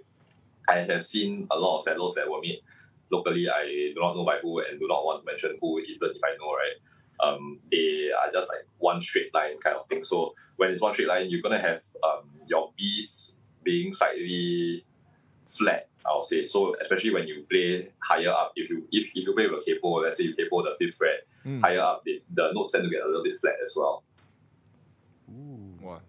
[0.68, 2.60] I have seen a lot of saddles that were made
[3.10, 3.48] locally.
[3.50, 6.22] I do not know by who and do not want to mention who, even if
[6.24, 6.76] I know, right?
[7.20, 10.04] Um, they are just like one straight line kind of thing.
[10.04, 14.84] So when it's one straight line, you're gonna have um, your B's being slightly
[15.46, 15.88] flat.
[16.06, 18.52] I'll say so, especially when you play higher up.
[18.56, 20.96] If you if, if you play with a capo, let's say you capo the fifth
[20.96, 21.60] fret Mm.
[21.60, 24.02] higher up, the, the notes tend to get a little bit flat as well.
[25.30, 25.76] Ooh.
[25.82, 26.00] Wow.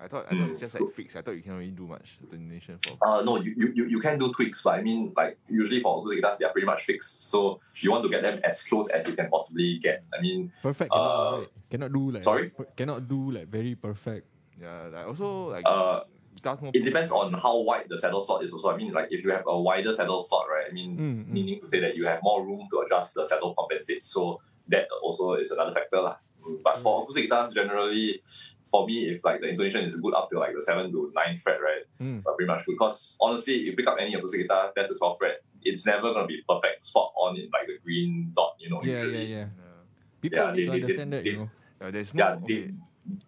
[0.00, 0.04] Yeah.
[0.04, 1.16] I thought, I thought it's just like fixed.
[1.16, 2.96] I thought you can really do much intonation for.
[3.02, 5.98] Uh, no, you, you, you- you can do tweaks, but I mean, like, usually for
[5.98, 7.30] acoustic guitars, they are pretty much fixed.
[7.30, 10.04] So you want to get them as close as you can possibly get.
[10.16, 10.90] I mean, Perfect.
[10.92, 11.04] Cannot,
[11.34, 11.48] Uh, right?
[11.70, 12.50] cannot do like sorry?
[12.50, 14.26] per- cannot do like very perfect.
[14.60, 16.00] Yeah, like also like uh,
[16.36, 18.70] guitars it depends on how wide the saddle slot is also.
[18.70, 21.28] I mean, like, if you have a wider saddle slot, right, I mean, Mm, mm.
[21.28, 24.06] meaning to say that you have more room to adjust the saddle compensates.
[24.06, 26.00] So that also is another factor.
[26.00, 26.16] lah.
[26.44, 28.22] Mm, But for acoustic guitars, generally,
[28.70, 31.36] for me, if like the intonation is good up to like the 7 to 9
[31.38, 32.24] fret, right, Mm.
[32.26, 32.72] are pretty much good.
[32.72, 36.22] Because honestly, you pick up any acoustic guitar, that's the 12 fret, it's never going
[36.24, 38.80] to be perfect spot on in like the green dot, you know.
[38.82, 39.24] Yeah, yeah, usually.
[39.26, 39.36] yeah.
[39.38, 39.46] Yeah.
[40.20, 41.50] People Yeah, need they- to understand they- that, they- you know.
[41.80, 42.46] Yeah, there's Yeah, no.
[42.46, 42.70] they, okay.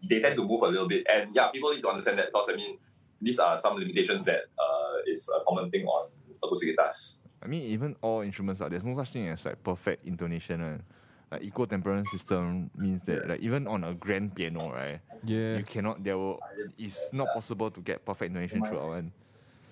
[0.08, 1.06] they tend to move a little bit.
[1.12, 2.78] And yeah, people need to understand that because I mean,
[3.20, 6.08] these are some limitations that uh, is a common thing on
[6.42, 7.18] acoustic guitars.
[7.42, 10.60] I mean, even all instruments are there's no such thing as like perfect intonation.
[10.62, 10.82] And,
[11.32, 15.64] like equal temperament system means that like even on a grand piano, right, Yeah, you
[15.64, 16.04] cannot.
[16.04, 16.40] There will.
[16.78, 19.12] It's not possible to get perfect intonation throughout one.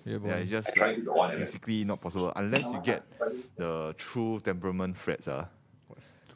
[0.05, 0.29] yeah, boy.
[0.29, 3.03] Yeah, it's just I try like, to go physically not possible unless you get
[3.57, 5.27] the true temperament frets.
[5.27, 5.45] Uh.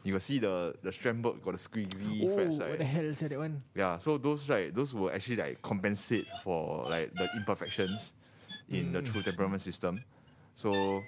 [0.04, 3.20] You can see the the Strandberg got the squiggly oh, frets, what the hell is
[3.22, 3.64] that one?
[3.74, 8.14] Yeah, so those right, those will actually like compensate for like the imperfections
[8.70, 9.12] in the Mm.
[9.12, 9.98] true temperament system.
[10.54, 11.02] So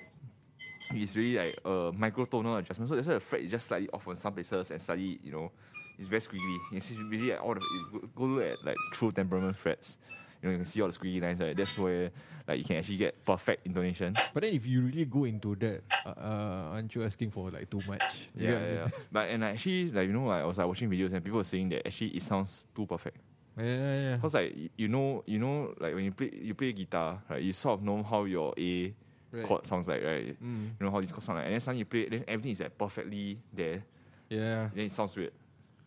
[0.93, 2.89] it's really like a microtonal adjustment.
[2.89, 5.31] So that's why the fret is just slightly off on some places and slightly, you
[5.31, 5.51] know,
[5.97, 6.55] it's very squiggly.
[6.55, 7.61] You can see really like all the
[7.91, 9.97] go go look at like true temperament frets.
[10.41, 11.55] You know, you can see all the squiggly lines, right?
[11.55, 12.11] That's where
[12.47, 14.13] like you can actually get perfect intonation.
[14.33, 17.69] But then if you really go into that, uh, uh, aren't you asking for like
[17.69, 18.29] too much?
[18.35, 18.87] Yeah, I yeah, yeah.
[19.11, 21.43] But and actually, like you know, like, I was like watching videos and people were
[21.43, 23.17] saying that actually it sounds too perfect.
[23.57, 24.17] yeah, yeah, yeah.
[24.17, 27.41] Cause like you know, you know, like when you play you play guitar, right?
[27.41, 28.93] You sort of know how your A
[29.37, 29.45] Right.
[29.47, 30.43] chord sounds like, right?
[30.43, 32.51] Mm, You know how these chords sound like, and then suddenly you play, then everything
[32.51, 33.83] is like perfectly there.
[34.29, 34.69] yeah.
[34.73, 35.31] Then it sounds weird.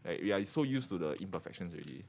[0.05, 2.05] Like we are so used to the imperfections already.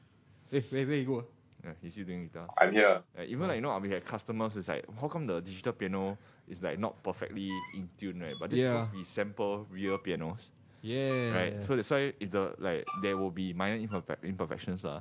[0.49, 1.25] Hey, where, where you go?
[1.63, 2.47] Yeah, he's still doing guitar.
[2.59, 3.01] I'm here.
[3.17, 6.17] Like, even like you know, we had customers who's like, how come the digital piano
[6.47, 8.33] is like not perfectly in tune, right?
[8.39, 8.73] But this Yeah.
[8.77, 10.49] because we sample real pianos.
[10.81, 11.31] Yeah.
[11.31, 11.63] right?
[11.63, 14.99] So that's why if the like there will be minor imperfec- imperfections, uh,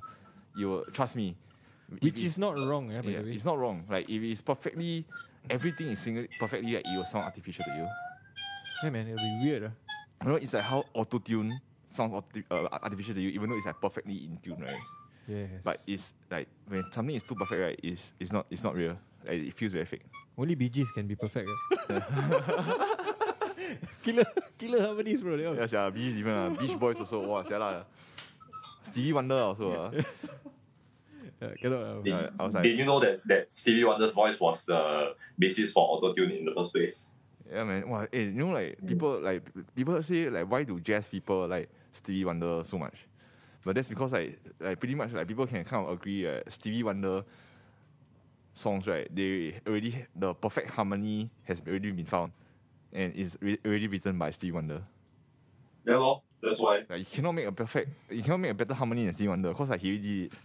[0.56, 1.34] you will trust me.
[2.02, 3.34] Which is not wrong, yeah, by yeah, the way.
[3.34, 3.84] it's not wrong.
[3.88, 5.06] Like if it's perfectly,
[5.48, 7.88] everything is single perfectly, like, it will sound artificial to you.
[8.82, 9.64] Yeah, man, it'll be weird.
[9.64, 9.68] Uh.
[10.22, 11.52] You know, it's like how auto tune
[11.90, 14.76] sounds arti- uh, artificial to you, even though it's like perfectly in tune, right?
[15.26, 15.48] Yes.
[15.62, 17.80] But it's like when something is too perfect, right?
[17.82, 18.96] It's it's not it's not real.
[19.24, 20.02] Like, it feels very fake.
[20.36, 21.48] Only Gees can be perfect.
[21.90, 22.00] eh?
[24.02, 24.24] killer,
[24.58, 25.36] killer harmonies, bro.
[25.36, 27.20] Yeah, sia, Beach even uh, Beach Boys also.
[27.20, 27.84] Wow, lah.
[28.82, 29.72] Stevie Wonder also.
[29.72, 29.90] Uh.
[31.40, 31.82] Yeah, cannot.
[31.82, 35.14] uh, Did, I was like- did you know that that Stevie Wonder's voice was the
[35.38, 37.08] basis for auto tune in the first place?
[37.50, 37.88] Yeah, man.
[37.88, 39.42] Wow, eh, you know, like people like
[39.74, 42.94] people say like why do jazz people like Stevie Wonder so much?
[43.64, 46.82] But that's because like like pretty much like people can kind of agree that Stevie
[46.82, 47.22] Wonder
[48.54, 52.32] songs right they already the perfect harmony has already been found
[52.92, 54.82] and is re- already written by Stevie Wonder.
[55.86, 56.22] Yeah, lor.
[56.42, 56.84] That's why.
[56.88, 59.48] Like you cannot make a perfect you cannot make a better harmony than Stevie Wonder
[59.50, 60.38] because like he already did it.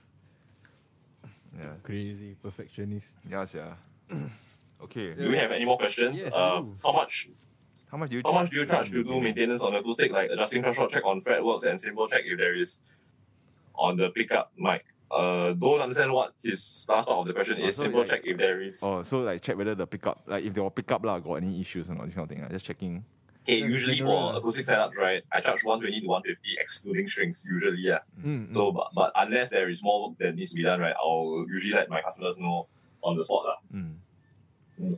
[1.57, 3.15] Yeah, Crazy perfectionist.
[3.29, 3.73] yeah, yeah.
[4.83, 5.13] okay.
[5.13, 6.23] Do we have any more questions?
[6.23, 7.29] Yes, uh, how much
[7.91, 8.41] How much do you how charge?
[8.43, 11.21] much do you charge to do maintenance on acoustic, like adjusting truss rod check on
[11.21, 12.81] fretworks and cymbal check if there is
[13.75, 14.85] on the pickup mic?
[15.09, 17.75] Uh, don't understand what his last part of the question Oh, is.
[17.77, 18.81] so Cymbal like- check if there is.
[18.83, 21.89] Oh, so like check whether the pickup, like if there pickup lah, got any issues
[21.89, 22.43] or not, this kind of thing.
[22.43, 23.05] Uh, just checking.
[23.45, 24.31] Okay, Yeah, usually general.
[24.31, 27.99] for acoustic setups, right, I charge 120 to 150 excluding strings, usually, yeah.
[28.25, 30.95] Mm, So, but, but unless there is more work that needs to be done, right,
[30.97, 32.65] I'll usually let my customers know
[33.03, 33.93] on the spot lah, Mm.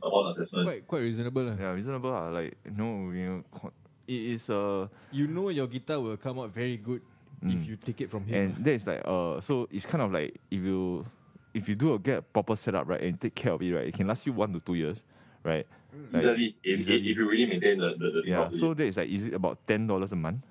[0.02, 0.64] upon assessment.
[0.64, 1.42] quite quite reasonable.
[1.44, 1.56] lah.
[1.60, 2.10] Yeah, reasonable.
[2.10, 3.72] Uh, like no, you know, co-
[4.08, 7.02] it is uh, You know your guitar will come out very good
[7.44, 7.54] Mm.
[7.54, 8.34] if you take it from him.
[8.34, 11.06] and that is like uh, so it's kind of like if you
[11.54, 13.86] if you do a get a proper setup right and take care of it right,
[13.86, 15.04] it can last you one to two years,
[15.48, 15.66] right?
[16.12, 17.10] Like, easily, if, easily.
[17.10, 18.58] if you really maintain the, the, the Yeah, properly.
[18.60, 20.44] so that is like is it about ten dollars a month?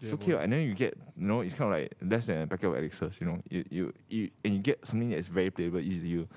[0.00, 0.38] It's Yeah, okay, boy.
[0.38, 2.76] and then you get you know it's kind of like less than a packet of
[2.76, 3.38] elixirs, you know.
[3.48, 6.08] You, you you and you get something that is very playable, easy.
[6.08, 6.28] You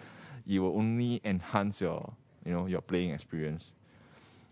[0.45, 2.13] you will only enhance your
[2.45, 3.73] you know your playing experience.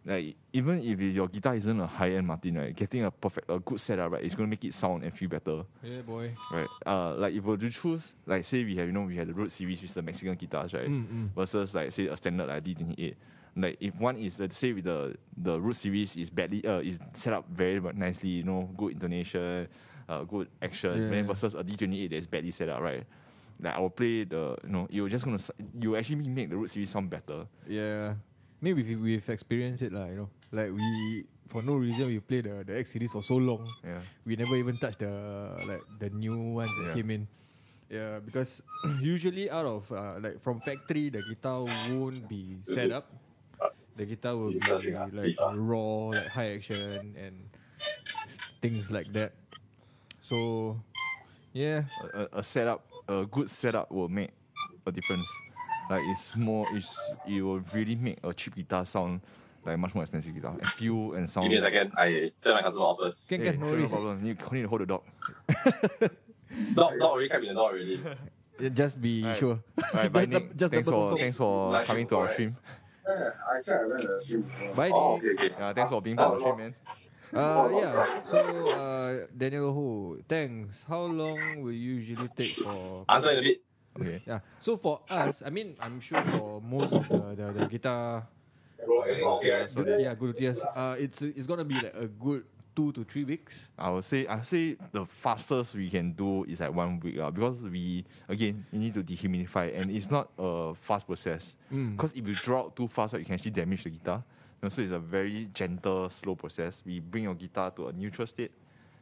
[0.07, 3.57] Like even if your guitar isn't a high end Martin, right, getting a perfect a
[3.59, 6.31] good setup, right, it's gonna make it sound and feel better, Yeah, boy.
[6.53, 6.67] right?
[6.85, 9.25] Uh, like if we were to choose, like say we have you know we have
[9.27, 11.29] the Road series, which is the Mexican guitars, right, Mm, mm.
[11.33, 13.17] versus like say a standard like D twenty eight.
[13.55, 16.99] Like if one is let's say with the the Road series is badly uh is
[17.13, 19.67] set up very nicely, you know, good intonation,
[20.09, 21.23] uh good action, Yeah.
[21.23, 23.03] versus a D twenty eight that is badly set up, right?
[23.61, 25.39] Like I will play the you know, you're just gonna
[25.79, 27.47] you actually make the Road series sound better.
[27.67, 28.15] Yeah.
[28.59, 30.07] Maybe we've, we've experienced it, lah.
[30.07, 30.29] you know.
[30.51, 33.67] Like we, for no reason, we play the, the X series for so long.
[33.83, 33.99] Yeah.
[34.25, 35.11] We never even touched the
[35.67, 36.95] like the new ones that Yeah.
[36.95, 37.27] came in.
[37.87, 38.63] Yeah, because
[39.01, 41.63] usually out of uh, like from factory, the guitar
[41.93, 43.07] won't be set up.
[43.95, 47.49] The guitar will be like raw, like high action and
[48.61, 49.33] things like that.
[50.27, 50.79] So,
[51.53, 54.31] yeah, A, a, a setup a good setup will make
[54.85, 55.27] a difference.
[55.89, 56.97] Like it's more it's
[57.27, 59.21] it will really make a cheap guitar sound
[59.63, 61.45] like much more expensive guitar and feel and sound.
[61.45, 63.25] Give me a second, I send my customer offers.
[63.29, 63.91] can Hey, can no sure, no worries.
[63.91, 64.25] problem.
[64.25, 65.03] You need to hold the dog.
[66.73, 68.01] Dog, dog already kept in the door already.
[68.73, 69.37] Just be Alright.
[69.37, 69.59] sure.
[69.93, 70.49] Alright, bye Just Nick.
[70.49, 72.57] dou- just thanks double for thanks for coming to our info, stream.
[73.07, 74.51] Yeah, actually, I went to the stream.
[74.75, 75.49] Bye, Oh, okay, okay.
[75.57, 76.75] Yeah, thanks for being part of the stream, man.
[77.33, 78.05] Uh, yeah.
[78.31, 80.85] So, uh, Daniel Ho, thanks.
[80.87, 83.05] How long will you usually take for?
[83.09, 83.61] Answer in a bit.
[83.99, 84.21] Okay.
[84.25, 84.39] Yeah.
[84.59, 88.27] So for us, I mean, I'm sure for most of the the, the guitar,
[88.79, 89.65] Okay.
[89.73, 90.59] good, yeah, good yes.
[90.75, 92.43] Uh, it's it's gonna be like a good
[92.75, 93.53] two to three weeks.
[93.77, 97.17] I would say I would say the fastest we can do is like one week
[97.17, 101.55] uh, because we again you need to dehumidify and it's not a fast process.
[101.71, 101.95] Mm.
[101.95, 104.23] Because if you draw out too fast, right, you can actually damage the guitar.
[104.61, 106.83] You know, so it's a very gentle, slow process.
[106.85, 108.51] We bring your guitar to a neutral state,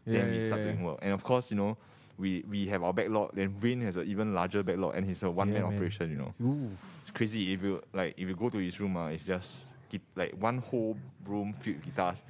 [0.05, 0.67] Yeah, then we start yeah.
[0.67, 0.99] doing work.
[1.01, 1.77] And of course, you know,
[2.17, 3.31] we we have our backlog.
[3.33, 6.11] Then Wayne has an even larger backlog, and he's a one man operation.
[6.11, 6.69] You know, Ooh.
[7.01, 7.53] it's crazy.
[7.53, 9.65] If you like, if you go to his room, uh, it's just
[10.15, 10.97] like one whole
[11.27, 12.23] room filled with guitars,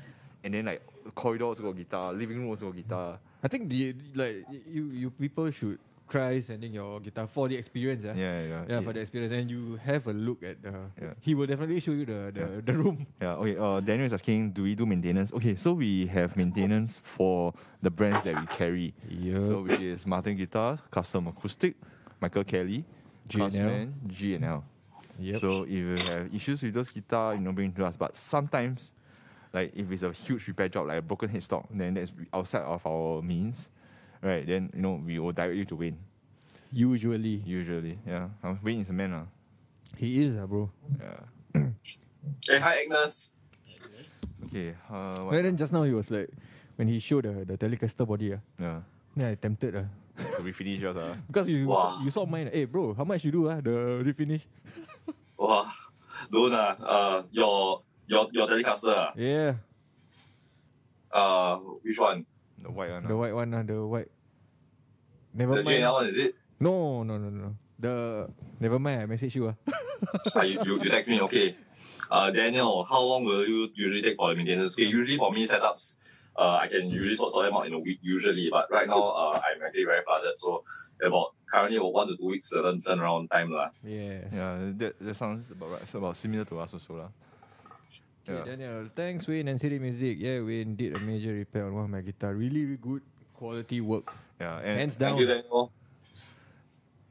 [0.43, 0.81] and then like
[1.11, 3.19] corridor also got guitar, living room also got guitar.
[3.43, 8.03] I think the like you you people should try sending your guitar for the experience.
[8.03, 8.13] Yeah.
[8.15, 10.73] Yeah, yeah, Yeah, for the experience, and you have a look at the.
[11.01, 11.13] Yeah.
[11.19, 13.07] He will definitely show you the the, the room.
[13.21, 13.57] Yeah, okay.
[13.57, 15.31] Uh, Daniel is asking, do we do maintenance?
[15.33, 18.93] Okay, so we have maintenance for the brands that we carry.
[19.09, 19.41] Yeah.
[19.47, 21.75] So which is Martin Guitars, Custom Acoustic,
[22.21, 22.85] Michael Kelly,
[23.27, 23.49] G&L.
[23.49, 24.63] Craftsman, G and L.
[25.19, 25.39] Yep.
[25.39, 27.95] So if you have issues with those guitar, you know, bring to us.
[27.95, 28.91] But sometimes,
[29.53, 32.85] like if it's a huge repair job, like a broken headstock, then that's outside of
[32.85, 33.69] our means,
[34.21, 34.45] right?
[34.45, 35.97] Then you know we will direct you to Wayne.
[36.71, 38.29] Usually, Usually, yeah.
[38.43, 39.25] Uh, Wayne is a man, uh.
[39.95, 40.69] he is, ah, bro.
[40.99, 41.69] Yeah.
[42.47, 43.29] Hey, hi Agnes.
[44.47, 44.73] Okay.
[44.89, 45.35] Uh, what?
[45.35, 46.29] And then just now he was like,
[46.77, 48.79] when he showed the the Telecaster body, ah, Yeah.
[49.15, 49.85] then I tempted, ah.
[50.37, 51.13] So we finish yours, uh.
[51.27, 51.99] Because you Wow.
[52.01, 52.49] you saw mine.
[52.51, 54.47] Hey bro, how much you do ah the refinish?
[55.37, 55.67] Wow.
[56.31, 59.11] Don't uh, uh your your your Telecaster ah.
[59.17, 59.57] Yeah,
[61.11, 62.25] uh which one?
[62.61, 63.03] The white one.
[63.07, 63.17] the uh.
[63.17, 64.09] white one ah, the white.
[65.33, 65.77] Never The mind.
[65.81, 66.35] G&L one is it?
[66.61, 67.49] No, no, no, no.
[67.79, 68.29] The
[68.61, 69.01] never mind.
[69.01, 69.49] I message you.
[69.49, 69.55] ah.
[70.35, 71.55] Ah, you, you, you text me, okay.
[72.11, 74.73] Uh, Daniel, how long will you usually take for the maintenance?
[74.75, 75.95] Okay, usually for me setups,
[76.35, 79.01] uh, I can usually sort, sort them out in a week usually, but right now
[79.01, 80.63] uh, I'm actually very flooded, so
[81.01, 83.69] about currently about one to two weeks uh, turn turnaround time lah.
[83.83, 84.27] Yes.
[84.33, 85.81] Yeah, that, that sounds about right.
[85.81, 87.09] It's about similar to us also lah.
[88.23, 88.45] Okay, Yeah.
[88.45, 90.17] Daniel, thanks Wayne and City Music.
[90.19, 92.33] Yeah, Wayne did a major repair on one of my guitar.
[92.33, 93.01] Really, really good
[93.33, 94.13] quality work.
[94.39, 95.19] Yeah, and Hands Thank down.
[95.19, 95.71] you, Daniel.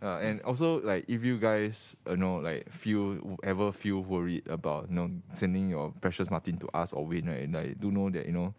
[0.02, 4.89] Uh, and also, like, if you guys, you know, like, feel ever feel worried about,
[4.89, 7.51] you know, sending your precious Martin to us or Wayne, right?
[7.52, 8.52] Like, do know that you know,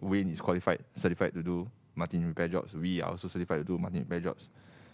[0.00, 2.74] Wayne is qualified, certified to do Martin repair jobs.
[2.74, 4.48] We are also certified to do Martin repair jobs.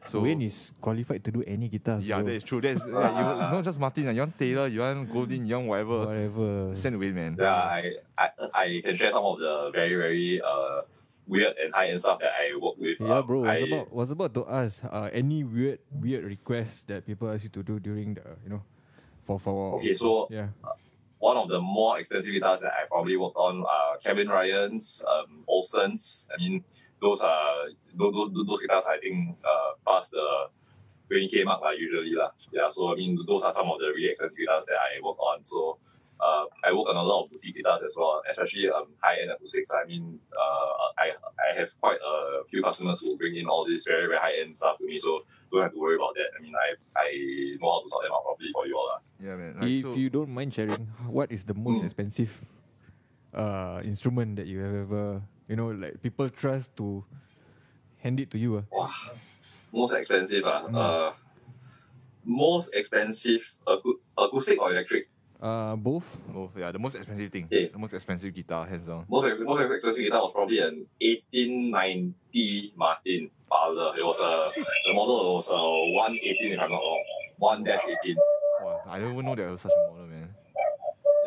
[0.06, 2.06] So Wayne is qualified to do any guitars.
[2.06, 2.26] yeah, bro.
[2.26, 2.60] that is true.
[2.60, 3.22] That's like, you,
[3.58, 4.08] not just Martin.
[4.08, 5.98] ah, You want Taylor, you want Goldin, you want whatever.
[6.06, 6.76] whatever.
[6.76, 7.36] Send Wayne, man.
[7.38, 10.82] Yeah, I, I, I can share some of the very, very uh,
[11.26, 12.96] weird and high end stuff that I work with.
[13.00, 13.40] Yeah, Um, bro.
[13.40, 17.44] Was I, about was about to ask uh, any weird weird requests that people ask
[17.44, 18.62] you to do during the you know
[19.28, 20.48] for for Okay, so yeah
[21.18, 25.44] one of the more expensive guitars that I probably worked on are Kevin Ryan's, um,
[25.48, 26.28] Olson's.
[26.32, 26.64] I mean,
[27.00, 30.46] those are those, those, guitars I think uh, pass the
[31.10, 32.30] 20k mark lah, usually lah.
[32.52, 35.18] Yeah, so I mean those are some of the really expensive guitars that I work
[35.18, 35.42] on.
[35.42, 35.78] So
[36.20, 39.30] uh, I work on a lot of boutique guitars as well, especially um, high end
[39.30, 39.70] acoustics.
[39.70, 43.84] I mean, uh, I I have quite a few customers who bring in all this
[43.86, 45.22] very very high end stuff to me, so
[45.52, 46.30] don't have to worry about that.
[46.36, 47.08] I mean, I I
[47.60, 49.00] know how to sort them out properly for you all lah.
[49.22, 49.58] Yeah, man.
[49.58, 51.86] Like, if so, you don't mind sharing, what is the most Mm.
[51.86, 52.32] expensive
[53.36, 55.20] uh instrument that you have ever
[55.52, 57.04] you know like people trust to
[58.02, 58.58] hand it to you?
[58.58, 58.88] Uh?
[59.72, 60.64] Most expensive ah.
[60.66, 61.12] Uh,
[62.24, 65.08] most expensive acou- acoustic or electric?
[65.40, 66.18] Uh, both.
[66.34, 67.68] both, yeah, the most expensive thing, Yeah.
[67.70, 69.06] the most expensive guitar, hands down.
[69.08, 73.94] Most ex- most expensive guitar was probably an 1890 Martin Parlor.
[73.96, 74.50] It was a
[74.86, 77.04] the model was a 118 if I'm not wrong.
[77.38, 78.16] One dash 18.
[78.62, 80.28] Wow, I don't even know there was such a model, man.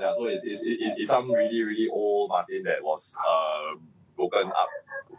[0.01, 3.79] Yeah, so it's, it's, it's, it's some really really old Martin that was uh,
[4.17, 4.67] broken up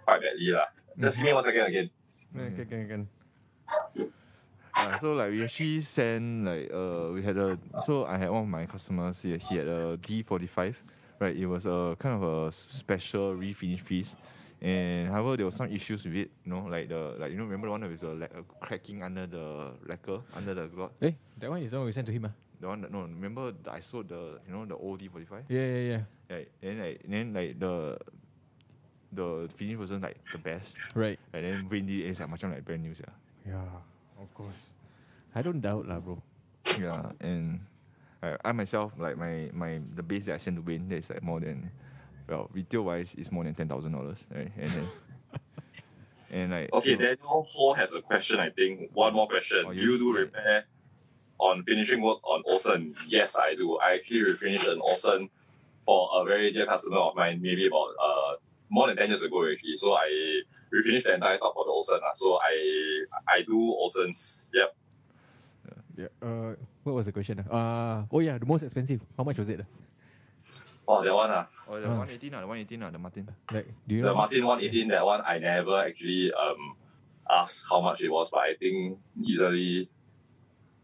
[0.05, 0.67] quite badly lah.
[0.99, 1.91] Just give me one second again.
[2.37, 4.13] Yeah, can, can, can.
[4.83, 8.43] Yeah, so like we actually sent like uh we had a so I had one
[8.43, 10.75] of my customers he, he had a D forty five,
[11.21, 11.35] right?
[11.37, 14.15] It was a kind of a special refinish piece.
[14.61, 17.45] And however there was some issues with it, you know, like the like you know
[17.45, 20.91] remember the one with the like, uh, cracking under the lacquer, under the glot?
[21.01, 22.27] Hey, that one is the one we sent to him.
[22.27, 22.29] Uh.
[22.61, 25.27] The one that no remember the- I sold the you know the old D forty
[25.27, 25.45] five?
[25.49, 26.03] Yeah, yeah, yeah.
[26.31, 26.49] Right.
[26.61, 27.99] Then like then like the
[29.13, 30.75] the finish wasn't like the best.
[30.95, 31.19] Right.
[31.33, 33.13] And then the it's like macam like brand new, yeah.
[33.47, 33.67] Yeah,
[34.23, 34.71] of course.
[35.35, 36.23] I don't doubt lah, bro.
[36.79, 37.61] Yeah, and
[38.23, 41.11] I, I myself like my my the base that I send to Wayne that is
[41.11, 41.71] like more than
[42.29, 44.53] well retail wise is more than ten thousand dollars, right?
[44.59, 44.89] And then
[46.33, 48.91] and like Okay, you know, Daniel Ho has a question, I think.
[48.93, 49.65] One more question.
[49.67, 50.65] Oh, do you- you do repair
[51.39, 52.95] on finishing work on Olson?
[53.09, 53.79] Yes, I do.
[53.79, 55.29] I actually refinished an Olson
[55.85, 58.37] for a very dear customer of mine, maybe about uh
[58.71, 59.75] more than 10 years ago already.
[59.75, 60.41] So I
[60.73, 61.99] refinished the entire top for the Olson.
[62.01, 62.13] lah.
[62.15, 62.55] So I
[63.29, 64.47] I do Olson's.
[64.55, 64.77] Yep.
[66.03, 66.09] Yeah.
[66.19, 67.45] Uh, what was the question?
[67.47, 68.03] ah?
[68.03, 68.99] Uh, oh yeah, the most expensive.
[69.17, 69.63] How much was it?
[69.63, 69.69] ah?
[70.89, 71.31] Oh, that one.
[71.31, 71.99] Uh, oh the Ah.
[72.03, 73.29] one eighteen, the one eighteen, the Martin.
[73.55, 74.19] Like, do you the know?
[74.19, 76.75] Martin 118, that one, I never actually um
[77.31, 79.89] asked how much it was, but I think easily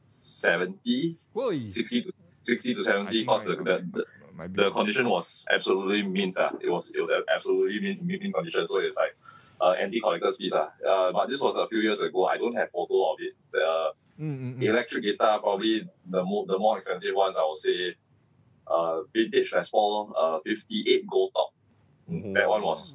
[0.06, 1.70] 70, Woi.
[1.70, 2.12] 60 to,
[2.42, 4.04] 60 to 70 think because the, the, the
[4.54, 6.38] the condition was absolutely mint.
[6.38, 6.52] Uh.
[6.60, 8.66] It was it was absolutely mint, mint, mint condition.
[8.68, 9.16] So it's like
[9.60, 10.54] uh, anti collector's piece.
[10.54, 10.68] Uh.
[10.88, 12.26] Uh, but this was a few years ago.
[12.26, 13.34] I don't have photo of it.
[13.50, 14.62] The Mm, mm, mm.
[14.62, 17.36] electric guitar probably the more the more expensive ones.
[17.38, 17.94] I would say
[18.66, 21.54] uh, vintage Les Paul uh, 58 gold top.
[22.10, 22.32] Mm-hmm.
[22.34, 22.94] That one was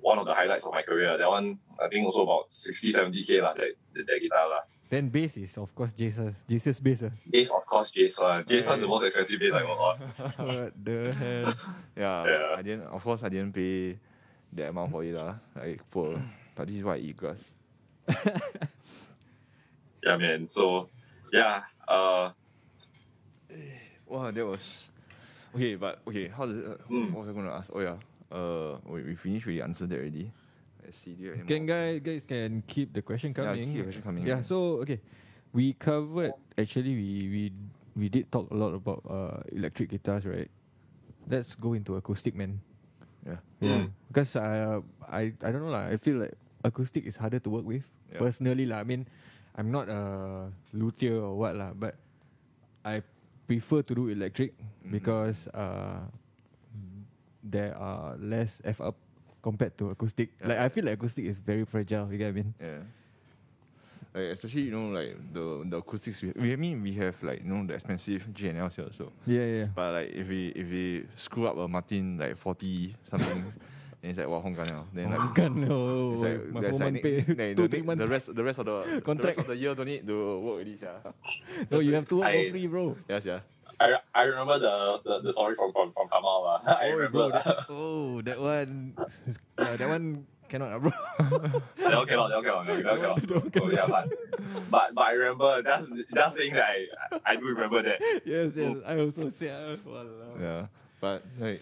[0.00, 1.16] one of the highlights of my career.
[1.18, 3.52] That one I think also about 60 70k lah.
[3.54, 4.60] That, that, that guitar lah.
[4.88, 6.32] Then bass is of course Jesus.
[6.48, 7.02] Jesus bass.
[7.04, 7.12] ah.
[7.30, 8.44] Bass of course Jason.
[8.46, 9.62] Jason the most expensive bass I
[10.44, 11.52] what the hell?
[11.96, 12.56] yeah, Yeah.
[12.56, 13.98] I didn't of course I didn't pay
[14.54, 15.36] that amount for it lah.
[15.56, 16.16] Like for
[16.54, 17.50] but this is why I eat grass.
[20.04, 20.46] Yeah man.
[20.46, 20.88] So
[21.32, 21.64] yeah.
[21.88, 22.30] Uh,
[24.06, 24.90] Wow, that was
[25.56, 25.74] okay.
[25.80, 27.10] But okay, how does uh, Mm.
[27.12, 27.68] what was I going to ask?
[27.72, 27.96] Oh yeah,
[28.30, 29.46] uh, we, we finished.
[29.48, 30.30] We answered that already.
[30.84, 31.16] Let's see.
[31.16, 31.72] Do you have Can more?
[31.72, 33.48] guys guys can keep the question coming?
[33.48, 33.72] Yeah, coming?
[33.72, 34.22] keep the question coming.
[34.28, 35.00] Yeah, so okay.
[35.56, 37.42] We covered actually we we
[37.96, 40.50] we did talk a lot about uh electric guitars, right?
[41.24, 42.60] Let's go into acoustic man.
[43.24, 43.40] Yeah.
[43.64, 43.88] Yeah.
[44.12, 45.88] Because I I I don't know lah.
[45.88, 47.88] I feel like acoustic is harder to work with.
[48.12, 48.20] Yeah.
[48.20, 48.84] Personally lah.
[48.84, 49.08] I mean,
[49.54, 51.94] I'm not a luthier or what lah, but
[52.84, 53.02] I
[53.46, 54.52] prefer to do electric
[54.84, 54.90] Mhm.
[54.90, 56.00] because uh
[57.44, 58.96] there are less F up
[59.42, 60.30] compared to acoustic.
[60.40, 60.48] Yeah.
[60.48, 62.54] Like I feel like acoustic is very fragile, you get what I mean?
[62.60, 62.82] Yeah.
[64.14, 66.22] Like especially you know like the the acoustics.
[66.22, 69.12] We, we I mean we have like you know the expensive G&Ls here also.
[69.26, 69.66] Yeah, yeah.
[69.74, 70.84] But like if we if we
[71.18, 73.42] screw up a Martin like forty something,
[74.04, 74.84] then it's like wow Hong now.
[74.92, 77.62] Then like Kan, oh, it's like, my there's four like, month pay, ne- ne- two
[77.62, 77.98] the, three ne- month.
[78.00, 79.36] the rest the rest of the, the Contract.
[79.36, 81.00] rest of the year don't need to work already, yeah.
[81.72, 82.94] Oh, you have to work I- for free, bro.
[83.08, 83.40] Yes, yeah.
[83.80, 86.60] I, I remember the, the, the story from from from Kamal.
[86.62, 86.70] Uh.
[86.84, 88.94] I oh, bro, that, oh, that one,
[89.58, 90.90] yeah, that one cannot, ah, bro.
[91.80, 93.16] That one cannot, that one cannot, that one cannot.
[93.26, 94.12] That one Oh, yeah, but,
[94.70, 96.86] but but I remember that's that's saying that I
[97.24, 97.98] I do remember that.
[98.24, 100.36] yes, yes, I also say, ah, walao.
[100.40, 100.66] Yeah.
[101.00, 101.60] But like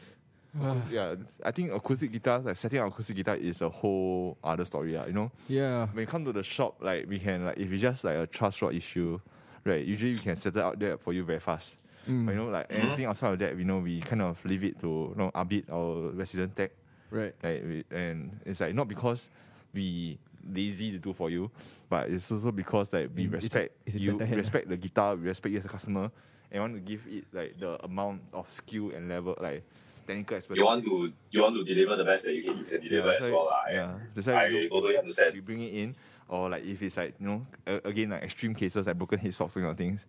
[0.90, 1.14] yeah,
[1.44, 5.06] I think acoustic guitars, like setting up acoustic guitar is a whole other story, uh,
[5.06, 5.30] you know?
[5.48, 8.16] Yeah, When you come to the shop, like we can like if it's just like
[8.16, 9.18] a truss rod issue,
[9.64, 9.84] right?
[9.84, 11.78] Usually we can set it out there for you very fast.
[12.08, 12.26] Mm.
[12.26, 14.78] But you know, like anything outside of that, we know we kind of leave it
[14.80, 16.72] to you know Abid, our resident tech.
[17.10, 17.34] right.
[17.42, 19.30] Like we, and it's like not because
[19.72, 20.18] we
[20.52, 21.50] lazy to do for you,
[21.88, 25.14] but it's also because like we Mm, it's- respect it's you, hand, respect the guitar,
[25.14, 26.10] we respect you as a customer,
[26.50, 29.62] and want to give it like the amount of skill and level, like
[30.06, 30.58] technical expertise.
[30.60, 33.08] You want to you want to deliver the best that you can, you can deliver
[33.08, 33.46] that's as why- well.
[33.46, 33.62] lah.
[33.66, 35.34] I, yeah, that's why I we, totally understand.
[35.34, 35.94] we bring it in,
[36.28, 39.54] or like if it's like you know a- again like extreme cases like broken headstocks
[39.54, 40.04] kind of things,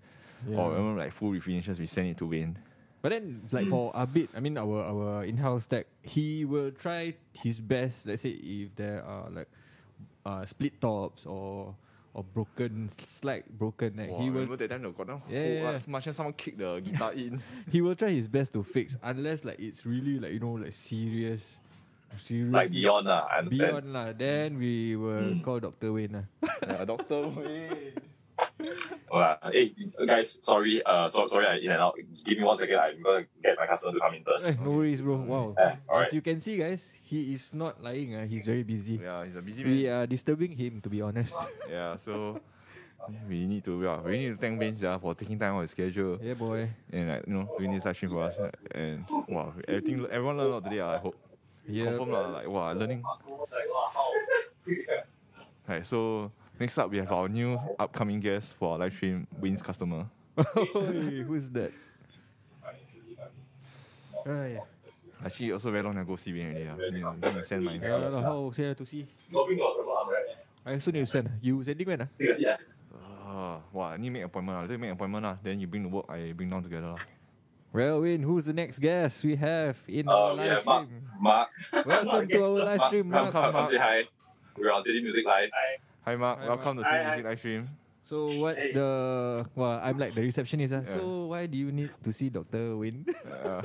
[0.49, 0.57] Yeah.
[0.59, 2.57] or even like full refinishes, we send it to Wayne.
[3.01, 7.59] But then, like for Abid, I mean, our our in-house tech, he will try his
[7.59, 8.05] best.
[8.07, 9.49] Let's say if there are like
[10.25, 11.75] uh, split tops or
[12.13, 15.41] or broken slack broken neck, Wow, he will remember that time the got down Yeah,
[15.41, 15.77] whole, yeah, yeah.
[15.77, 17.41] smash someone kicked the guitar in.
[17.71, 20.73] he will try his best to fix unless like it's really like you know like
[20.73, 21.57] serious,
[22.21, 23.71] serious Like beyond, lah, I understand.
[23.71, 24.07] beyond lah.
[24.13, 25.41] Then we will Mm.
[25.41, 26.25] call Doctor Wayne lah.
[26.69, 27.97] yeah, doctor Wayne.
[29.11, 29.75] Well, hey
[30.07, 31.95] guys, sorry, uh, so, sorry, I in and out.
[32.23, 32.79] Give me one second.
[32.79, 34.59] I'm gonna get my customer to come in Eh, first.
[34.61, 35.17] no worries, bro.
[35.17, 35.53] Wow.
[35.57, 36.07] Eh, alright.
[36.07, 38.15] As you can see, guys, he is not lying.
[38.15, 38.97] Uh, he's very busy.
[39.03, 39.71] Yeah, he's a busy man.
[39.73, 41.33] We are disturbing him, to be honest.
[41.69, 42.39] Yeah, so
[43.27, 45.71] we need to yeah, we need to thank Ben yeah, for taking time on his
[45.71, 46.69] schedule yeah, boy.
[46.89, 48.39] and like you know doing this live stream for us.
[48.71, 50.79] And wow, everything everyone learned a lot today.
[50.79, 51.17] ah, I hope.
[51.67, 51.85] Yeah.
[51.99, 53.03] Confirm lah, like wow, learning.
[55.67, 56.31] Right, so
[56.63, 60.07] next up we have our new upcoming guest for our live stream, Wayne's customer.
[60.39, 61.71] Oi, who's that?
[64.25, 64.63] Ah, yeah.
[65.25, 66.67] Actually, also very long ago see Wayne already.
[66.71, 66.75] ah.
[66.79, 69.03] Need to- need to send my Yeah, lah, how say to see?
[70.65, 71.27] I also need to send.
[71.43, 72.01] You sending when?
[72.07, 72.09] ah?
[72.19, 72.55] Yeah.
[73.27, 74.55] Ah, wow, I need to make appointment.
[74.55, 74.63] lah.
[74.63, 75.23] Later make appointment.
[75.27, 75.35] lah.
[75.43, 76.95] Then you bring the work, I bring down together.
[76.95, 77.03] lah.
[77.75, 80.85] Well, Wayne, who's the next guest we have in Uh, our live have Mark.
[80.87, 81.03] stream?
[81.19, 81.47] Mark.
[81.83, 83.33] Welcome to our live stream, Mark.
[83.33, 83.33] Mark.
[83.35, 84.07] Come, come say hi.
[84.57, 85.49] We're on City Music Live.
[86.05, 87.03] Hi Mark, Hi, welcome to City hi.
[87.09, 87.63] Music live stream.
[88.03, 89.45] So what's the?
[89.55, 90.73] Well, I'm like the receptionist.
[90.73, 90.81] ah.
[90.85, 90.93] Yeah.
[90.95, 93.05] So why do you need to see Doctor Wayne?
[93.43, 93.61] Uh,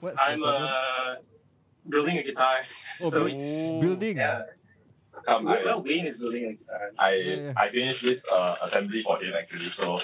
[0.00, 1.14] what's I'm the uh,
[1.88, 2.58] building a guitar.
[3.02, 4.16] Oh, so build- building.
[4.16, 4.42] yeah,
[5.24, 6.90] Come, well, I, Wayne is building a guitar.
[6.98, 7.52] I, Yeah, yeah.
[7.56, 9.96] I finished this uh, assembly for him actually, so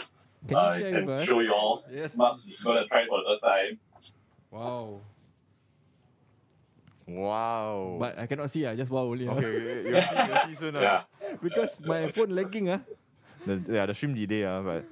[0.48, 1.84] Can you uh, I share can show you all.
[1.92, 2.16] Yes.
[2.16, 3.78] Mark's gonna try for the first time.
[4.50, 5.00] Wow.
[7.16, 7.96] Wow.
[7.98, 8.66] But I cannot see.
[8.66, 9.26] I just wow only.
[9.28, 9.32] ah.
[9.34, 10.76] okay, you'll see, you'll see soon.
[10.76, 10.80] ah.
[10.80, 11.00] Yeah.
[11.42, 12.70] because my phone lagging.
[12.70, 12.80] Ah.
[13.46, 14.84] The, yeah, the stream delay, uh, but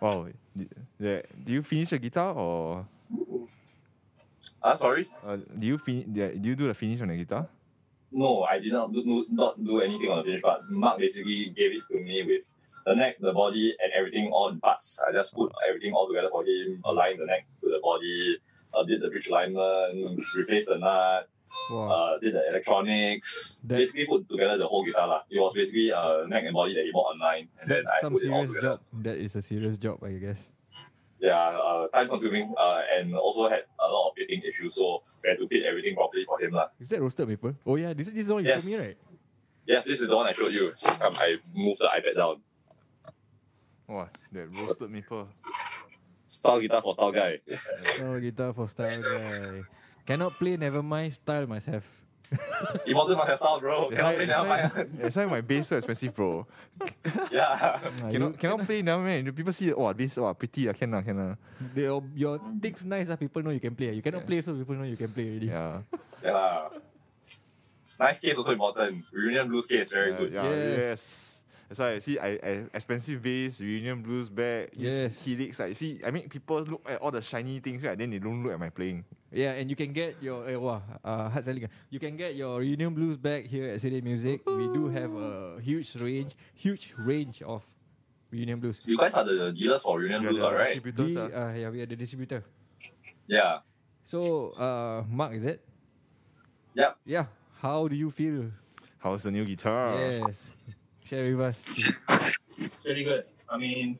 [0.00, 0.26] wow.
[0.56, 0.68] Did,
[0.98, 2.86] yeah, do you finish the guitar or
[4.62, 5.08] Ah, sorry.
[5.26, 7.48] uh, do you fin- yeah, do you do the finish on the guitar?
[8.12, 10.68] No, I did not do, do not do anything on the finish part.
[10.70, 12.42] Mark basically gave it to me with
[12.86, 15.00] the neck, the body, and everything all in parts.
[15.06, 18.38] I just put everything all together for him, align the neck to the body,
[18.74, 21.28] uh, did the bridge alignment, replaced the nut,
[21.70, 21.88] Wow.
[21.92, 23.60] uh, did the electronics.
[23.64, 25.06] That- basically put together the whole guitar.
[25.08, 25.22] lah.
[25.30, 27.48] It was basically uh, neck and body that he bought online.
[27.60, 28.80] And then That's I some put it all serious job.
[29.02, 30.40] That is a serious job, I guess.
[31.20, 34.74] Yeah, uh, time consuming uh, and also had a lot of fitting issues.
[34.74, 36.50] So we had to fit everything properly for him.
[36.52, 36.68] lah.
[36.80, 37.54] Is that roasted maple?
[37.66, 38.64] Oh yeah, this, this is the one you Yes.
[38.64, 38.96] showed me, right?
[39.66, 40.72] Yes, this is the one I showed you.
[40.98, 42.42] Um, I moved the iPad down.
[43.86, 45.28] Wow, that roasted maple.
[46.42, 47.38] Style guitar for style guy.
[48.02, 49.62] Oh, guitar for style guy.
[50.04, 51.14] Cannot play, never mind.
[51.14, 51.86] Style must have.
[52.86, 53.86] Important must have style, bro.
[53.86, 54.90] That's Cannot why, play, that's, never why, mind.
[54.98, 56.44] that's why my bass so expensive, bro.
[57.30, 57.46] Yeah.
[57.46, 57.78] Ah,
[58.10, 59.30] Cannot, you- cannot play now, man.
[59.30, 61.18] People see, wow, bass, wow, pretty, I can, I can.
[61.20, 61.34] Uh.
[61.78, 63.14] Your, your things nice, ah.
[63.14, 63.94] people know you can play.
[63.94, 64.26] You cannot Yeah.
[64.26, 65.46] play, so people know you can play already.
[65.46, 65.78] Yeah.
[66.24, 66.68] Yeah.
[68.00, 69.04] Nice case also important.
[69.12, 70.32] Reunion blues case very yeah, good.
[70.32, 70.78] Yeah, Yes.
[70.82, 71.31] yes.
[71.72, 75.24] That's why I see I, I expensive bass, reunion blues bag, Yes.
[75.24, 75.56] helix.
[75.58, 77.96] I see I make people look at all the shiny things, right?
[77.96, 79.06] Then they don't look at my playing.
[79.32, 81.64] Yeah, and you can get your uh, wah, uh, hard selling.
[81.88, 84.42] You can get your Reunion Blues back here at City Music.
[84.44, 87.64] We do have a huge range, huge range of
[88.30, 88.82] Reunion Blues.
[88.84, 90.74] You guys are the dealers for Reunion blues, the alright?
[90.74, 92.44] distributors, We, uh, yeah, we are the distributor.
[93.26, 93.60] Yeah.
[94.04, 95.64] So, uh, Mark, is it?
[96.74, 96.92] Yeah.
[97.06, 97.32] Yeah.
[97.62, 98.52] How do you feel?
[98.98, 99.96] How's the new guitar?
[99.96, 100.50] Yes.
[101.12, 101.62] Share with us.
[102.56, 103.24] It's really good.
[103.50, 103.98] I mean,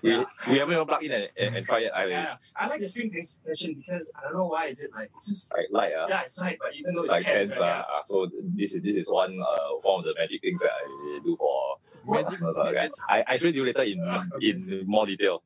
[0.00, 0.24] We, Yeah.
[0.48, 1.92] we haven't even plugged in and, and, and tried it.
[1.92, 5.10] I yeah, I like the string tension because I don't know why is it like
[5.16, 7.58] it's just like light, uh, yeah, it's tight, but even though it's like tense, hands.
[7.58, 10.70] right, Uh, so this is this is one uh, one of the magic things that
[10.70, 12.56] I do for Magic- customers.
[12.56, 12.88] uh.
[13.08, 13.98] I I show you later in
[14.40, 15.42] in more detail.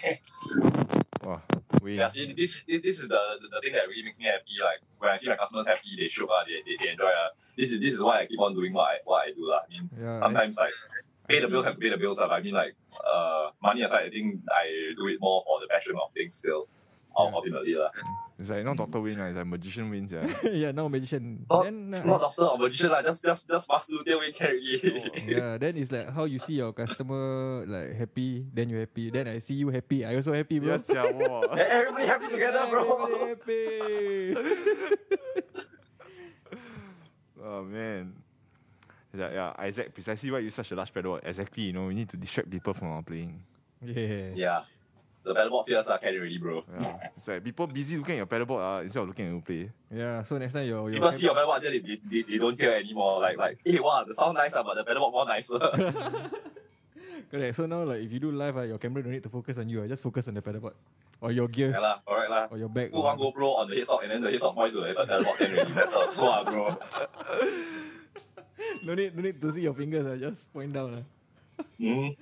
[1.22, 1.42] Wow.
[1.82, 4.26] We, Yeah, see, this, this this is the, the, the thing that really makes me
[4.26, 4.54] happy.
[4.62, 7.06] Like when I see my customers happy, they shook, uh, they, they, they enjoy.
[7.06, 9.50] Uh, this is this is why I keep on doing what I what I do.
[9.50, 9.60] Uh.
[9.66, 10.20] I mean, Yeah.
[10.20, 10.70] sometimes like
[11.28, 12.18] pay the bills have to pay the bills.
[12.20, 12.28] Uh.
[12.28, 15.66] but I mean, like uh, money aside, I think I do it more for the
[15.68, 16.68] passion of things still.
[17.18, 17.30] Yeah.
[17.34, 17.88] Ultimately, uh.
[18.38, 19.28] it's like not Doctor Win, right?
[19.28, 20.10] it's like Magician wins.
[20.12, 20.26] Yeah.
[20.50, 21.44] yeah, now magician.
[21.48, 24.48] Not, then, uh, not doctor or magician, like just just just master do we can
[24.48, 25.10] already.
[25.26, 29.10] yeah, then it's like how you see your customer like happy, then you happy.
[29.10, 30.72] Then I see you happy, I also happy, bro.
[30.72, 31.40] yes, yeah, wow.
[31.56, 33.04] Everybody happy together, bro.
[33.04, 34.36] Everybody happy.
[37.44, 38.14] Oh man.
[39.12, 41.16] It's like, yeah, Isaac, precisely why you use such a large pedal.
[41.22, 43.42] Exactly, you know, we need to distract people from our playing.
[43.82, 44.30] yeah.
[44.34, 44.62] yeah,
[45.24, 46.64] the pedalboard fears are carry already, bro.
[46.80, 46.96] Yeah.
[47.14, 49.70] it's like people busy looking at your pedalboard uh, instead of looking at you play.
[49.94, 52.38] Yeah, so next time your, your People see your pedalboard, then they, they, they, they
[52.38, 53.20] don't care anymore.
[53.20, 55.58] Like like, hey, wow, the sound nice, uh, but the pedalboard more nicer.
[57.30, 57.56] Correct.
[57.56, 59.68] So now like if you do live, uh, your camera don't need to focus on
[59.68, 59.82] you.
[59.82, 60.74] Uh, just focus on the pedalboard.
[61.20, 61.70] Or your gear.
[61.70, 62.44] yeah lah, alright lah.
[62.50, 62.90] Or your back.
[62.90, 65.54] Put one GoPro on the headstock and then the headstock point to the pedalboard can
[65.54, 66.08] already settle.
[66.08, 66.76] So, ah, bro.
[68.84, 70.98] no need no need to see your fingers, uh, just point down.
[70.98, 71.62] Uh.
[71.80, 72.16] Mm.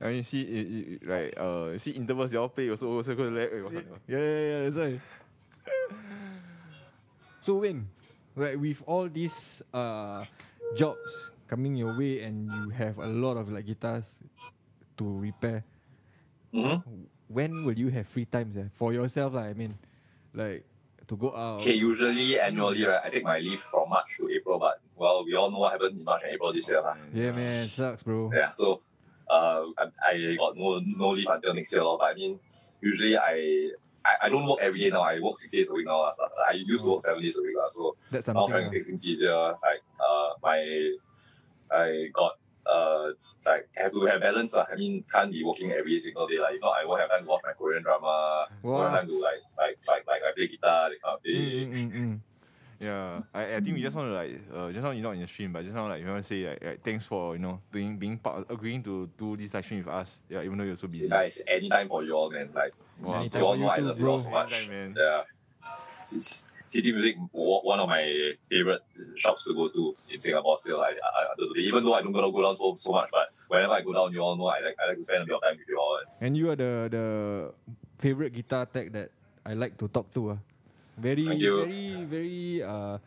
[0.00, 2.88] I mean, you see, you, you, like, uh, you see intervals, they all play, also,
[2.88, 3.72] also go to let, wait, what
[4.08, 5.00] Yeah, yeah, yeah, that's why.
[7.40, 7.88] so when,
[8.36, 10.24] like with all these uh
[10.76, 14.16] jobs coming your way and you have a lot of like guitars
[14.96, 15.64] to repair,
[16.54, 16.82] Mhm.
[17.28, 18.68] when will you have free times eh?
[18.74, 19.34] for yourself?
[19.34, 19.76] Like, I mean,
[20.32, 20.64] like
[21.08, 21.60] to go out.
[21.60, 25.34] Okay, usually annually, right, I take my leave from March to April, but well, we
[25.34, 26.80] all know what happened in March and April this year.
[26.80, 26.94] lah.
[27.12, 28.30] Yeah, man, sucks, bro.
[28.32, 28.80] Yeah, so
[29.30, 31.98] uh, I, I got no no leave until next year, lor.
[31.98, 32.40] but I mean,
[32.80, 33.70] usually I,
[34.04, 35.02] I, I don't work every day now.
[35.02, 36.02] I work six days a week now.
[36.02, 36.12] lah.
[36.18, 37.68] So I used to work seven days a week, lah.
[37.68, 39.36] so That's now trying to take things easier.
[39.36, 40.58] Like uh, my,
[41.70, 42.32] I got
[42.66, 43.06] uh,
[43.46, 44.54] like have to have balance.
[44.56, 44.66] lah.
[44.72, 46.38] I mean, can't be working every single day.
[46.38, 48.46] Like, if not, I won't have time to watch my Korean drama.
[48.62, 51.22] Won't have time to like like like like I play guitar, that kind of Mm,
[51.22, 51.70] thing.
[51.70, 52.20] mm, mm, mm.
[52.80, 55.20] Yeah, I, I think we just want to like uh, just now you're not in
[55.20, 57.38] the stream, but just now like you want to say like, like thanks for you
[57.38, 60.18] know doing being part agreeing to do this live stream with us.
[60.30, 61.06] Yeah, even though you're so busy.
[61.06, 62.48] Guys, anytime for you all, man.
[62.54, 64.52] Like Wow, Anytime you all know I love you all so much.
[64.52, 64.94] Anytime, man.
[64.96, 65.22] Yeah.
[66.70, 68.80] City Music, one of my favorite
[69.16, 70.56] shops to go to in Singapore.
[70.56, 73.28] Still, I, I, I even though I don't go, go down so, so much, but
[73.48, 75.34] whenever I go down, you all know I like I like to spend a bit
[75.34, 75.98] of time with you all.
[76.20, 77.52] And you are the the
[77.98, 79.10] favorite guitar tech that
[79.44, 80.30] I like to talk to.
[80.30, 80.36] Uh.
[81.00, 81.64] Very Thank you.
[81.64, 82.98] very very uh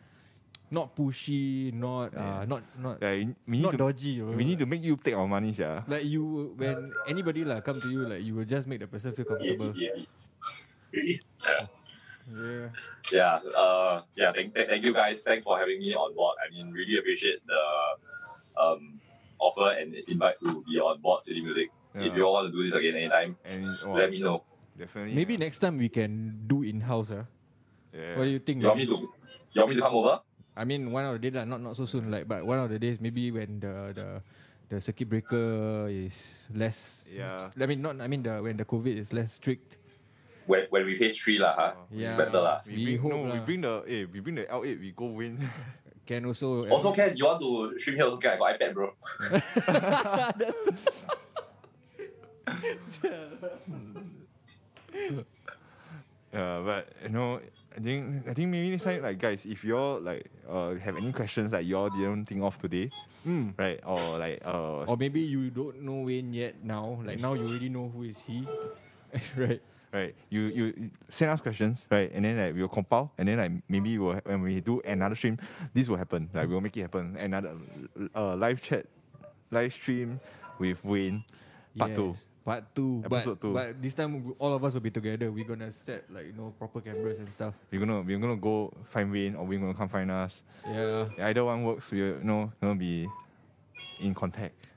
[0.70, 4.18] not pushy, not uh not not Like, we need not to dodgy.
[4.20, 4.34] bro.
[4.34, 5.82] we need to make you take our money, yeah.
[5.86, 9.14] like you when anybody like come to you like you will just make the person
[9.14, 9.70] feel comfortable.
[9.78, 10.04] yeah, yeah.
[10.92, 11.20] Really?
[11.46, 11.66] Yeah.
[12.32, 12.68] Yeah.
[13.12, 14.32] Yeah, uh, yeah.
[14.32, 15.22] Thank, thank, thank you guys.
[15.22, 16.36] Thanks for having me on board.
[16.40, 17.60] I mean, really appreciate the
[18.56, 18.98] um,
[19.38, 21.68] offer and invite to be on board City Music.
[21.94, 24.42] If you all want to do this again anytime, And oh, let me know.
[24.76, 25.14] definitely.
[25.14, 27.12] Maybe next time we can do in house.
[27.12, 27.24] Uh.
[27.94, 28.18] Yeah.
[28.18, 28.58] What do you think?
[28.60, 28.98] You want me to?
[29.54, 30.18] You want me to come over?
[30.58, 32.78] I mean, one of the days, not not so soon, like, but one of the
[32.78, 34.08] days, maybe when the the
[34.68, 37.06] the circuit breaker is less.
[37.06, 37.54] Yeah.
[37.54, 38.02] I mean, not.
[38.02, 39.78] I mean, the when the COVID is less strict.
[40.44, 41.72] When, when we phase three lah, huh?
[41.88, 42.20] Yeah.
[42.20, 42.60] Better lah.
[42.68, 45.06] We, We bring, hope no, we bring the eh, we bring the L8, we go
[45.14, 45.40] win.
[46.06, 46.68] Can also.
[46.68, 48.04] Also can you want to stream here?
[48.04, 48.36] Also can.
[48.36, 48.92] I got iPad, bro.
[50.36, 50.68] That's.
[56.34, 57.38] Yeah, but you know,
[57.76, 60.96] I think I think maybe next time, like guys, if you all like uh have
[60.96, 62.90] any questions that you all didn't think of today,
[63.26, 63.58] Mm.
[63.58, 67.02] right, or like uh Or maybe you don't know Wayne yet now.
[67.04, 68.46] Like now you already know who is he.
[69.36, 69.60] right.
[69.92, 73.52] right, you you send us questions, right, and then like we'll compile, and then like
[73.68, 75.38] maybe we'll when we do another stream,
[75.74, 76.30] this will happen.
[76.34, 77.16] Like we'll make it happen.
[77.18, 77.54] Another
[78.14, 78.86] uh live chat,
[79.50, 80.20] live stream
[80.58, 81.24] with Wayne,
[81.78, 82.14] part two.
[82.44, 83.02] Yes, Part two.
[83.04, 83.54] Episode but, two.
[83.54, 85.30] But this time all of us will be together.
[85.32, 87.54] We're gonna set like you know proper cameras and stuff.
[87.70, 90.42] We're gonna we're gonna go find Wayne, or we're gonna come find us.
[90.68, 91.08] Yeah.
[91.20, 91.90] Either one works.
[91.90, 93.08] We're you know gonna be
[94.00, 94.68] in contact.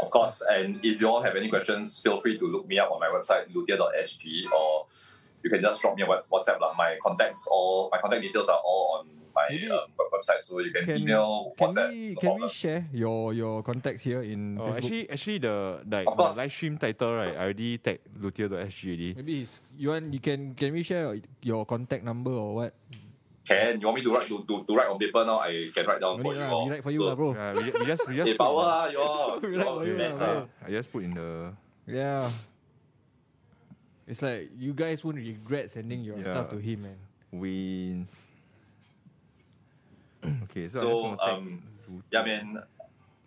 [0.00, 2.92] Of course, and if you all have any questions, feel free to look me up
[2.92, 4.86] on my website, luthier.sg, or
[5.42, 6.60] you can just drop me a WhatsApp.
[6.60, 6.74] Lah.
[6.76, 10.58] My contacts, all my contact details are all on my Maybe- um, web- website, so
[10.58, 11.88] you can, Can, email, can WhatsApp.
[11.94, 14.76] we can we share your your contacts here in Oh, Facebook?
[14.82, 19.10] actually, actually the like the live stream title right, I already tagged Luthier.sg already.
[19.14, 22.74] Maybe it's, you want you can can we share your contact number or what?
[23.48, 25.40] Can you want me to write to, to, to write on paper now?
[25.40, 26.40] I can write down No for you.
[26.44, 27.28] lah, we write for you So- lah, bro.
[27.32, 29.40] Yeah, we, we just we just Hey, power in you all.
[29.40, 30.66] We write for you best lah, ah.
[30.66, 31.56] I just put in the
[31.88, 32.28] Yeah.
[34.04, 36.28] It's like you guys won't regret sending your Yeah.
[36.28, 36.96] stuff to him, man.
[37.32, 38.08] wins.
[40.44, 41.62] okay, so, So, thank um,
[42.10, 42.62] Yeah, man.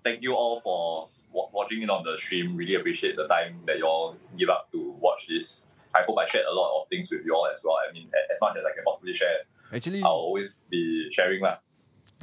[0.03, 2.55] Thank you all for wa- watching in on the stream.
[2.55, 5.65] Really appreciate the time that you all give up to watch this.
[5.93, 7.77] I hope I shared a lot of things with you all as well.
[7.87, 11.57] I mean, as much as I can possibly share, Actually, I'll always be sharing lah.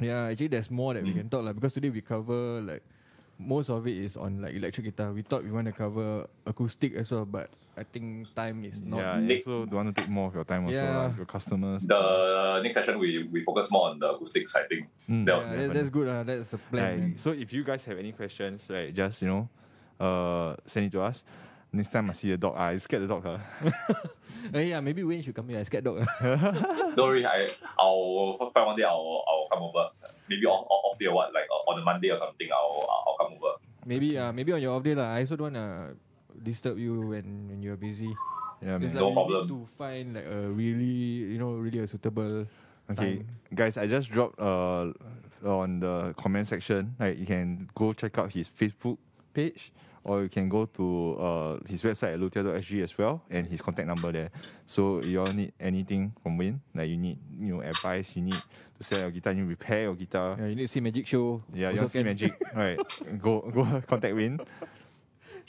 [0.01, 1.15] yeah, actually there's more that we Mm.
[1.17, 2.83] can talk like because today we cover like
[3.39, 5.11] most of it is on like electric guitar.
[5.13, 8.99] We thought we want to cover acoustic as well, but I think time is not.
[8.99, 10.97] yeah, and Nick- also don't want to take more of your time also Yeah.
[10.97, 11.87] lah, your customers.
[11.87, 14.87] The next session, we, we focus more on the acoustic side thing.
[15.09, 16.07] Mm, that- Yeah, that, that's good.
[16.07, 16.99] Uh, that's the plan.
[17.15, 19.47] Right, so if you guys have any questions, right, just you know,
[20.03, 21.23] uh, send it to us.
[21.71, 23.23] Next time I see a dog, ah, I scared the dog.
[23.25, 23.39] ah.
[24.53, 25.59] Eh, yeah, maybe Wayne should come here.
[25.59, 26.03] I scared dog.
[26.19, 27.47] Don't worry, I,
[27.77, 29.87] I'll find one day I'll, I'll come over.
[30.29, 33.17] Maybe off, off day or what, like uh, on a Monday or something, I'll, I'll
[33.17, 33.57] come over.
[33.85, 35.15] maybe uh, maybe on your off day lah.
[35.17, 35.95] I also don't wanna
[36.43, 38.13] disturb you when, when you're busy.
[38.61, 39.01] yeah, It's man.
[39.01, 39.41] like No we problem.
[39.41, 42.45] need to find like a really you know really a suitable.
[42.89, 43.27] Okay, time.
[43.53, 44.89] guys, I just dropped uh
[45.45, 46.95] on the comment section.
[46.99, 48.97] Like you can go check out his Facebook
[49.33, 49.71] page,
[50.03, 53.87] or you can go to uh his website at luthier.sg as well, and his contact
[53.87, 54.29] number there.
[54.65, 58.33] So you all need anything from Wayne, like you need you know advice, you need
[58.77, 60.35] to sell your guitar, you need repair your guitar.
[60.39, 61.43] Yeah, you need to see magic show.
[61.53, 62.79] Yeah, you also want to see magic, right?
[63.21, 64.39] Go go contact Wayne,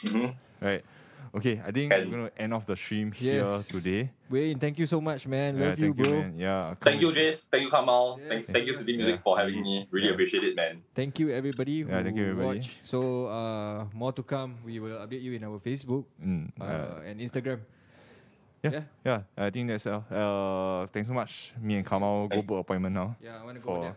[0.03, 0.35] Mhm.
[0.61, 0.85] right?
[1.33, 2.11] Okay, I think Can.
[2.11, 3.69] we're gonna end off the stream here Yes.
[3.69, 4.11] today.
[4.29, 5.57] Wayne, thank you so much, man.
[5.57, 6.21] Yeah, Love you, thank bro.
[6.21, 6.35] man.
[6.37, 7.47] Yeah, Thank you, Jace.
[7.49, 8.19] Thank you, Kamal.
[8.21, 8.29] Yeah.
[8.29, 9.23] Thank, thank you, City Music, Yeah.
[9.23, 9.87] for having me.
[9.93, 10.13] Really Yeah.
[10.15, 10.83] appreciate it, man.
[10.93, 12.59] Thank you, everybody who Yeah, thank you, everybody.
[12.59, 12.81] watch.
[12.83, 14.57] So, uh, more to come.
[14.67, 17.61] We will update you in our Facebook Mm, uh, uh, and Instagram.
[18.65, 18.83] Yeah, Yeah.
[19.07, 19.23] yeah.
[19.39, 20.05] I think that's all.
[20.11, 21.53] Uh, thanks so much.
[21.63, 23.15] Me and Kamal go Thank- book appointment now.
[23.23, 23.97] Yeah, I want to go there.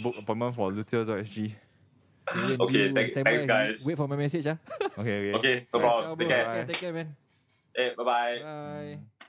[0.00, 1.54] book appointment for Luthier.sg.
[2.32, 3.84] Okay, you thank- thanks, guys.
[3.84, 4.56] Wait for my message, ah.
[4.98, 5.32] Okay, okay.
[5.38, 5.88] Okay, no Right.
[5.88, 6.04] problem.
[6.04, 6.44] Ciao, Take care.
[6.44, 6.64] Bye.
[6.72, 7.08] Take care, man.
[7.74, 8.38] Hey, bye bye.
[8.42, 9.28] Bye.